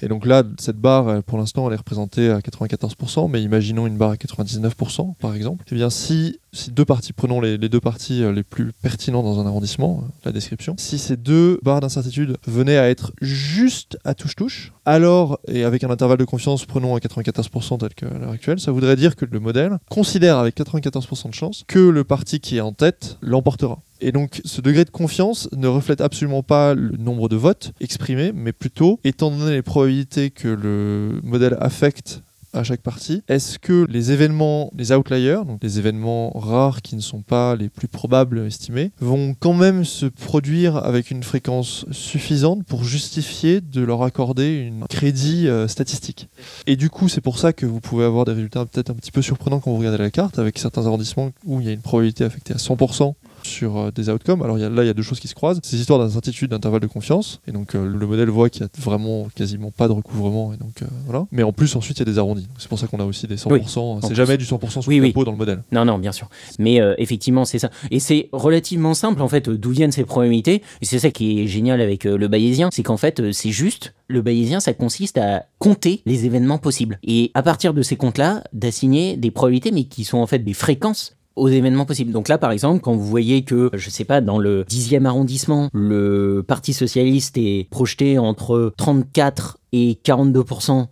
Et 0.00 0.08
donc 0.08 0.26
là, 0.26 0.44
cette 0.58 0.78
barre, 0.78 1.08
euh, 1.08 1.20
pour 1.22 1.38
l'instant, 1.38 1.66
elle 1.66 1.74
est 1.74 1.78
représentée 1.78 2.30
à 2.30 2.38
94%, 2.40 3.28
mais 3.30 3.42
imaginons 3.42 3.86
une 3.86 3.96
barre 3.96 4.12
à 4.12 4.16
99%, 4.16 5.14
par 5.16 5.34
exemple. 5.34 5.64
Eh 5.70 5.74
bien, 5.74 5.90
si, 5.90 6.38
si 6.52 6.70
deux 6.70 6.84
parties, 6.84 7.12
prenons 7.12 7.40
les, 7.40 7.56
les 7.56 7.68
deux 7.68 7.80
parties 7.80 8.22
euh, 8.22 8.32
les 8.32 8.44
plus 8.44 8.72
pertinents 8.72 9.22
dans 9.22 9.40
un 9.40 9.46
arrondissement, 9.46 10.04
euh, 10.04 10.08
la 10.24 10.32
description, 10.32 10.76
si 10.78 10.98
ces 10.98 11.16
deux 11.16 11.58
barres 11.62 11.80
d'incertitude 11.80 12.36
venaient 12.46 12.78
à 12.78 12.88
être 12.88 13.12
juste 13.20 13.98
à 14.04 14.14
touche-touche, 14.14 14.72
alors, 14.84 15.38
et 15.48 15.64
avec 15.64 15.84
un 15.84 15.90
intervalle 15.90 16.18
de 16.18 16.24
confiance, 16.24 16.64
prenons 16.64 16.94
à 16.94 16.98
94% 16.98 17.78
tel 17.78 17.94
qu'à 17.94 18.08
l'heure 18.08 18.30
actuelle, 18.30 18.60
ça 18.60 18.72
voudrait 18.72 18.96
dire 18.96 19.16
que 19.16 19.24
le 19.24 19.40
modèle 19.40 19.78
considère 19.90 20.38
avec 20.38 20.56
94% 20.56 21.28
de 21.28 21.34
chance 21.34 21.64
que 21.66 21.78
le 21.78 22.04
parti 22.04 22.40
qui 22.40 22.56
est 22.56 22.60
en 22.60 22.72
tête 22.72 23.18
l'emportera. 23.20 23.80
Et 24.00 24.12
donc, 24.12 24.40
ce 24.44 24.60
degré 24.60 24.84
de 24.84 24.90
confiance 24.90 25.48
ne 25.56 25.66
reflète 25.66 26.00
absolument 26.00 26.42
pas 26.42 26.74
le 26.74 26.96
nombre 26.96 27.28
de 27.28 27.36
votes 27.36 27.72
exprimés, 27.80 28.32
mais 28.34 28.52
plutôt, 28.52 29.00
étant 29.04 29.30
donné 29.30 29.52
les 29.52 29.62
probabilités 29.62 30.30
que 30.30 30.48
le 30.48 31.20
modèle 31.22 31.56
affecte 31.60 32.22
à 32.54 32.64
chaque 32.64 32.80
partie, 32.80 33.22
est-ce 33.28 33.58
que 33.58 33.86
les 33.88 34.10
événements, 34.12 34.70
les 34.76 34.92
outliers, 34.92 35.40
donc 35.46 35.62
les 35.62 35.78
événements 35.78 36.30
rares 36.30 36.82
qui 36.82 36.96
ne 36.96 37.00
sont 37.00 37.20
pas 37.20 37.56
les 37.56 37.68
plus 37.68 37.88
probables 37.88 38.38
estimés, 38.46 38.90
vont 39.00 39.34
quand 39.38 39.52
même 39.52 39.84
se 39.84 40.06
produire 40.06 40.76
avec 40.76 41.10
une 41.10 41.22
fréquence 41.22 41.84
suffisante 41.90 42.64
pour 42.64 42.84
justifier 42.84 43.60
de 43.60 43.82
leur 43.82 44.02
accorder 44.02 44.72
un 44.82 44.86
crédit 44.86 45.46
euh, 45.48 45.68
statistique? 45.68 46.28
Et 46.66 46.76
du 46.76 46.90
coup, 46.90 47.08
c'est 47.08 47.20
pour 47.20 47.38
ça 47.38 47.52
que 47.52 47.66
vous 47.66 47.80
pouvez 47.80 48.04
avoir 48.04 48.24
des 48.24 48.32
résultats 48.32 48.64
peut-être 48.64 48.90
un 48.90 48.94
petit 48.94 49.12
peu 49.12 49.22
surprenants 49.22 49.60
quand 49.60 49.70
vous 49.70 49.78
regardez 49.78 49.98
la 49.98 50.10
carte, 50.10 50.38
avec 50.38 50.58
certains 50.58 50.86
arrondissements 50.86 51.30
où 51.44 51.60
il 51.60 51.66
y 51.66 51.70
a 51.70 51.72
une 51.72 51.82
probabilité 51.82 52.24
affectée 52.24 52.54
à 52.54 52.58
100% 52.58 53.14
sur 53.42 53.76
euh, 53.76 53.90
des 53.90 54.08
outcomes. 54.10 54.42
Alors 54.42 54.58
il 54.58 54.62
y 54.62 54.64
a- 54.64 54.68
là, 54.68 54.82
il 54.84 54.86
y 54.86 54.90
a 54.90 54.94
deux 54.94 55.02
choses 55.02 55.20
qui 55.20 55.28
se 55.28 55.34
croisent. 55.34 55.60
Ces 55.62 55.76
histoires 55.78 55.98
d'incertitude, 55.98 56.50
d'intervalle 56.50 56.80
de 56.80 56.86
confiance. 56.86 57.40
Et 57.46 57.52
donc 57.52 57.74
euh, 57.74 57.84
le 57.86 58.06
modèle 58.06 58.28
voit 58.28 58.50
qu'il 58.50 58.62
y 58.62 58.64
a 58.64 58.68
vraiment 58.80 59.28
quasiment 59.34 59.70
pas 59.70 59.88
de 59.88 59.92
recouvrement. 59.92 60.52
Et 60.52 60.56
donc 60.56 60.82
euh, 60.82 60.86
voilà. 61.06 61.26
Mais 61.32 61.42
en 61.42 61.52
plus, 61.52 61.74
ensuite, 61.76 61.96
il 61.98 62.00
y 62.00 62.02
a 62.02 62.12
des 62.12 62.18
arrondis. 62.18 62.46
C'est 62.58 62.68
pour 62.68 62.78
ça 62.78 62.86
qu'on 62.86 63.00
a 63.00 63.04
aussi 63.04 63.26
des 63.26 63.36
100%. 63.36 63.50
Oui. 63.52 64.00
C'est 64.08 64.14
jamais 64.14 64.36
du 64.36 64.44
100% 64.44 64.82
sous 64.82 64.88
Oui, 64.88 64.96
le 64.98 65.02
oui. 65.04 65.12
dans 65.24 65.32
le 65.32 65.36
modèle. 65.36 65.62
Non, 65.72 65.84
non, 65.84 65.98
bien 65.98 66.12
sûr. 66.12 66.28
Mais 66.58 66.80
effectivement, 66.98 67.44
c'est 67.44 67.58
ça. 67.58 67.70
Et 67.90 68.00
c'est 68.00 68.28
relativement 68.32 68.94
simple, 68.94 69.22
en 69.22 69.28
fait, 69.28 69.48
d'où 69.48 69.70
viennent 69.70 69.92
ces 69.92 70.04
probabilités. 70.04 70.62
Et 70.80 70.84
c'est 70.84 70.98
ça 70.98 71.10
qui 71.10 71.40
est 71.40 71.46
génial 71.46 71.80
avec 71.80 72.04
le 72.04 72.28
bayésien, 72.28 72.68
c'est 72.72 72.82
qu'en 72.82 72.96
fait, 72.96 73.32
c'est 73.32 73.50
juste, 73.50 73.94
le 74.08 74.22
bayésien, 74.22 74.60
ça 74.60 74.72
consiste 74.72 75.18
à 75.18 75.44
compter 75.58 76.02
les 76.06 76.24
événements 76.26 76.58
possibles. 76.58 76.98
Et 77.02 77.30
à 77.34 77.42
partir 77.42 77.74
de 77.74 77.82
ces 77.82 77.96
comptes-là, 77.96 78.42
d'assigner 78.52 79.16
des 79.16 79.30
probabilités, 79.30 79.70
mais 79.72 79.84
qui 79.84 80.04
sont 80.04 80.18
en 80.18 80.26
fait 80.26 80.38
des 80.40 80.54
fréquences 80.54 81.16
aux 81.38 81.48
événements 81.48 81.86
possibles. 81.86 82.12
Donc 82.12 82.28
là, 82.28 82.38
par 82.38 82.50
exemple, 82.50 82.80
quand 82.80 82.94
vous 82.94 83.06
voyez 83.06 83.44
que, 83.44 83.70
je 83.72 83.90
sais 83.90 84.04
pas, 84.04 84.20
dans 84.20 84.38
le 84.38 84.64
10e 84.64 85.04
arrondissement, 85.04 85.70
le 85.72 86.44
Parti 86.46 86.72
Socialiste 86.72 87.38
est 87.38 87.68
projeté 87.70 88.18
entre 88.18 88.72
34 88.76 89.58
et 89.72 89.98
42% 90.04 90.86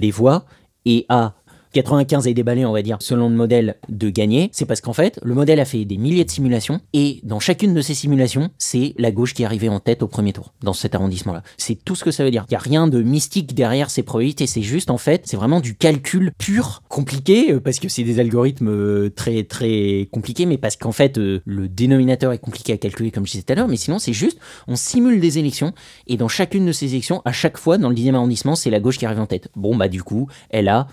des 0.00 0.10
voix, 0.10 0.44
et 0.84 1.06
à 1.08 1.34
95 1.76 2.26
est 2.26 2.32
déballé, 2.32 2.64
on 2.64 2.72
va 2.72 2.80
dire, 2.80 2.96
selon 3.00 3.28
le 3.28 3.34
modèle 3.34 3.76
de 3.90 4.08
gagner, 4.08 4.48
c'est 4.52 4.64
parce 4.64 4.80
qu'en 4.80 4.94
fait, 4.94 5.20
le 5.22 5.34
modèle 5.34 5.60
a 5.60 5.66
fait 5.66 5.84
des 5.84 5.98
milliers 5.98 6.24
de 6.24 6.30
simulations, 6.30 6.80
et 6.94 7.20
dans 7.22 7.38
chacune 7.38 7.74
de 7.74 7.82
ces 7.82 7.92
simulations, 7.92 8.48
c'est 8.56 8.94
la 8.96 9.10
gauche 9.10 9.34
qui 9.34 9.42
est 9.42 9.44
arrivée 9.44 9.68
en 9.68 9.78
tête 9.78 10.02
au 10.02 10.08
premier 10.08 10.32
tour, 10.32 10.54
dans 10.62 10.72
cet 10.72 10.94
arrondissement-là. 10.94 11.42
C'est 11.58 11.74
tout 11.84 11.94
ce 11.94 12.02
que 12.02 12.10
ça 12.10 12.24
veut 12.24 12.30
dire. 12.30 12.46
Il 12.48 12.52
n'y 12.52 12.56
a 12.56 12.60
rien 12.60 12.88
de 12.88 13.02
mystique 13.02 13.54
derrière 13.54 13.90
ces 13.90 14.02
probabilités, 14.02 14.46
c'est 14.46 14.62
juste, 14.62 14.90
en 14.90 14.96
fait, 14.96 15.22
c'est 15.26 15.36
vraiment 15.36 15.60
du 15.60 15.74
calcul 15.74 16.32
pur, 16.38 16.82
compliqué, 16.88 17.52
euh, 17.52 17.60
parce 17.60 17.78
que 17.78 17.90
c'est 17.90 18.04
des 18.04 18.20
algorithmes 18.20 18.68
euh, 18.68 19.10
très, 19.14 19.44
très 19.44 20.08
compliqués, 20.10 20.46
mais 20.46 20.56
parce 20.56 20.76
qu'en 20.76 20.92
fait, 20.92 21.18
euh, 21.18 21.42
le 21.44 21.68
dénominateur 21.68 22.32
est 22.32 22.38
compliqué 22.38 22.72
à 22.72 22.78
calculer, 22.78 23.10
comme 23.10 23.26
je 23.26 23.32
disais 23.32 23.44
tout 23.44 23.52
à 23.52 23.56
l'heure, 23.56 23.68
mais 23.68 23.76
sinon, 23.76 23.98
c'est 23.98 24.14
juste, 24.14 24.38
on 24.66 24.76
simule 24.76 25.20
des 25.20 25.38
élections, 25.38 25.74
et 26.06 26.16
dans 26.16 26.28
chacune 26.28 26.64
de 26.64 26.72
ces 26.72 26.86
élections, 26.86 27.20
à 27.26 27.32
chaque 27.32 27.58
fois, 27.58 27.76
dans 27.76 27.90
le 27.90 27.94
10e 27.94 28.14
arrondissement, 28.14 28.54
c'est 28.54 28.70
la 28.70 28.80
gauche 28.80 28.96
qui 28.96 29.04
arrive 29.04 29.20
en 29.20 29.26
tête. 29.26 29.50
Bon, 29.56 29.76
bah, 29.76 29.88
du 29.88 30.02
coup, 30.02 30.28
elle 30.48 30.68
a 30.68 30.88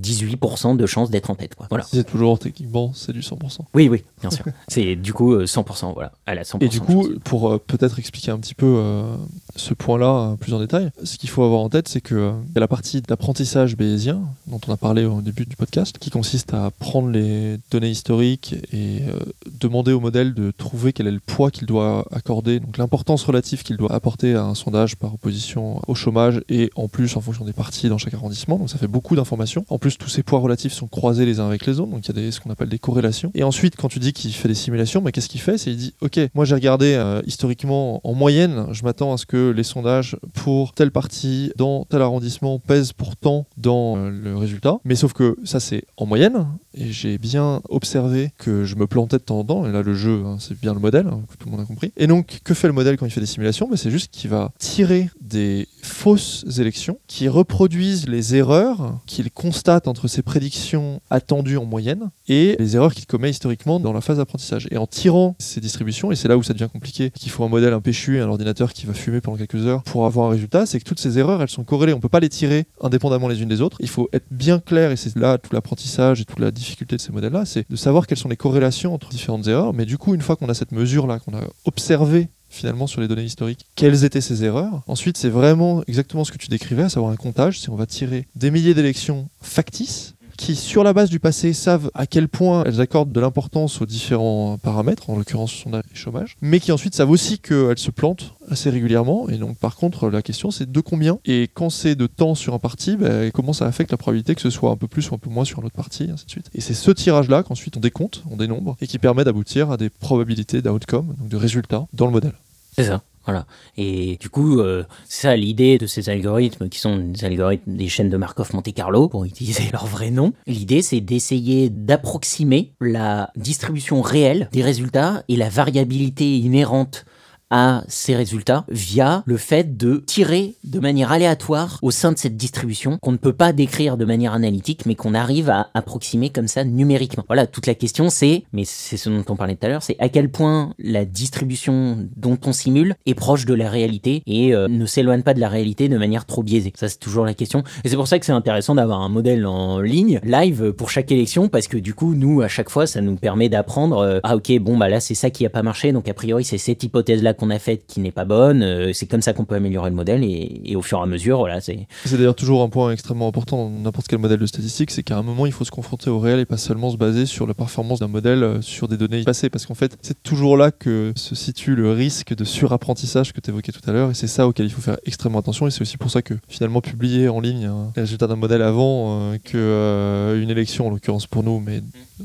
98% 0.00 0.76
de 0.76 0.86
chances 0.86 1.10
d'être 1.10 1.30
en 1.30 1.34
tête, 1.34 1.54
quoi. 1.54 1.66
Voilà. 1.68 1.84
C'est 1.90 2.04
toujours 2.04 2.38
techniquement, 2.38 2.92
c'est 2.94 3.12
du 3.12 3.20
100%. 3.20 3.60
Oui, 3.74 3.88
oui, 3.88 4.04
bien 4.20 4.30
sûr. 4.30 4.44
C'est 4.68 4.96
du 4.96 5.12
coup 5.12 5.34
euh, 5.34 5.44
100%, 5.44 5.94
voilà. 5.94 6.12
Elle 6.26 6.38
a 6.38 6.42
100%. 6.42 6.62
Et 6.64 6.68
du 6.68 6.80
coup, 6.80 7.04
chance. 7.04 7.18
pour 7.24 7.50
euh, 7.50 7.58
peut-être 7.58 7.98
expliquer 7.98 8.30
un 8.30 8.38
petit 8.38 8.54
peu 8.54 8.66
euh, 8.66 9.14
ce 9.56 9.74
point-là 9.74 10.32
euh, 10.32 10.36
plus 10.36 10.54
en 10.54 10.58
détail, 10.58 10.90
ce 11.04 11.18
qu'il 11.18 11.28
faut 11.28 11.42
avoir 11.42 11.60
en 11.60 11.68
tête, 11.68 11.88
c'est 11.88 12.00
que 12.00 12.14
euh, 12.14 12.32
y 12.54 12.58
a 12.58 12.60
la 12.60 12.68
partie 12.68 13.00
d'apprentissage 13.02 13.76
bayésien, 13.76 14.20
dont 14.46 14.60
on 14.66 14.72
a 14.72 14.76
parlé 14.76 15.04
au 15.04 15.20
début 15.20 15.46
du 15.46 15.56
podcast, 15.56 15.98
qui 15.98 16.10
consiste 16.10 16.54
à 16.54 16.70
prendre 16.70 17.08
les 17.08 17.58
données 17.70 17.90
historiques 17.90 18.54
et 18.72 19.00
euh, 19.08 19.18
demander 19.60 19.92
au 19.92 20.00
modèle 20.00 20.34
de 20.34 20.50
trouver 20.50 20.92
quel 20.92 21.06
est 21.06 21.12
le 21.12 21.20
poids 21.20 21.50
qu'il 21.50 21.66
doit 21.66 22.06
accorder, 22.12 22.60
donc 22.60 22.78
l'importance 22.78 23.24
relative 23.24 23.62
qu'il 23.62 23.76
doit 23.76 23.92
apporter 23.92 24.34
à 24.34 24.44
un 24.44 24.54
sondage 24.54 24.96
par 24.96 25.14
opposition 25.14 25.80
au 25.86 25.94
chômage 25.94 26.42
et 26.48 26.70
en 26.76 26.88
plus 26.88 27.16
en 27.16 27.20
fonction 27.20 27.44
des 27.44 27.52
parties 27.52 27.88
dans 27.88 27.98
chaque 27.98 28.14
arrondissement. 28.14 28.56
Donc 28.56 28.70
ça 28.70 28.78
fait 28.78 28.86
beaucoup 28.86 29.16
d'informations. 29.16 29.39
En 29.68 29.78
plus, 29.78 29.98
tous 29.98 30.08
ces 30.08 30.22
poids 30.22 30.38
relatifs 30.40 30.72
sont 30.72 30.86
croisés 30.86 31.26
les 31.26 31.40
uns 31.40 31.46
avec 31.46 31.66
les 31.66 31.80
autres, 31.80 31.90
donc 31.90 32.06
il 32.08 32.24
y 32.24 32.28
a 32.28 32.32
ce 32.32 32.40
qu'on 32.40 32.50
appelle 32.50 32.68
des 32.68 32.78
corrélations. 32.78 33.30
Et 33.34 33.42
ensuite, 33.42 33.76
quand 33.76 33.88
tu 33.88 33.98
dis 33.98 34.12
qu'il 34.12 34.32
fait 34.32 34.48
des 34.48 34.54
simulations, 34.54 35.02
qu'est-ce 35.10 35.28
qu'il 35.28 35.40
fait? 35.40 35.58
C'est 35.58 35.70
il 35.70 35.76
dit, 35.76 35.94
ok, 36.00 36.18
moi 36.34 36.44
j'ai 36.44 36.54
regardé 36.54 36.94
euh, 36.94 37.22
historiquement 37.26 38.00
en 38.04 38.14
moyenne, 38.14 38.66
je 38.72 38.82
m'attends 38.82 39.12
à 39.12 39.16
ce 39.16 39.26
que 39.26 39.50
les 39.50 39.62
sondages 39.62 40.16
pour 40.34 40.72
telle 40.72 40.90
partie 40.90 41.52
dans 41.56 41.84
tel 41.84 42.02
arrondissement 42.02 42.58
pèsent 42.58 42.92
pourtant 42.92 43.46
dans 43.56 43.96
euh, 43.96 44.10
le 44.10 44.36
résultat. 44.36 44.78
Mais 44.84 44.94
sauf 44.94 45.12
que 45.12 45.36
ça 45.44 45.60
c'est 45.60 45.84
en 45.96 46.06
moyenne, 46.06 46.46
et 46.74 46.92
j'ai 46.92 47.18
bien 47.18 47.60
observé 47.68 48.32
que 48.38 48.64
je 48.64 48.76
me 48.76 48.86
plantais 48.86 49.18
de 49.18 49.22
temps 49.22 49.40
en 49.40 49.44
temps, 49.44 49.66
et 49.66 49.72
là 49.72 49.82
le 49.82 49.94
jeu, 49.94 50.22
hein, 50.24 50.36
c'est 50.38 50.58
bien 50.58 50.74
le 50.74 50.80
modèle, 50.80 51.06
hein, 51.06 51.20
tout 51.38 51.46
le 51.46 51.52
monde 51.52 51.60
a 51.60 51.64
compris. 51.64 51.92
Et 51.96 52.06
donc, 52.06 52.40
que 52.44 52.54
fait 52.54 52.66
le 52.66 52.72
modèle 52.72 52.96
quand 52.96 53.06
il 53.06 53.10
fait 53.10 53.20
des 53.20 53.26
simulations? 53.26 53.68
Mais 53.70 53.76
C'est 53.76 53.90
juste 53.90 54.12
qu'il 54.12 54.30
va 54.30 54.52
tirer 54.58 55.08
des 55.20 55.66
fausses 55.82 56.44
élections 56.58 56.98
qui 57.06 57.28
reproduisent 57.28 58.08
les 58.08 58.34
erreurs 58.34 58.98
qu'il 59.06 59.30
constate 59.30 59.88
entre 59.88 60.08
ses 60.08 60.22
prédictions 60.22 61.00
attendues 61.08 61.56
en 61.56 61.64
moyenne 61.64 62.10
et 62.28 62.56
les 62.58 62.76
erreurs 62.76 62.92
qu'il 62.92 63.06
commet 63.06 63.30
historiquement 63.30 63.80
dans 63.80 63.92
la 63.92 64.00
phase 64.00 64.18
d'apprentissage. 64.18 64.68
Et 64.70 64.76
en 64.76 64.86
tirant 64.86 65.36
ces 65.38 65.60
distributions, 65.60 66.12
et 66.12 66.16
c'est 66.16 66.28
là 66.28 66.36
où 66.36 66.42
ça 66.42 66.52
devient 66.52 66.68
compliqué, 66.70 67.10
qu'il 67.10 67.30
faut 67.30 67.44
un 67.44 67.48
modèle, 67.48 67.72
un 67.72 67.80
et 67.80 68.20
un 68.20 68.28
ordinateur 68.28 68.72
qui 68.72 68.86
va 68.86 68.94
fumer 68.94 69.20
pendant 69.20 69.36
quelques 69.36 69.66
heures 69.66 69.82
pour 69.82 70.06
avoir 70.06 70.28
un 70.28 70.30
résultat, 70.30 70.66
c'est 70.66 70.78
que 70.78 70.84
toutes 70.84 71.00
ces 71.00 71.18
erreurs, 71.18 71.42
elles 71.42 71.48
sont 71.48 71.64
corrélées. 71.64 71.92
On 71.92 72.00
peut 72.00 72.08
pas 72.08 72.20
les 72.20 72.28
tirer 72.28 72.66
indépendamment 72.80 73.28
les 73.28 73.42
unes 73.42 73.48
des 73.48 73.60
autres. 73.60 73.78
Il 73.80 73.88
faut 73.88 74.08
être 74.12 74.26
bien 74.30 74.58
clair, 74.58 74.90
et 74.90 74.96
c'est 74.96 75.16
là 75.16 75.38
tout 75.38 75.52
l'apprentissage 75.54 76.20
et 76.20 76.24
toute 76.24 76.38
la 76.38 76.50
difficulté 76.60 76.96
de 76.96 77.00
ces 77.00 77.12
modèles-là, 77.12 77.44
c'est 77.44 77.68
de 77.68 77.76
savoir 77.76 78.06
quelles 78.06 78.18
sont 78.18 78.28
les 78.28 78.36
corrélations 78.36 78.94
entre 78.94 79.08
différentes 79.08 79.46
erreurs. 79.46 79.74
Mais 79.74 79.86
du 79.86 79.98
coup, 79.98 80.14
une 80.14 80.22
fois 80.22 80.36
qu'on 80.36 80.48
a 80.48 80.54
cette 80.54 80.72
mesure-là, 80.72 81.18
qu'on 81.18 81.36
a 81.36 81.42
observé 81.64 82.28
finalement 82.48 82.86
sur 82.86 83.00
les 83.00 83.08
données 83.08 83.24
historiques 83.24 83.66
quelles 83.76 84.04
étaient 84.04 84.20
ces 84.20 84.44
erreurs. 84.44 84.82
Ensuite, 84.86 85.16
c'est 85.16 85.28
vraiment 85.28 85.82
exactement 85.86 86.24
ce 86.24 86.32
que 86.32 86.38
tu 86.38 86.48
décrivais, 86.48 86.82
à 86.82 86.88
savoir 86.88 87.12
un 87.12 87.16
comptage. 87.16 87.60
Si 87.60 87.70
on 87.70 87.76
va 87.76 87.86
tirer 87.86 88.26
des 88.34 88.50
milliers 88.50 88.74
d'élections 88.74 89.28
factices 89.40 90.14
qui, 90.40 90.56
sur 90.56 90.82
la 90.84 90.94
base 90.94 91.10
du 91.10 91.20
passé, 91.20 91.52
savent 91.52 91.90
à 91.92 92.06
quel 92.06 92.26
point 92.26 92.64
elles 92.64 92.80
accordent 92.80 93.12
de 93.12 93.20
l'importance 93.20 93.82
aux 93.82 93.86
différents 93.86 94.56
paramètres, 94.56 95.10
en 95.10 95.18
l'occurrence 95.18 95.52
son 95.52 95.74
et 95.74 95.82
chômage, 95.92 96.38
mais 96.40 96.60
qui 96.60 96.72
ensuite 96.72 96.94
savent 96.94 97.10
aussi 97.10 97.38
qu'elles 97.38 97.78
se 97.78 97.90
plantent 97.90 98.32
assez 98.50 98.70
régulièrement. 98.70 99.28
Et 99.28 99.36
donc, 99.36 99.58
par 99.58 99.76
contre, 99.76 100.08
la 100.08 100.22
question, 100.22 100.50
c'est 100.50 100.72
de 100.72 100.80
combien? 100.80 101.18
Et 101.26 101.50
quand 101.52 101.68
c'est 101.68 101.94
de 101.94 102.06
temps 102.06 102.34
sur 102.34 102.54
un 102.54 102.58
parti, 102.58 102.96
bah, 102.96 103.30
comment 103.32 103.52
ça 103.52 103.66
affecte 103.66 103.90
la 103.90 103.98
probabilité 103.98 104.34
que 104.34 104.40
ce 104.40 104.48
soit 104.48 104.70
un 104.70 104.76
peu 104.76 104.88
plus 104.88 105.10
ou 105.10 105.14
un 105.14 105.18
peu 105.18 105.28
moins 105.28 105.44
sur 105.44 105.58
un 105.58 105.62
autre 105.62 105.76
parti, 105.76 106.04
et 106.04 106.10
ainsi 106.10 106.24
de 106.24 106.30
suite? 106.30 106.50
Et 106.54 106.62
c'est 106.62 106.74
ce 106.74 106.90
tirage-là 106.90 107.42
qu'ensuite 107.42 107.76
on 107.76 107.80
décompte, 107.80 108.22
on 108.30 108.36
dénombre, 108.36 108.78
et 108.80 108.86
qui 108.86 108.98
permet 108.98 109.24
d'aboutir 109.24 109.70
à 109.70 109.76
des 109.76 109.90
probabilités 109.90 110.62
d'outcome, 110.62 111.14
donc 111.18 111.28
de 111.28 111.36
résultats, 111.36 111.86
dans 111.92 112.06
le 112.06 112.12
modèle. 112.12 112.34
C'est 112.76 112.84
ça. 112.84 113.02
Voilà. 113.24 113.46
Et 113.76 114.16
du 114.18 114.30
coup, 114.30 114.60
euh, 114.60 114.84
c'est 115.06 115.28
ça 115.28 115.36
l'idée 115.36 115.78
de 115.78 115.86
ces 115.86 116.08
algorithmes 116.08 116.68
qui 116.68 116.78
sont 116.78 116.96
des 116.96 117.24
algorithmes 117.24 117.76
des 117.76 117.88
chaînes 117.88 118.08
de 118.08 118.16
Markov 118.16 118.54
Monte 118.54 118.72
Carlo, 118.72 119.08
pour 119.08 119.24
utiliser 119.24 119.64
leur 119.72 119.86
vrai 119.86 120.10
nom. 120.10 120.32
L'idée, 120.46 120.82
c'est 120.82 121.00
d'essayer 121.00 121.68
d'approximer 121.70 122.72
la 122.80 123.30
distribution 123.36 124.00
réelle 124.00 124.48
des 124.52 124.62
résultats 124.62 125.22
et 125.28 125.36
la 125.36 125.48
variabilité 125.48 126.38
inhérente 126.38 127.04
à 127.50 127.84
ces 127.88 128.14
résultats 128.14 128.64
via 128.68 129.22
le 129.26 129.36
fait 129.36 129.76
de 129.76 130.02
tirer 130.06 130.54
de 130.64 130.78
manière 130.78 131.12
aléatoire 131.12 131.78
au 131.82 131.90
sein 131.90 132.12
de 132.12 132.18
cette 132.18 132.36
distribution 132.36 132.98
qu'on 133.00 133.12
ne 133.12 133.16
peut 133.16 133.32
pas 133.32 133.52
décrire 133.52 133.96
de 133.96 134.04
manière 134.04 134.32
analytique 134.32 134.86
mais 134.86 134.94
qu'on 134.94 135.14
arrive 135.14 135.50
à 135.50 135.68
approximer 135.74 136.30
comme 136.30 136.48
ça 136.48 136.64
numériquement. 136.64 137.24
Voilà, 137.26 137.46
toute 137.46 137.66
la 137.66 137.74
question 137.74 138.08
c'est, 138.08 138.44
mais 138.52 138.64
c'est 138.64 138.96
ce 138.96 139.10
dont 139.10 139.24
on 139.28 139.36
parlait 139.36 139.56
tout 139.56 139.66
à 139.66 139.68
l'heure, 139.68 139.82
c'est 139.82 139.96
à 139.98 140.08
quel 140.08 140.30
point 140.30 140.74
la 140.78 141.04
distribution 141.04 142.08
dont 142.16 142.38
on 142.46 142.52
simule 142.52 142.94
est 143.06 143.14
proche 143.14 143.44
de 143.46 143.54
la 143.54 143.68
réalité 143.68 144.22
et 144.26 144.54
euh, 144.54 144.68
ne 144.68 144.86
s'éloigne 144.86 145.22
pas 145.22 145.34
de 145.34 145.40
la 145.40 145.48
réalité 145.48 145.88
de 145.88 145.98
manière 145.98 146.26
trop 146.26 146.42
biaisée. 146.42 146.72
Ça 146.76 146.88
c'est 146.88 146.98
toujours 146.98 147.24
la 147.24 147.34
question. 147.34 147.64
Et 147.84 147.88
c'est 147.88 147.96
pour 147.96 148.08
ça 148.08 148.18
que 148.18 148.26
c'est 148.26 148.32
intéressant 148.32 148.74
d'avoir 148.74 149.00
un 149.00 149.08
modèle 149.08 149.46
en 149.46 149.80
ligne, 149.80 150.20
live 150.22 150.72
pour 150.72 150.90
chaque 150.90 151.10
élection 151.10 151.48
parce 151.48 151.66
que 151.66 151.76
du 151.76 151.94
coup 151.94 152.14
nous 152.14 152.42
à 152.42 152.48
chaque 152.48 152.70
fois 152.70 152.86
ça 152.86 153.00
nous 153.00 153.16
permet 153.16 153.48
d'apprendre, 153.48 153.98
euh, 153.98 154.20
ah 154.22 154.36
ok 154.36 154.52
bon 154.60 154.76
bah 154.76 154.88
là 154.88 155.00
c'est 155.00 155.14
ça 155.14 155.30
qui 155.30 155.44
a 155.44 155.50
pas 155.50 155.62
marché 155.62 155.92
donc 155.92 156.08
a 156.08 156.14
priori 156.14 156.44
c'est 156.44 156.58
cette 156.58 156.82
hypothèse 156.82 157.22
là 157.22 157.34
qu'on 157.40 157.50
a 157.50 157.58
faite 157.58 157.84
qui 157.86 158.00
n'est 158.00 158.12
pas 158.12 158.26
bonne. 158.26 158.62
Euh, 158.62 158.92
c'est 158.92 159.06
comme 159.06 159.22
ça 159.22 159.32
qu'on 159.32 159.46
peut 159.46 159.54
améliorer 159.54 159.88
le 159.88 159.96
modèle 159.96 160.22
et, 160.22 160.76
au 160.76 160.82
fur 160.82 160.98
et 160.98 161.02
à 161.02 161.06
mesure, 161.06 161.38
voilà, 161.38 161.60
c'est. 161.60 161.86
D'ailleurs 162.10 162.34
toujours 162.34 162.62
un 162.62 162.68
point 162.68 162.92
extrêmement 162.92 163.26
important 163.26 163.56
dans 163.56 163.70
n'importe 163.70 164.06
quel 164.08 164.18
modèle 164.18 164.38
de 164.38 164.46
statistique, 164.46 164.90
c'est 164.90 165.02
qu'à 165.02 165.16
un 165.16 165.22
moment 165.22 165.46
il 165.46 165.52
faut 165.52 165.64
se 165.64 165.70
confronter 165.70 166.10
au 166.10 166.18
réel 166.18 166.38
et 166.38 166.44
pas 166.44 166.58
seulement 166.58 166.90
se 166.90 166.96
baser 166.96 167.24
sur 167.24 167.46
la 167.46 167.54
performance 167.54 168.00
d'un 168.00 168.08
modèle 168.08 168.42
euh, 168.42 168.60
sur 168.60 168.88
des 168.88 168.98
données 168.98 169.24
passées, 169.24 169.48
parce 169.48 169.64
qu'en 169.64 169.74
fait 169.74 169.96
c'est 170.02 170.22
toujours 170.22 170.56
là 170.56 170.70
que 170.70 171.12
se 171.16 171.34
situe 171.34 171.74
le 171.74 171.92
risque 171.92 172.34
de 172.34 172.44
surapprentissage 172.44 173.32
que 173.32 173.40
tu 173.40 173.50
évoquais 173.50 173.72
tout 173.72 173.88
à 173.88 173.92
l'heure, 173.92 174.10
et 174.10 174.14
c'est 174.14 174.26
ça 174.26 174.46
auquel 174.46 174.66
il 174.66 174.70
faut 174.72 174.82
faire 174.82 174.98
extrêmement 175.06 175.38
attention, 175.38 175.66
et 175.66 175.70
c'est 175.70 175.80
aussi 175.80 175.96
pour 175.96 176.10
ça 176.10 176.20
que 176.20 176.34
finalement 176.46 176.82
publier 176.82 177.28
en 177.28 177.40
ligne 177.40 177.70
les 177.96 178.02
résultats 178.02 178.26
d'un 178.26 178.36
modèle 178.36 178.62
avant 178.62 179.32
euh, 179.32 179.38
que 179.42 180.38
une 180.40 180.50
élection 180.50 180.88
en 180.88 180.90
l'occurrence 180.90 181.26
pour 181.26 181.42
nous, 181.42 181.60
mais 181.60 181.80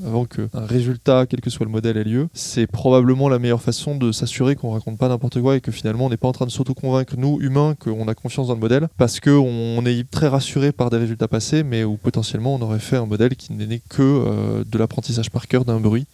avant 0.06 0.26
qu'un 0.26 0.50
résultat, 0.54 1.26
quel 1.26 1.42
que 1.42 1.50
soit 1.50 1.66
le 1.66 1.72
modèle, 1.72 1.98
ait 1.98 2.04
lieu, 2.04 2.28
c'est 2.34 2.68
probablement 2.68 3.30
la 3.30 3.40
meilleure 3.40 3.62
façon 3.62 3.96
de 3.96 4.12
s'assurer 4.12 4.56
qu'on 4.56 4.72
raconte 4.72 4.98
pas 4.98 5.05
n'importe 5.10 5.42
quoi 5.42 5.56
et 5.56 5.62
que 5.62 5.72
finalement 5.72 6.06
on 6.06 6.10
n'est 6.10 6.18
pas 6.18 6.28
en 6.28 6.32
train 6.32 6.46
de 6.46 6.52
s'auto-convaincre, 6.52 7.16
nous, 7.18 7.40
humains, 7.42 7.76
qu'on 7.80 8.08
a 8.08 8.16
confiance 8.16 8.48
dans 8.48 8.54
le 8.54 8.60
modèle, 8.60 8.88
parce 8.98 9.20
qu'on 9.20 9.86
est 9.86 10.10
très 10.10 10.28
rassuré 10.28 10.72
par 10.72 10.90
des 10.90 10.98
résultats 10.98 11.28
passés, 11.28 11.64
mais 11.64 11.84
où 11.84 11.98
potentiellement 11.98 12.56
on 12.56 12.62
aurait 12.62 12.80
fait 12.80 12.98
un 12.98 13.06
modèle 13.06 13.36
qui 13.36 13.54
n'est 13.54 13.82
que 13.90 14.02
euh, 14.02 14.64
de 14.66 14.78
l'apprentissage 14.78 15.30
par 15.30 15.48
cœur 15.48 15.66
d'un 15.66 15.80
bruit, 15.80 16.06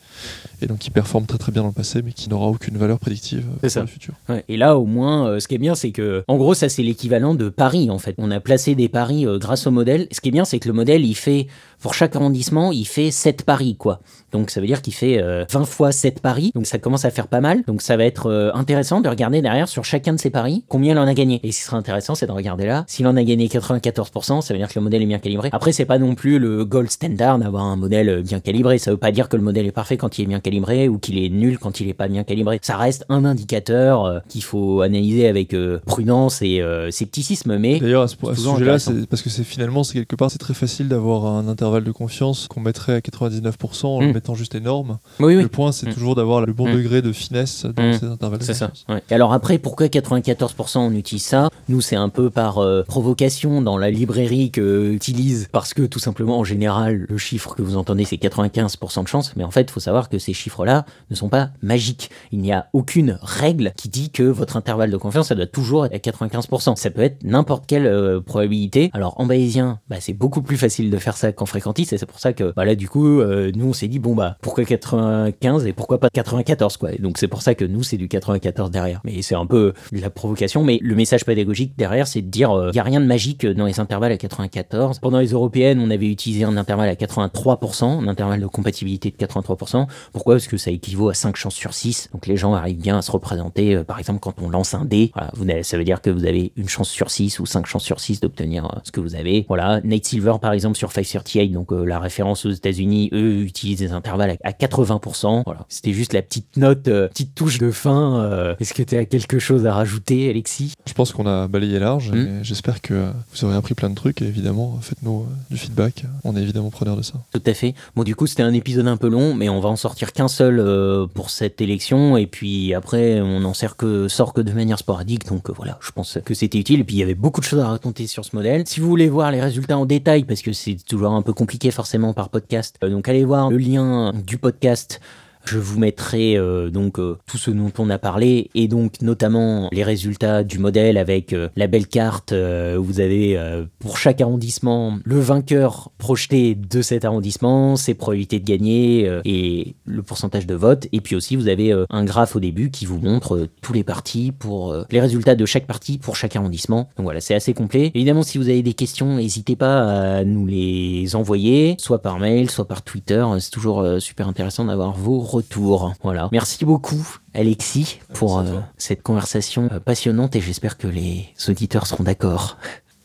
et 0.62 0.68
donc 0.68 0.80
qui 0.80 0.90
performe 0.90 1.26
très 1.26 1.38
très 1.38 1.52
bien 1.52 1.62
dans 1.62 1.70
le 1.70 1.74
passé, 1.74 2.02
mais 2.02 2.12
qui 2.12 2.30
n'aura 2.30 2.48
aucune 2.48 2.78
valeur 2.78 3.00
prédictive 3.00 3.46
euh, 3.64 3.70
pour 3.70 3.82
le 3.82 3.88
futur. 3.88 4.14
Et 4.48 4.58
là, 4.58 4.78
au 4.78 4.86
moins, 4.86 5.28
euh, 5.28 5.40
ce 5.40 5.48
qui 5.48 5.56
est 5.56 5.60
bien, 5.60 5.76
c'est 5.76 5.92
que, 5.92 6.24
en 6.28 6.38
gros, 6.38 6.54
ça 6.54 6.70
c'est 6.70 6.84
l'équivalent 6.84 7.36
de 7.36 7.50
paris, 7.50 7.90
en 7.90 8.00
fait. 8.00 8.16
On 8.18 8.32
a 8.32 8.40
placé 8.40 8.76
des 8.76 8.90
paris 8.90 9.26
grâce 9.38 9.68
au 9.68 9.72
modèle. 9.72 10.08
Ce 10.12 10.22
qui 10.22 10.30
est 10.30 10.32
bien, 10.32 10.46
c'est 10.46 10.60
que 10.60 10.68
le 10.68 10.74
modèle, 10.74 11.06
il 11.06 11.16
fait 11.16 11.48
pour 11.82 11.94
chaque 11.94 12.16
arrondissement, 12.16 12.72
il 12.72 12.86
fait 12.86 13.12
7 13.12 13.44
paris, 13.44 13.76
quoi. 13.76 14.00
Donc 14.32 14.50
ça 14.50 14.62
veut 14.62 14.68
dire 14.68 14.82
qu'il 14.82 14.94
fait 14.94 15.18
20 15.18 15.24
euh, 15.24 15.66
fois 15.66 15.92
7 15.92 16.22
paris, 16.22 16.52
donc 16.56 16.66
ça 16.66 16.80
commence 16.80 17.06
à 17.06 17.12
faire 17.12 17.28
pas 17.28 17.42
mal. 17.42 17.64
Donc 17.68 17.82
ça 17.82 17.98
va 17.98 18.06
être 18.06 18.28
euh, 18.28 18.52
intéressant 18.54 19.02
de 19.02 19.10
regarder 19.10 19.42
derrière 19.42 19.68
sur 19.68 19.84
chacun 19.84 20.14
de 20.14 20.20
ces 20.20 20.30
paris 20.30 20.64
combien 20.70 20.94
il 20.94 20.98
en 20.98 21.08
a 21.08 21.14
gagné. 21.14 21.40
Et 21.44 21.52
ce 21.52 21.58
qui 21.58 21.64
sera 21.66 21.78
intéressant, 21.78 22.16
c'est 22.16 22.28
de 22.28 22.32
regarder 22.32 22.66
là. 22.66 22.86
S'il 22.88 23.08
en 23.08 23.18
a 23.18 23.24
gagné 23.24 23.48
94%, 23.48 24.42
ça 24.42 24.54
veut 24.54 24.60
dire 24.60 24.70
que 24.70 24.80
le 24.80 24.84
modèle 24.84 25.02
est 25.02 25.08
bien 25.08 25.20
calibré. 25.20 25.50
Après, 25.52 25.72
c'est 25.72 25.86
pas 25.86 25.98
non 25.98 26.16
plus 26.16 26.40
le 26.40 26.64
gold 26.66 26.90
standard 26.90 27.40
d'avoir 27.40 27.64
un 27.64 27.76
modèle 27.76 28.10
euh, 28.10 28.22
bien 28.22 28.40
calibré. 28.40 28.78
Ça 28.78 28.92
veut 28.92 28.98
pas 28.98 29.12
dire 29.12 29.28
que 29.28 29.36
le 29.36 29.44
modèle 29.44 29.66
est 29.66 29.72
parfait 29.72 29.98
quand 29.98 30.18
il 30.18 30.24
est 30.24 30.28
bien 30.28 30.40
calibré 30.40 30.88
ou 30.88 30.98
qu'il 30.98 31.18
est 31.18 31.30
nul 31.30 31.60
quand 31.60 31.80
il 31.80 31.90
est 31.90 31.94
pas 31.94 32.08
bien 32.08 32.24
calibré. 32.24 32.60
Ça 32.62 32.78
reste 32.78 33.06
un 33.10 33.26
indicateur 33.26 34.22
qu'il 34.30 34.44
faut 34.44 34.82
analyser 34.82 35.28
avec 35.28 35.56
prudence 35.86 36.42
et 36.42 36.64
scepticisme. 36.90 37.58
Mais 37.58 37.80
d'ailleurs, 37.80 38.04
à 38.04 38.08
ce, 38.08 38.16
sujet-là, 38.16 38.78
parce 39.10 39.22
que 39.22 39.30
c'est 39.30 39.44
finalement, 39.44 39.84
c'est 39.84 39.94
quelque 39.96 40.16
part, 40.16 40.32
c'est 40.32 40.38
très 40.38 40.54
facile 40.54 40.88
d'avoir 40.88 41.26
un 41.26 41.48
intervalle 41.72 41.84
de 41.86 41.92
confiance 41.92 42.48
qu'on 42.50 42.60
mettrait 42.60 42.96
à 42.96 43.00
99% 43.00 43.86
en 43.86 44.02
le 44.02 44.08
hmm. 44.08 44.14
mettant 44.14 44.36
juste 44.36 44.56
énorme. 44.56 44.98
Le 45.20 45.48
point, 45.48 45.72
c'est 45.72 45.88
hmm. 45.88 45.94
toujours 45.94 46.16
d'avoir 46.16 46.46
le 46.46 46.52
bon 46.52 46.68
hmm. 46.68 46.76
degré 46.76 47.02
de 47.02 47.14
finesse 47.14 47.66
dans 47.66 47.94
ces 47.94 48.06
intervalles 48.06 48.40
de 48.40 48.46
confiance. 48.46 48.86
Ça. 48.88 49.00
Et 49.10 49.14
alors 49.14 49.32
après, 49.34 49.58
pourquoi 49.58 49.88
94% 49.88 50.80
on 50.80 50.92
utilise 50.92 51.24
ça? 51.24 51.50
Nous, 51.70 51.80
c'est 51.80 51.96
un 51.96 52.10
peu 52.10 52.30
par 52.30 52.58
euh, 52.58 52.84
provocation 52.84 53.62
dans 53.62 53.78
la 53.78 53.90
librairie 53.90 54.52
que 54.52 54.92
utilise 54.92 55.48
parce 55.52 55.74
que 55.74 55.84
tout 55.84 56.00
simplement, 56.00 56.40
en 56.40 56.44
général, 56.44 57.06
le 57.08 57.18
chiffre 57.18 57.56
que 57.56 57.62
vous 57.62 57.78
entendez, 57.78 58.04
c'est 58.04 58.18
95% 58.18 59.04
de 59.04 59.08
chance. 59.08 59.34
Mais 59.38 59.44
en 59.44 59.52
fait, 59.52 59.62
il 59.62 59.72
faut 59.72 59.80
savoir 59.80 60.10
que 60.10 60.20
ces 60.20 60.34
chiffres-là 60.34 60.86
ne 61.10 61.16
sont 61.16 61.30
pas 61.30 61.52
magiques. 61.62 62.10
Il 62.34 62.40
n'y 62.40 62.52
a 62.52 62.68
aucune 62.74 63.18
règle 63.22 63.72
qui 63.78 63.88
dit 63.88 64.10
que 64.10 64.24
votre 64.24 64.58
intervalle 64.58 64.92
de 64.92 64.98
confiance, 64.98 65.30
ça 65.30 65.36
doit 65.36 65.46
toujours 65.46 65.86
être 65.86 65.94
à 65.94 66.12
95%. 66.12 66.76
Ça 66.76 66.90
peut 66.90 67.02
être 67.02 67.24
n'importe 67.24 67.66
quelle 67.66 67.88
euh, 67.88 68.20
probabilité. 68.20 68.90
Alors 68.94 69.20
en 69.20 69.26
bayésien, 69.26 69.80
bah, 69.90 69.98
c'est 70.00 70.14
beaucoup 70.14 70.42
plus 70.42 70.58
facile 70.58 70.92
de 70.92 70.98
faire 70.98 71.16
ça 71.16 71.32
qu'en 71.32 71.46
fréquence 71.46 71.61
et 71.68 71.98
c'est 71.98 72.06
pour 72.06 72.20
ça 72.20 72.34
que 72.34 72.54
bah 72.56 72.66
là 72.66 72.76
du 72.76 72.90
coup 72.90 73.20
euh, 73.20 73.52
nous 73.56 73.68
on 73.68 73.74
s'est 73.74 73.88
dit 73.88 74.00
bon 74.00 74.16
bah 74.16 74.38
pourquoi 74.42 74.66
95 74.66 75.66
et 75.66 75.74
pourquoi 75.74 76.00
pas 76.00 76.10
94 76.10 76.78
quoi. 76.78 76.92
Donc 77.00 77.18
c'est 77.18 77.28
pour 77.28 77.42
ça 77.42 77.56
que 77.56 77.66
nous 77.66 77.84
c'est 77.84 77.98
du 77.98 78.08
94 78.08 78.72
derrière. 78.72 79.02
Mais 79.04 79.22
c'est 79.22 79.36
un 79.36 79.46
peu 79.46 79.74
la 79.92 80.10
provocation 80.10 80.64
mais 80.64 80.80
le 80.82 80.96
message 80.96 81.26
pédagogique 81.26 81.74
derrière 81.78 82.08
c'est 82.08 82.22
de 82.22 82.28
dire 82.28 82.52
il 82.52 82.70
euh, 82.70 82.72
y 82.74 82.80
a 82.80 82.84
rien 82.84 83.00
de 83.00 83.06
magique 83.06 83.46
dans 83.46 83.66
les 83.66 83.80
intervalles 83.80 84.12
à 84.12 84.18
94 84.18 85.00
pendant 85.00 85.20
les 85.20 85.30
européennes 85.30 85.80
on 85.80 85.90
avait 85.90 86.10
utilisé 86.10 86.44
un 86.44 86.58
intervalle 86.58 86.90
à 86.90 86.96
83% 86.96 88.04
un 88.04 88.08
intervalle 88.08 88.42
de 88.42 88.48
compatibilité 88.48 89.12
de 89.12 89.26
83% 89.26 89.88
pourquoi? 90.12 90.36
Parce 90.36 90.48
que 90.48 90.58
ça 90.58 90.72
équivaut 90.72 91.10
à 91.10 91.14
5 91.14 91.36
chances 91.36 91.56
sur 91.56 91.74
6 91.74 92.10
donc 92.14 92.28
les 92.28 92.38
gens 92.38 92.54
arrivent 92.54 92.82
bien 92.82 92.98
à 92.98 93.02
se 93.02 93.12
représenter 93.12 93.76
euh, 93.76 93.84
par 93.84 94.00
exemple 94.00 94.20
quand 94.20 94.36
on 94.42 94.50
lance 94.50 94.74
un 94.74 94.86
dé. 94.86 95.12
Voilà, 95.16 95.64
ça 95.64 95.78
veut 95.78 95.84
dire 95.84 96.02
que 96.02 96.10
vous 96.10 96.26
avez 96.26 96.52
une 96.56 96.70
chance 96.70 96.90
sur 96.90 97.10
6 97.12 97.40
ou 97.40 97.46
5 97.46 97.66
chances 97.66 97.84
sur 97.84 98.00
6 98.00 98.20
d'obtenir 98.20 98.82
ce 98.84 98.92
que 98.92 99.00
vous 99.00 99.16
avez. 99.16 99.46
Voilà 99.48 99.82
Nate 99.84 100.06
Silver 100.06 100.36
par 100.42 100.54
exemple 100.54 100.78
sur 100.78 100.92
538 100.92 101.51
donc 101.52 101.72
la 101.72 102.00
référence 102.00 102.46
aux 102.46 102.52
États-Unis, 102.52 103.10
eux 103.14 103.42
utilisent 103.42 103.80
des 103.80 103.92
intervalles 103.92 104.38
à 104.44 104.52
80%. 104.52 105.44
Voilà, 105.46 105.66
c'était 105.70 105.94
juste 105.94 106.14
la 106.14 106.22
petite 106.22 106.58
note, 106.58 106.84
petite 106.84 107.36
touche 107.36 107.58
de 107.58 107.72
fin. 107.72 108.56
Est-ce 108.60 108.74
que 108.74 108.84
tu 108.84 108.96
as 108.98 109.06
quelque 109.06 109.40
chose 109.40 109.66
à 109.66 109.74
rajouter, 109.74 110.30
Alexis? 110.30 110.74
Je 110.86 110.94
pense 110.94 111.12
qu'on 111.12 111.26
a 111.26 111.48
balayé 111.48 111.80
large. 111.80 112.12
Hmm. 112.12 112.44
J'espère 112.44 112.82
que 112.82 113.12
vous 113.34 113.46
aurez 113.46 113.56
appris 113.56 113.74
plein 113.74 113.90
de 113.90 113.96
trucs. 113.96 114.22
Et 114.22 114.26
évidemment, 114.26 114.78
faites-nous 114.82 115.26
du 115.50 115.58
feedback. 115.58 116.06
On 116.24 116.36
est 116.36 116.42
évidemment 116.42 116.70
preneur 116.70 116.96
de 116.96 117.02
ça. 117.02 117.14
Tout 117.34 117.44
à 117.46 117.54
fait. 117.54 117.74
Bon, 117.96 118.04
du 118.04 118.16
coup, 118.16 118.28
c'était 118.28 118.44
un 118.44 118.54
épisode 118.54 118.88
un 118.88 118.98
peu 118.98 119.08
long, 119.08 119.34
mais 119.34 119.50
on 119.50 119.60
va 119.60 119.70
en 119.70 119.76
sortir 119.76 120.14
qu'un 120.14 120.28
seul 120.28 121.08
pour 121.14 121.30
cette 121.30 121.62
élection. 121.62 122.18
Et 122.18 122.28
puis 122.28 122.74
après, 122.74 123.22
on 123.22 123.40
n'en 123.42 123.54
sert 123.54 123.76
que, 123.76 124.08
sort 124.08 124.34
que 124.34 124.42
de 124.42 124.52
manière 124.52 124.80
sporadique. 124.80 125.28
Donc 125.28 125.50
voilà, 125.50 125.78
je 125.82 125.92
pense 125.92 126.20
que 126.24 126.34
c'était 126.34 126.60
utile. 126.60 126.82
Et 126.82 126.84
puis 126.84 126.96
il 126.96 127.00
y 127.00 127.04
avait 127.04 127.16
beaucoup 127.16 127.42
de 127.42 127.46
choses 127.46 127.60
à 127.60 127.68
raconter 127.68 128.08
sur 128.08 128.26
ce 128.26 128.36
modèle. 128.36 128.64
Si 128.66 128.80
vous 128.80 128.88
voulez 128.88 129.10
voir 129.10 129.32
les 129.32 129.42
résultats 129.42 129.78
en 129.78 129.86
détail, 129.86 130.24
parce 130.24 130.42
que 130.42 130.54
c'est 130.54 130.78
toujours 130.88 131.12
un 131.12 131.22
peu 131.22 131.34
compliqué 131.42 131.72
forcément 131.72 132.14
par 132.14 132.30
podcast, 132.30 132.78
euh, 132.84 132.90
donc 132.92 133.10
allez 133.10 133.26
voir 133.26 133.50
le 133.50 133.58
lien 133.58 134.14
du 134.14 134.38
podcast 134.38 135.02
je 135.46 135.58
vous 135.58 135.80
mettrai 135.80 136.38
euh, 136.38 136.70
donc 136.70 137.00
euh, 137.00 137.18
tout 137.28 137.38
ce 137.38 137.52
dont 137.52 137.72
on 137.78 137.90
a 137.90 137.98
parlé 137.98 138.50
et 138.56 138.68
donc 138.68 139.02
notamment 139.02 139.70
les 139.72 139.84
résultats 139.84 140.44
du 140.44 140.60
modèle 140.60 140.98
avec 140.98 141.34
euh, 141.34 141.50
la 141.56 141.68
belle 141.68 141.88
carte. 141.88 142.34
vous 142.34 143.00
avez 143.00 143.40
pour 143.80 143.98
chaque 143.98 144.22
arrondissement 144.22 144.98
le 145.04 145.20
vainqueur 145.20 145.92
projeté 145.98 146.56
de 146.56 146.82
cet 146.82 147.06
arrondissement, 147.06 147.76
ses 147.76 147.94
probabilités 147.94 148.40
de 148.40 148.46
gagner 148.46 149.22
et 149.26 149.76
le 149.86 150.04
pourcentage 150.04 150.46
de 150.46 150.56
vote. 150.56 150.88
Et 150.92 151.02
puis 151.02 151.16
aussi 151.16 151.36
vous 151.36 151.48
avez 151.48 151.74
un 151.90 152.04
graphe 152.04 152.36
au 152.36 152.40
début 152.40 152.72
qui 152.72 152.86
vous 152.86 153.00
montre 153.00 153.48
tous 153.62 153.74
les 153.74 153.84
partis 153.84 154.32
pour 154.32 154.76
les 154.90 155.00
résultats 155.00 155.36
de 155.36 155.46
chaque 155.46 155.68
parti 155.68 155.98
pour 155.98 156.16
chaque 156.16 156.36
arrondissement. 156.36 156.90
Donc 156.98 157.06
voilà, 157.06 157.22
c'est 157.22 157.36
assez 157.36 157.54
complet. 157.54 157.92
Évidemment, 157.94 158.24
si 158.24 158.38
vous 158.38 158.50
avez 158.50 158.64
des 158.64 158.74
questions, 158.74 159.16
n'hésitez 159.16 159.56
pas 159.56 160.18
à 160.20 160.24
nous 160.24 160.46
les 160.46 161.16
envoyer, 161.16 161.76
soit 161.78 162.02
par 162.02 162.20
mail, 162.20 162.50
soit 162.50 162.68
par 162.68 162.82
Twitter. 162.82 163.26
C'est 163.40 163.52
toujours 163.52 163.86
super 164.00 164.28
intéressant 164.28 164.66
d'avoir 164.66 164.94
vos 164.94 165.20
retour. 165.32 165.94
Voilà. 166.04 166.30
Merci 166.32 166.66
beaucoup, 166.66 167.18
Alexis, 167.34 168.00
pour 168.14 168.40
euh, 168.40 168.60
cette 168.78 169.02
conversation 169.02 169.70
euh, 169.72 169.80
passionnante 169.80 170.36
et 170.36 170.42
j'espère 170.42 170.78
que 170.78 170.88
les 170.88 171.34
auditeurs 171.48 171.88
seront 171.88 172.04
d'accord. 172.04 172.58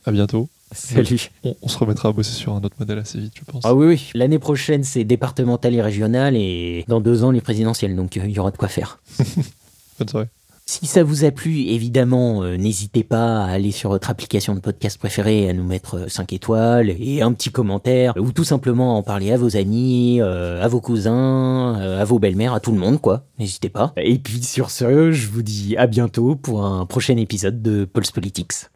À 0.05 0.13
bientôt. 0.13 0.49
Salut. 0.73 1.31
On, 1.45 1.69
se 1.69 1.79
remettra 1.79 2.09
à 2.09 2.13
bosser 2.13 2.33
sur 2.33 2.53
un 2.53 2.63
autre 2.63 2.77
modèle 2.79 2.99
assez 2.99 3.19
vite, 3.19 3.33
je 3.39 3.45
pense. 3.45 3.63
Ah 3.65 3.75
oui, 3.75 3.87
oui. 3.87 4.11
L'année 4.15 4.41
prochaine, 4.41 4.83
c'est 4.83 5.05
départemental 5.05 5.75
et 5.75 5.83
régional 5.83 6.35
et 6.37 6.85
dans 6.89 7.01
deux 7.01 7.23
ans, 7.23 7.31
les 7.31 7.41
présidentielles. 7.41 7.95
Donc, 7.95 8.17
euh, 8.17 8.23
il 8.25 8.33
y 8.33 8.39
aura 8.39 8.51
de 8.51 8.57
quoi 8.57 8.69
faire. 8.69 9.01
Bonne 9.99 10.09
soirée. 10.09 10.29
Si 10.69 10.85
ça 10.87 11.05
vous 11.05 11.25
a 11.25 11.31
plu, 11.31 11.61
évidemment, 11.61 12.43
euh, 12.43 12.57
n'hésitez 12.57 13.05
pas 13.05 13.45
à 13.45 13.51
aller 13.51 13.71
sur 13.71 13.91
votre 13.91 14.11
application 14.11 14.53
de 14.53 14.59
podcast 14.59 14.99
préférée, 14.99 15.49
à 15.49 15.53
nous 15.53 15.63
mettre 15.63 16.11
5 16.11 16.33
euh, 16.33 16.35
étoiles 16.35 16.91
et 16.91 17.23
un 17.23 17.33
petit 17.33 17.51
commentaire, 17.51 18.15
ou 18.17 18.33
tout 18.33 18.43
simplement 18.43 18.99
en 18.99 19.05
parler 19.05 19.31
à 19.31 19.37
vos 19.37 19.57
amis, 19.57 20.19
euh, 20.21 20.61
à 20.61 20.67
vos 20.67 20.81
cousins, 20.81 21.75
à 21.75 22.05
vos 22.05 22.19
belles-mères, 22.19 22.53
à 22.53 22.59
tout 22.59 22.73
le 22.73 22.79
monde, 22.79 23.01
quoi. 23.01 23.27
N'hésitez 23.39 23.69
pas. 23.69 23.93
Et 23.97 24.19
puis 24.19 24.43
sur 24.43 24.71
ce, 24.71 25.13
je 25.13 25.29
vous 25.29 25.43
dis 25.43 25.77
à 25.77 25.87
bientôt 25.87 26.35
pour 26.35 26.67
un 26.67 26.85
prochain 26.85 27.17
épisode 27.17 27.63
de 27.63 27.85
Pulse 27.85 28.11
Politics. 28.11 28.67